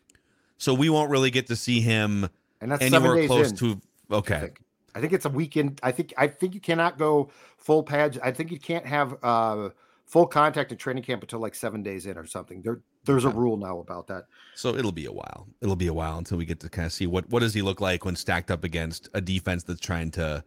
So 0.58 0.74
we 0.74 0.90
won't 0.90 1.10
really 1.10 1.30
get 1.32 1.48
to 1.48 1.56
see 1.56 1.82
him 1.82 2.30
And 2.62 2.72
that's 2.72 2.82
anywhere 2.84 3.26
close 3.28 3.52
in. 3.52 3.58
to. 3.58 3.82
I 4.12 4.16
Okay, 4.16 4.40
think. 4.40 4.60
I 4.96 5.02
think 5.02 5.14
it's 5.14 5.26
a 5.26 5.30
weekend. 5.30 5.80
I 5.84 5.92
think 5.92 6.14
I 6.18 6.28
think 6.28 6.54
you 6.54 6.60
cannot 6.60 6.98
go 6.98 7.30
full 7.58 7.84
pads. 7.84 8.18
I 8.22 8.32
think 8.32 8.52
you 8.52 8.60
can't 8.60 8.86
have 8.86 9.16
uh, 9.24 9.70
full 10.06 10.28
contact 10.28 10.72
in 10.72 10.78
training 10.78 11.04
camp 11.04 11.24
until 11.24 11.40
like 11.40 11.56
seven 11.56 11.82
days 11.82 12.06
in 12.06 12.18
or 12.18 12.26
something. 12.26 12.62
There, 12.62 12.82
there's 13.06 13.26
a 13.26 13.30
rule 13.30 13.58
now 13.58 13.80
about 13.80 14.08
that. 14.08 14.26
so 14.56 14.76
it'll 14.76 14.92
be 14.92 15.06
a 15.06 15.12
while. 15.12 15.48
It'll 15.62 15.76
be 15.76 15.88
a 15.88 15.94
while 15.94 16.18
until 16.18 16.38
we 16.38 16.46
get 16.46 16.60
to 16.62 16.70
kind 16.70 16.86
of 16.86 16.94
see 16.94 17.08
what 17.08 17.30
what 17.30 17.40
does 17.40 17.54
he 17.54 17.62
look 17.62 17.82
like 17.82 18.06
when 18.06 18.16
stacked 18.16 18.52
up 18.52 18.64
against 18.64 19.10
a 19.14 19.22
defense 19.22 19.64
that's 19.64 19.80
trying 19.80 20.12
to 20.12 20.44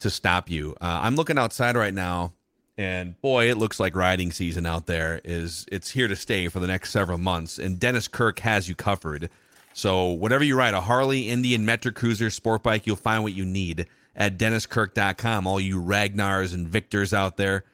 to 0.00 0.10
stop 0.10 0.48
you. 0.48 0.74
Uh, 0.80 1.00
I'm 1.02 1.14
looking 1.14 1.38
outside 1.38 1.76
right 1.76 1.92
now, 1.94 2.32
and 2.78 3.20
boy, 3.20 3.50
it 3.50 3.58
looks 3.58 3.78
like 3.78 3.94
riding 3.94 4.32
season 4.32 4.64
out 4.66 4.86
there 4.86 5.20
is 5.24 5.66
it's 5.70 5.90
here 5.90 6.08
to 6.08 6.16
stay 6.16 6.48
for 6.48 6.60
the 6.60 6.66
next 6.66 6.90
several 6.90 7.18
months. 7.18 7.58
And 7.58 7.78
Dennis 7.78 8.08
Kirk 8.08 8.40
has 8.40 8.68
you 8.68 8.74
covered. 8.74 9.28
So 9.72 10.06
whatever 10.08 10.42
you 10.42 10.56
ride, 10.56 10.74
a 10.74 10.80
Harley, 10.80 11.28
Indian, 11.28 11.64
Metro 11.64 11.92
Cruiser, 11.92 12.30
sport 12.30 12.62
bike, 12.62 12.86
you'll 12.86 12.96
find 12.96 13.22
what 13.22 13.34
you 13.34 13.44
need 13.44 13.86
at 14.16 14.38
DennisKirk.com. 14.38 15.46
All 15.46 15.60
you 15.60 15.80
Ragnars 15.80 16.54
and 16.54 16.66
Victors 16.66 17.14
out 17.14 17.36
there. 17.36 17.64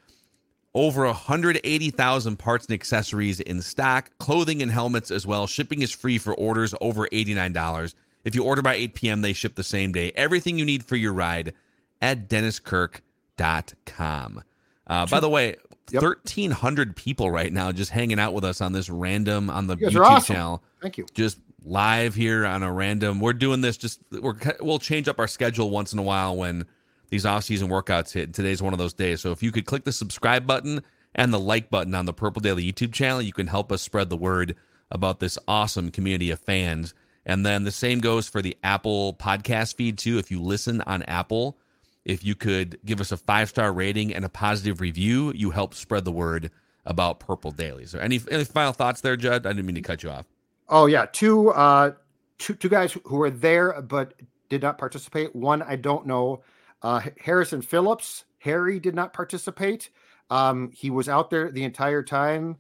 Over 0.77 1.07
180,000 1.07 2.37
parts 2.39 2.67
and 2.67 2.75
accessories 2.75 3.41
in 3.41 3.63
stock, 3.63 4.11
clothing 4.19 4.61
and 4.61 4.71
helmets 4.71 5.11
as 5.11 5.27
well. 5.27 5.47
Shipping 5.47 5.81
is 5.81 5.91
free 5.91 6.19
for 6.19 6.35
orders 6.35 6.75
over 6.83 7.09
$89. 7.09 7.95
If 8.25 8.35
you 8.35 8.45
order 8.45 8.61
by 8.61 8.75
8 8.75 8.93
p.m., 8.95 9.23
they 9.23 9.33
ship 9.33 9.55
the 9.55 9.65
same 9.65 9.93
day. 9.93 10.13
Everything 10.17 10.59
you 10.59 10.67
need 10.67 10.85
for 10.85 10.97
your 10.97 11.15
ride 11.15 11.55
at 12.03 12.29
DennisKirk.com. 12.29 14.43
Uh, 14.87 15.07
by 15.07 15.21
the 15.21 15.31
way, 15.31 15.57
Yep. 15.93 16.03
1,300 16.03 16.97
people 16.97 17.31
right 17.31 17.53
now 17.53 17.71
just 17.71 17.93
hanging 17.93 18.19
out 18.19 18.35
with 18.35 18.43
us 18.45 18.61
on 18.61 18.73
this 18.73 18.91
random 18.91 19.49
on 19.49 19.69
the 19.69 19.77
You 19.77 19.87
YouTube 19.89 20.05
awesome. 20.05 20.35
channel 20.35 20.63
Thank 20.83 20.99
you. 20.99 21.07
just 21.15 21.39
live 21.65 22.17
here 22.17 22.45
on 22.45 22.65
a 22.65 22.73
random. 22.73 23.21
We're 23.21 23.33
doing 23.35 23.61
this 23.61 23.77
just 23.77 24.01
we're 24.11 24.35
we'll 24.61 24.81
change 24.81 25.07
up 25.07 25.21
our 25.21 25.29
schedule 25.29 25.71
once 25.71 25.93
in 25.93 26.01
a 26.01 26.03
while 26.03 26.37
when 26.37 26.67
these 27.09 27.27
off-season 27.27 27.69
workouts 27.69 28.13
hit. 28.13 28.25
And 28.25 28.35
today's 28.35 28.63
one 28.63 28.73
of 28.73 28.79
those 28.79 28.95
days. 28.95 29.21
So 29.21 29.33
if 29.33 29.43
you 29.43 29.53
could 29.53 29.67
click 29.67 29.85
the 29.85 29.93
subscribe 29.93 30.47
button 30.47 30.83
and 31.15 31.33
the 31.33 31.41
like 31.41 31.71
button 31.71 31.95
on 31.95 32.07
the 32.07 32.13
Purple 32.13 32.41
Daily 32.41 32.71
YouTube 32.71 32.93
channel, 32.93 33.23
you 33.23 33.33
can 33.33 33.47
help 33.47 33.73
us 33.73 33.83
spread 33.83 34.11
the 34.11 34.17
word 34.17 34.57
about 34.91 35.21
this 35.21 35.39
awesome 35.49 35.91
community 35.91 36.31
of 36.31 36.39
fans. 36.39 36.95
And 37.25 37.45
then 37.45 37.65
the 37.65 37.73
same 37.73 37.99
goes 38.01 38.29
for 38.29 38.41
the 38.41 38.57
Apple 38.63 39.15
podcast 39.15 39.75
feed 39.77 39.99
too. 39.99 40.19
If 40.19 40.31
you 40.31 40.41
listen 40.41 40.81
on 40.83 41.03
Apple, 41.05 41.59
if 42.05 42.25
you 42.25 42.37
could 42.37 42.79
give 42.85 43.01
us 43.01 43.11
a 43.11 43.17
five-star 43.17 43.73
rating 43.73 44.15
and 44.15 44.25
a 44.25 44.29
positive 44.29 44.81
review, 44.81 45.33
you 45.35 45.51
help 45.51 45.75
spread 45.75 46.05
the 46.05 46.13
word 46.13 46.51
about 46.85 47.19
Purple 47.19 47.51
Daily. 47.51 47.85
So 47.85 47.99
any 47.99 48.21
any 48.31 48.45
final 48.45 48.73
thoughts 48.73 49.01
there, 49.01 49.17
Judd? 49.17 49.45
I 49.45 49.51
didn't 49.51 49.67
mean 49.67 49.75
to 49.75 49.83
cut 49.83 50.05
you 50.05 50.11
off. 50.11 50.27
Oh 50.69 50.87
yeah, 50.87 51.07
two 51.11 51.51
uh 51.51 51.93
two 52.39 52.55
two 52.55 52.69
guys 52.69 52.93
who 52.93 53.17
were 53.17 53.31
there 53.31 53.83
but 53.83 54.15
did 54.49 54.63
not 54.63 54.79
participate. 54.79 55.35
One 55.35 55.63
I 55.63 55.75
don't 55.75 56.07
know. 56.07 56.43
Uh 56.87 57.01
Harrison 57.19 57.63
Phillips, 57.63 58.27
Harry 58.39 58.79
did 58.79 58.95
not 58.95 59.13
participate. 59.13 59.91
Um 60.31 60.71
he 60.73 60.89
was 60.89 61.09
out 61.09 61.31
there 61.31 61.51
the 61.51 61.65
entire 61.65 62.05
time, 62.05 62.59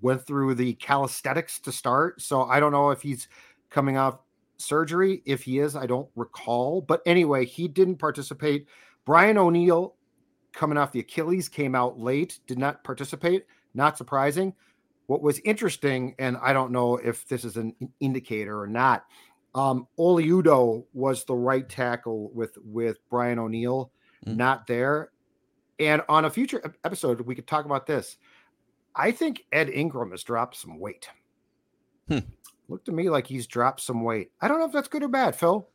went 0.00 0.26
through 0.26 0.54
the 0.54 0.72
calisthenics 0.74 1.60
to 1.60 1.70
start. 1.70 2.22
So 2.22 2.44
I 2.44 2.60
don't 2.60 2.72
know 2.72 2.90
if 2.90 3.02
he's 3.02 3.28
coming 3.68 3.98
off 3.98 4.20
surgery. 4.56 5.22
If 5.26 5.42
he 5.42 5.58
is, 5.58 5.76
I 5.76 5.84
don't 5.84 6.08
recall. 6.16 6.80
But 6.80 7.02
anyway, 7.04 7.44
he 7.44 7.68
didn't 7.68 7.98
participate. 7.98 8.66
Brian 9.04 9.36
O'Neill 9.36 9.96
coming 10.54 10.78
off 10.78 10.92
the 10.92 11.00
Achilles 11.00 11.48
came 11.50 11.74
out 11.74 11.98
late, 11.98 12.40
did 12.46 12.58
not 12.58 12.82
participate. 12.84 13.44
Not 13.74 13.98
surprising. 13.98 14.54
What 15.08 15.22
was 15.22 15.40
interesting, 15.40 16.14
and 16.18 16.38
I 16.42 16.54
don't 16.54 16.72
know 16.72 16.96
if 16.96 17.28
this 17.28 17.44
is 17.44 17.58
an 17.58 17.74
indicator 18.00 18.60
or 18.60 18.66
not, 18.66 19.04
um, 19.54 19.86
Oli 19.96 20.26
Udoh 20.28 20.84
was 20.92 21.24
the 21.24 21.34
right 21.34 21.68
tackle 21.68 22.30
with 22.32 22.56
with 22.64 22.98
Brian 23.10 23.38
O'Neill, 23.38 23.90
Mm. 24.26 24.36
not 24.36 24.66
there. 24.66 25.10
And 25.78 26.02
on 26.08 26.24
a 26.24 26.30
future 26.30 26.60
episode, 26.84 27.20
we 27.20 27.34
could 27.36 27.46
talk 27.46 27.64
about 27.64 27.86
this. 27.86 28.18
I 28.96 29.12
think 29.12 29.44
Ed 29.52 29.70
Ingram 29.70 30.10
has 30.10 30.24
dropped 30.24 30.56
some 30.56 30.80
weight. 30.80 31.08
Hmm. 32.08 32.18
Looked 32.68 32.86
to 32.86 32.92
me 32.92 33.08
like 33.10 33.26
he's 33.28 33.46
dropped 33.46 33.80
some 33.80 34.02
weight. 34.02 34.32
I 34.40 34.48
don't 34.48 34.58
know 34.58 34.66
if 34.66 34.72
that's 34.72 34.88
good 34.88 35.02
or 35.04 35.08
bad, 35.08 35.36
Phil. 35.36 35.68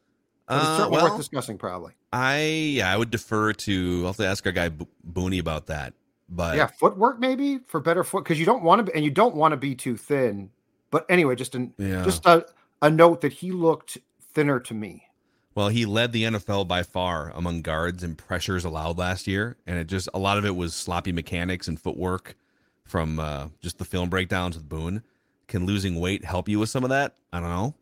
But 0.45 0.55
it's 0.57 0.65
Uh, 0.65 0.77
certainly 0.77 0.97
well, 0.97 1.05
worth 1.09 1.17
discussing, 1.17 1.57
probably. 1.57 1.93
I 2.11 2.41
yeah, 2.41 2.93
I 2.93 2.97
would 2.97 3.11
defer 3.11 3.53
to. 3.53 3.99
I'll 4.01 4.07
have 4.07 4.17
to 4.17 4.27
ask 4.27 4.45
our 4.45 4.51
guy 4.51 4.67
Bo- 4.69 4.89
Booney 5.09 5.39
about 5.39 5.67
that. 5.67 5.93
But 6.27 6.57
yeah, 6.57 6.67
footwork 6.67 7.19
maybe 7.19 7.59
for 7.67 7.79
better 7.79 8.03
foot 8.03 8.25
because 8.25 8.39
you 8.39 8.45
don't 8.45 8.63
want 8.63 8.79
to 8.79 8.83
be 8.83 8.93
and 8.93 9.05
you 9.05 9.11
don't 9.11 9.35
want 9.35 9.53
to 9.53 9.57
be 9.57 9.73
too 9.73 9.95
thin. 9.95 10.49
But 10.91 11.05
anyway, 11.09 11.35
just 11.35 11.55
an 11.55 11.73
Yeah. 11.77 12.03
just 12.03 12.25
a, 12.25 12.45
a 12.83 12.89
note 12.91 13.21
that 13.21 13.33
he 13.33 13.51
looked 13.51 13.97
thinner 14.33 14.59
to 14.59 14.73
me. 14.73 15.07
well, 15.55 15.69
he 15.69 15.85
led 15.85 16.11
the 16.11 16.23
NFL 16.23 16.67
by 16.67 16.83
far 16.83 17.31
among 17.33 17.61
guards 17.61 18.03
and 18.03 18.17
pressures 18.17 18.65
allowed 18.65 18.97
last 18.97 19.25
year, 19.25 19.57
and 19.65 19.79
it 19.79 19.87
just 19.87 20.09
a 20.13 20.19
lot 20.19 20.37
of 20.37 20.45
it 20.45 20.55
was 20.55 20.75
sloppy 20.75 21.11
mechanics 21.11 21.67
and 21.67 21.79
footwork 21.79 22.35
from 22.83 23.19
uh, 23.19 23.47
just 23.61 23.77
the 23.79 23.85
film 23.85 24.09
breakdowns 24.09 24.55
with 24.55 24.67
Boone. 24.67 25.01
Can 25.47 25.65
losing 25.65 25.99
weight 25.99 26.25
help 26.25 26.49
you 26.49 26.59
with 26.59 26.69
some 26.69 26.83
of 26.83 26.89
that? 26.89 27.15
I 27.31 27.39
don't 27.39 27.49
know, 27.49 27.73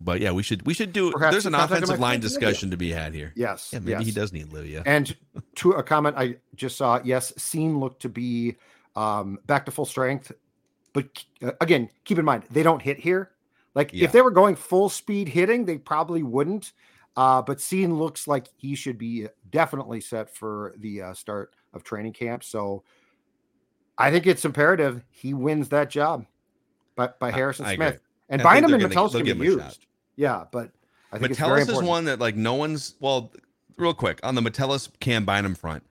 but 0.00 0.20
yeah, 0.20 0.32
we 0.32 0.42
should 0.42 0.66
we 0.66 0.74
should 0.74 0.92
do. 0.92 1.10
Perhaps 1.10 1.32
there's 1.32 1.46
an 1.46 1.54
offensive 1.54 1.98
I 1.98 2.02
line 2.02 2.20
discussion 2.20 2.70
to 2.70 2.76
be 2.76 2.90
had 2.90 3.14
here. 3.14 3.32
Yes. 3.34 3.70
Yeah, 3.72 3.78
maybe 3.78 3.90
yes. 3.92 4.04
he 4.04 4.12
does 4.12 4.32
need 4.32 4.48
Livea. 4.48 4.82
And 4.84 5.16
to 5.56 5.72
a 5.72 5.82
comment 5.82 6.16
I 6.18 6.36
just 6.54 6.76
saw, 6.76 7.00
yes, 7.02 7.32
Cine 7.32 7.80
looked 7.80 8.02
to 8.02 8.08
be 8.08 8.56
um, 8.96 9.38
back 9.46 9.64
to 9.66 9.70
full 9.70 9.86
strength. 9.86 10.32
But 10.92 11.24
uh, 11.42 11.52
again, 11.60 11.88
keep 12.04 12.18
in 12.18 12.24
mind, 12.24 12.44
they 12.50 12.62
don't 12.62 12.82
hit 12.82 12.98
here. 12.98 13.30
Like 13.74 13.92
Yeah. 13.92 14.04
if 14.04 14.12
they 14.12 14.22
were 14.22 14.30
going 14.30 14.56
full 14.56 14.88
speed 14.88 15.28
hitting, 15.28 15.64
they 15.64 15.78
probably 15.78 16.22
wouldn't. 16.22 16.72
Uh, 17.16 17.42
but 17.42 17.58
Cine 17.58 17.96
looks 17.98 18.26
like 18.26 18.48
he 18.56 18.74
should 18.74 18.98
be 18.98 19.28
definitely 19.50 20.00
set 20.00 20.34
for 20.34 20.74
the 20.78 21.02
uh, 21.02 21.14
start 21.14 21.54
of 21.72 21.84
training 21.84 22.12
camp. 22.12 22.42
So 22.42 22.82
I 23.98 24.10
think 24.10 24.26
it's 24.26 24.44
imperative 24.44 25.04
he 25.10 25.34
wins 25.34 25.68
that 25.68 25.90
job 25.90 26.26
by, 26.96 27.10
by 27.18 27.30
Harrison 27.30 27.66
I 27.66 27.76
Smith. 27.76 27.88
agree. 27.88 28.00
And 28.30 28.42
I 28.42 28.54
Bynum 28.54 28.74
and 28.74 28.82
Metellus 28.82 29.12
can 29.12 29.20
be 29.20 29.26
give 29.26 29.36
him 29.36 29.42
a 29.42 29.60
shot. 29.60 29.66
used. 29.66 29.86
Yeah, 30.16 30.44
but 30.50 30.70
I 31.12 31.18
think 31.18 31.30
it's 31.32 31.40
very 31.40 31.60
Metellus 31.60 31.82
is 31.82 31.88
one 31.88 32.04
that 32.06 32.18
like 32.18 32.34
no 32.36 32.54
one's 32.54 32.94
well, 33.00 33.32
real 33.76 33.94
quick 33.94 34.18
on 34.22 34.34
the 34.34 34.42
Metellus 34.42 34.88
Cam 35.00 35.24
Bynum 35.24 35.54
front. 35.54 35.84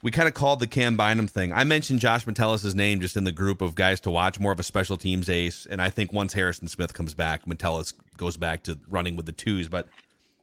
We 0.00 0.12
kind 0.12 0.28
of 0.28 0.34
called 0.34 0.60
the 0.60 0.68
Cam 0.68 0.96
Bynum 0.96 1.26
thing. 1.26 1.52
I 1.52 1.64
mentioned 1.64 1.98
Josh 2.00 2.24
Metellus' 2.26 2.72
name 2.74 3.00
just 3.00 3.16
in 3.16 3.24
the 3.24 3.32
group 3.32 3.60
of 3.60 3.74
guys 3.74 3.98
to 4.00 4.10
watch, 4.10 4.38
more 4.38 4.52
of 4.52 4.60
a 4.60 4.62
special 4.62 4.96
teams 4.96 5.28
ace. 5.28 5.66
And 5.68 5.82
I 5.82 5.90
think 5.90 6.12
once 6.12 6.32
Harrison 6.32 6.68
Smith 6.68 6.94
comes 6.94 7.14
back, 7.14 7.46
Metellus 7.48 7.94
goes 8.16 8.36
back 8.36 8.62
to 8.64 8.78
running 8.88 9.16
with 9.16 9.26
the 9.26 9.32
twos. 9.32 9.68
But 9.68 9.88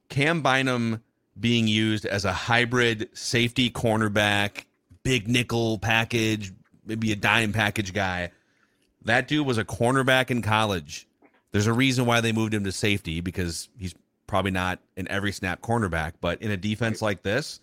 Cam 0.09 0.41
Bynum 0.41 1.01
being 1.39 1.67
used 1.67 2.05
as 2.05 2.25
a 2.25 2.33
hybrid 2.33 3.09
safety 3.13 3.69
cornerback, 3.69 4.65
big 5.03 5.27
nickel 5.27 5.77
package, 5.79 6.51
maybe 6.85 7.11
a 7.11 7.15
dime 7.15 7.53
package 7.53 7.93
guy. 7.93 8.31
That 9.05 9.27
dude 9.27 9.45
was 9.45 9.57
a 9.57 9.65
cornerback 9.65 10.31
in 10.31 10.41
college. 10.41 11.07
There's 11.51 11.67
a 11.67 11.73
reason 11.73 12.05
why 12.05 12.21
they 12.21 12.31
moved 12.31 12.53
him 12.53 12.65
to 12.65 12.71
safety 12.71 13.21
because 13.21 13.69
he's 13.77 13.95
probably 14.27 14.51
not 14.51 14.79
an 14.97 15.07
every 15.09 15.31
snap 15.31 15.61
cornerback. 15.61 16.13
But 16.19 16.41
in 16.41 16.51
a 16.51 16.57
defense 16.57 17.01
like 17.01 17.23
this, 17.23 17.61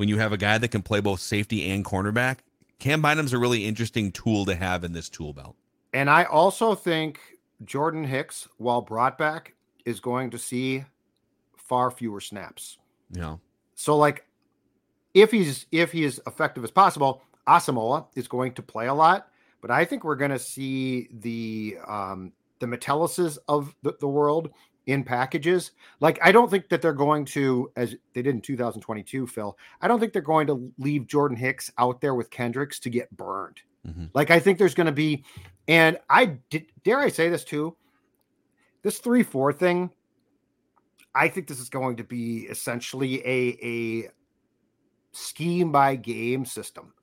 when 0.00 0.08
you 0.08 0.16
have 0.16 0.32
a 0.32 0.38
guy 0.38 0.56
that 0.56 0.68
can 0.68 0.80
play 0.80 0.98
both 0.98 1.20
safety 1.20 1.68
and 1.68 1.84
cornerback, 1.84 2.38
Cam 2.78 3.02
Bynum's 3.02 3.34
a 3.34 3.38
really 3.38 3.66
interesting 3.66 4.10
tool 4.10 4.46
to 4.46 4.54
have 4.54 4.82
in 4.82 4.94
this 4.94 5.10
tool 5.10 5.34
belt. 5.34 5.56
And 5.92 6.08
I 6.08 6.24
also 6.24 6.74
think 6.74 7.20
Jordan 7.66 8.04
Hicks, 8.04 8.48
while 8.56 8.80
brought 8.80 9.18
back, 9.18 9.52
is 9.84 10.00
going 10.00 10.30
to 10.30 10.38
see 10.38 10.86
far 11.54 11.90
fewer 11.90 12.22
snaps. 12.22 12.78
Yeah. 13.10 13.36
So, 13.74 13.94
like, 13.98 14.24
if 15.12 15.30
he's 15.30 15.66
if 15.70 15.92
he 15.92 16.04
is 16.04 16.18
effective 16.26 16.64
as 16.64 16.70
possible, 16.70 17.22
Asamoah 17.46 18.06
is 18.16 18.26
going 18.26 18.54
to 18.54 18.62
play 18.62 18.86
a 18.86 18.94
lot. 18.94 19.28
But 19.60 19.70
I 19.70 19.84
think 19.84 20.02
we're 20.02 20.16
going 20.16 20.30
to 20.30 20.38
see 20.38 21.10
the 21.12 21.76
um, 21.86 22.32
the 22.60 22.66
Metelluses 22.66 23.36
of 23.48 23.74
the, 23.82 23.94
the 24.00 24.08
world 24.08 24.48
in 24.90 25.04
packages. 25.04 25.72
Like, 26.00 26.18
I 26.22 26.32
don't 26.32 26.50
think 26.50 26.68
that 26.68 26.82
they're 26.82 26.92
going 26.92 27.24
to, 27.26 27.70
as 27.76 27.94
they 28.14 28.22
did 28.22 28.34
in 28.34 28.40
2022, 28.40 29.26
Phil. 29.26 29.56
I 29.80 29.88
don't 29.88 30.00
think 30.00 30.12
they're 30.12 30.22
going 30.22 30.46
to 30.48 30.72
leave 30.78 31.06
Jordan 31.06 31.36
Hicks 31.36 31.70
out 31.78 32.00
there 32.00 32.14
with 32.14 32.30
Kendricks 32.30 32.78
to 32.80 32.90
get 32.90 33.14
burned. 33.16 33.60
Mhm. 33.86 34.10
Like, 34.14 34.30
I 34.30 34.38
think 34.40 34.58
there's 34.58 34.74
going 34.74 34.86
to 34.86 34.92
be, 34.92 35.24
and 35.68 35.98
I 36.08 36.38
did, 36.50 36.66
dare 36.84 36.98
I 36.98 37.08
say 37.08 37.28
this 37.28 37.44
too, 37.44 37.76
this 38.82 38.98
three 38.98 39.22
four 39.22 39.52
thing. 39.52 39.90
I 41.14 41.28
think 41.28 41.48
this 41.48 41.60
is 41.60 41.68
going 41.68 41.96
to 41.96 42.04
be 42.04 42.46
essentially 42.48 43.20
a 43.26 43.58
a 43.62 44.10
scheme 45.12 45.72
by 45.72 45.96
game 45.96 46.44
system. 46.44 46.94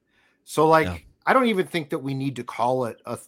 So 0.45 0.67
like 0.67 0.87
Yeah. 0.87 0.97
I 1.25 1.33
don't 1.33 1.47
even 1.47 1.67
think 1.67 1.89
that 1.89 1.99
we 1.99 2.13
need 2.13 2.37
to 2.37 2.43
call 2.43 2.85
it 2.85 3.01
a 3.05 3.19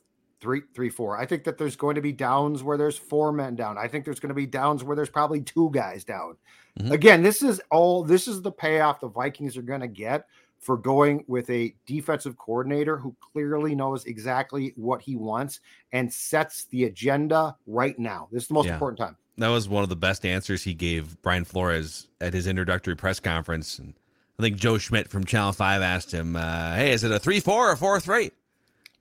three, 0.41 0.61
three, 0.73 0.89
four. 0.89 1.17
I 1.17 1.25
think 1.25 1.43
that 1.43 1.57
there's 1.57 1.75
going 1.75 1.95
to 1.95 2.01
be 2.01 2.11
downs 2.11 2.63
where 2.63 2.77
there's 2.77 2.97
four 2.97 3.31
men 3.31 3.55
down. 3.55 3.77
I 3.77 3.87
think 3.87 4.05
there's 4.05 4.19
going 4.19 4.29
to 4.29 4.35
be 4.35 4.45
downs 4.45 4.83
where 4.83 4.95
there's 4.95 5.09
probably 5.09 5.41
two 5.41 5.69
guys 5.71 6.03
down. 6.03 6.37
Mm-hmm. 6.79 6.91
Again, 6.91 7.23
this 7.23 7.43
is 7.43 7.61
all 7.71 8.03
this 8.03 8.27
is 8.27 8.41
the 8.41 8.51
payoff 8.51 8.99
the 8.99 9.09
Vikings 9.09 9.57
are 9.57 9.61
going 9.61 9.81
to 9.81 9.87
get 9.87 10.25
for 10.59 10.77
going 10.77 11.23
with 11.27 11.49
a 11.49 11.73
defensive 11.85 12.37
coordinator 12.37 12.97
who 12.97 13.15
clearly 13.19 13.75
knows 13.75 14.05
exactly 14.05 14.73
what 14.75 15.01
he 15.01 15.15
wants 15.15 15.61
and 15.93 16.11
sets 16.11 16.65
the 16.65 16.83
agenda 16.83 17.55
right 17.65 17.97
now. 17.97 18.27
This 18.31 18.43
is 18.43 18.47
the 18.49 18.53
most 18.53 18.67
yeah. 18.67 18.73
important 18.73 18.99
time. 18.99 19.17
That 19.37 19.47
was 19.49 19.69
one 19.69 19.83
of 19.83 19.89
the 19.89 19.95
best 19.95 20.25
answers 20.25 20.63
he 20.63 20.73
gave 20.73 21.21
Brian 21.21 21.45
Flores 21.45 22.07
at 22.19 22.33
his 22.33 22.45
introductory 22.45 22.95
press 22.95 23.21
conference. 23.21 23.79
And 23.79 23.93
I 24.37 24.43
think 24.43 24.57
Joe 24.57 24.77
Schmidt 24.77 25.09
from 25.09 25.23
Channel 25.23 25.53
5 25.53 25.81
asked 25.81 26.13
him, 26.13 26.35
uh, 26.35 26.75
Hey, 26.75 26.91
is 26.91 27.05
it 27.05 27.11
a 27.11 27.19
3 27.19 27.39
4 27.39 27.71
or 27.71 27.75
4 27.77 27.99
3? 28.01 28.31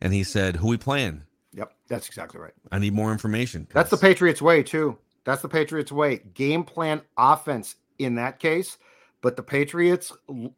And 0.01 0.13
he 0.13 0.23
said, 0.23 0.57
Who 0.57 0.69
we 0.69 0.77
playing? 0.77 1.23
Yep, 1.59 1.73
that's 1.89 2.07
exactly 2.07 2.41
right. 2.41 2.55
I 2.73 2.79
need 2.79 2.95
more 2.95 3.13
information. 3.13 3.69
That's 3.73 3.91
the 3.91 3.97
Patriots 3.97 4.41
way, 4.41 4.63
too. 4.63 4.97
That's 5.25 5.43
the 5.43 5.49
Patriots 5.49 5.93
way. 5.93 6.23
Game 6.35 6.65
plan 6.65 7.03
offense 7.17 7.77
in 7.99 8.15
that 8.15 8.39
case 8.39 8.79
but 9.21 9.37
the 9.37 9.43
Patriots 9.43 10.13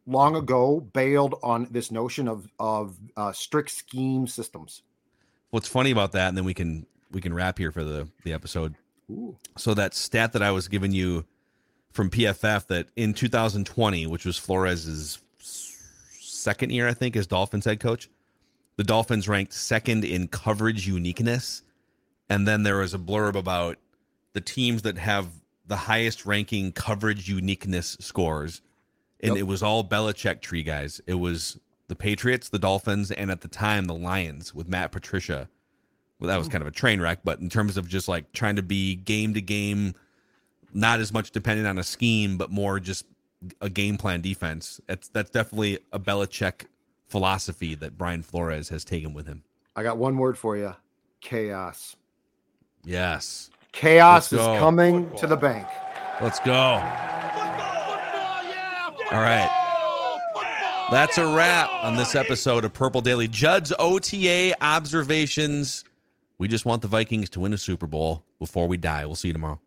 long 0.05 0.35
ago 0.35 0.79
bailed 0.79 1.35
on 1.43 1.67
this 1.71 1.91
notion 1.91 2.27
of 2.27 2.47
of 2.59 2.97
uh, 3.17 3.31
strict 3.31 3.71
scheme 3.71 4.27
systems. 4.27 4.83
What's 5.49 5.67
funny 5.67 5.91
about 5.91 6.11
that, 6.13 6.29
and 6.29 6.37
then 6.37 6.45
we 6.45 6.53
can 6.53 6.85
we 7.11 7.21
can 7.21 7.33
wrap 7.33 7.57
here 7.57 7.71
for 7.71 7.83
the 7.83 8.07
the 8.23 8.33
episode. 8.33 8.75
Ooh. 9.09 9.37
So 9.57 9.73
that 9.73 9.93
stat 9.93 10.33
that 10.33 10.41
I 10.41 10.51
was 10.51 10.67
giving 10.67 10.91
you 10.91 11.25
from 11.91 12.09
PFF 12.09 12.67
that 12.67 12.87
in 12.95 13.13
2020, 13.13 14.07
which 14.07 14.25
was 14.25 14.37
Flores's 14.37 15.19
second 15.39 16.71
year, 16.71 16.87
I 16.87 16.93
think, 16.93 17.15
as 17.15 17.27
Dolphins 17.27 17.65
head 17.65 17.79
coach, 17.79 18.09
the 18.81 18.87
Dolphins 18.87 19.27
ranked 19.27 19.53
second 19.53 20.03
in 20.03 20.27
coverage 20.27 20.87
uniqueness, 20.87 21.61
and 22.31 22.47
then 22.47 22.63
there 22.63 22.77
was 22.77 22.95
a 22.95 22.97
blurb 22.97 23.35
about 23.35 23.77
the 24.33 24.41
teams 24.41 24.81
that 24.81 24.97
have 24.97 25.27
the 25.67 25.75
highest 25.75 26.25
ranking 26.25 26.71
coverage 26.71 27.29
uniqueness 27.29 27.95
scores. 27.99 28.63
And 29.19 29.35
yep. 29.35 29.41
it 29.41 29.43
was 29.43 29.61
all 29.61 29.83
Belichick 29.83 30.41
tree 30.41 30.63
guys. 30.63 30.99
It 31.05 31.13
was 31.13 31.59
the 31.89 31.95
Patriots, 31.95 32.49
the 32.49 32.57
Dolphins, 32.57 33.11
and 33.11 33.29
at 33.29 33.41
the 33.41 33.47
time 33.47 33.85
the 33.85 33.93
Lions 33.93 34.55
with 34.55 34.67
Matt 34.67 34.91
Patricia. 34.91 35.47
Well, 36.19 36.29
that 36.29 36.37
was 36.37 36.47
hmm. 36.47 36.53
kind 36.53 36.61
of 36.63 36.67
a 36.67 36.71
train 36.71 36.99
wreck, 36.99 37.19
but 37.23 37.39
in 37.39 37.49
terms 37.49 37.77
of 37.77 37.87
just 37.87 38.07
like 38.07 38.31
trying 38.31 38.55
to 38.55 38.63
be 38.63 38.95
game 38.95 39.35
to 39.35 39.41
game, 39.41 39.93
not 40.73 40.99
as 40.99 41.13
much 41.13 41.29
dependent 41.29 41.67
on 41.67 41.77
a 41.77 41.83
scheme, 41.83 42.35
but 42.35 42.49
more 42.49 42.79
just 42.79 43.05
a 43.61 43.69
game 43.69 43.99
plan 43.99 44.21
defense. 44.21 44.81
That's 44.87 45.07
that's 45.09 45.29
definitely 45.29 45.77
a 45.93 45.99
Belichick 45.99 46.65
philosophy 47.11 47.75
that 47.75 47.97
Brian 47.97 48.23
Flores 48.23 48.69
has 48.69 48.83
taken 48.83 49.13
with 49.13 49.27
him. 49.27 49.43
I 49.75 49.83
got 49.83 49.97
one 49.97 50.17
word 50.17 50.37
for 50.37 50.57
you: 50.57 50.73
chaos. 51.19 51.95
Yes. 52.83 53.49
Chaos 53.73 54.33
is 54.33 54.39
coming 54.39 55.03
Football. 55.03 55.19
to 55.19 55.27
the 55.27 55.37
bank. 55.37 55.67
Let's 56.21 56.39
go. 56.39 56.53
All 59.11 59.19
right. 59.19 59.49
That's 60.89 61.17
a 61.17 61.35
wrap 61.35 61.69
on 61.83 61.95
this 61.95 62.15
episode 62.15 62.65
of 62.65 62.73
Purple 62.73 63.01
Daily. 63.01 63.27
Judd's 63.27 63.71
OTA 63.79 64.53
observations. 64.61 65.85
We 66.37 66.47
just 66.47 66.65
want 66.65 66.81
the 66.81 66.89
Vikings 66.89 67.29
to 67.31 67.39
win 67.39 67.53
a 67.53 67.57
Super 67.57 67.87
Bowl 67.87 68.23
before 68.39 68.67
we 68.67 68.75
die. 68.77 69.05
We'll 69.05 69.15
see 69.15 69.29
you 69.29 69.33
tomorrow. 69.33 69.59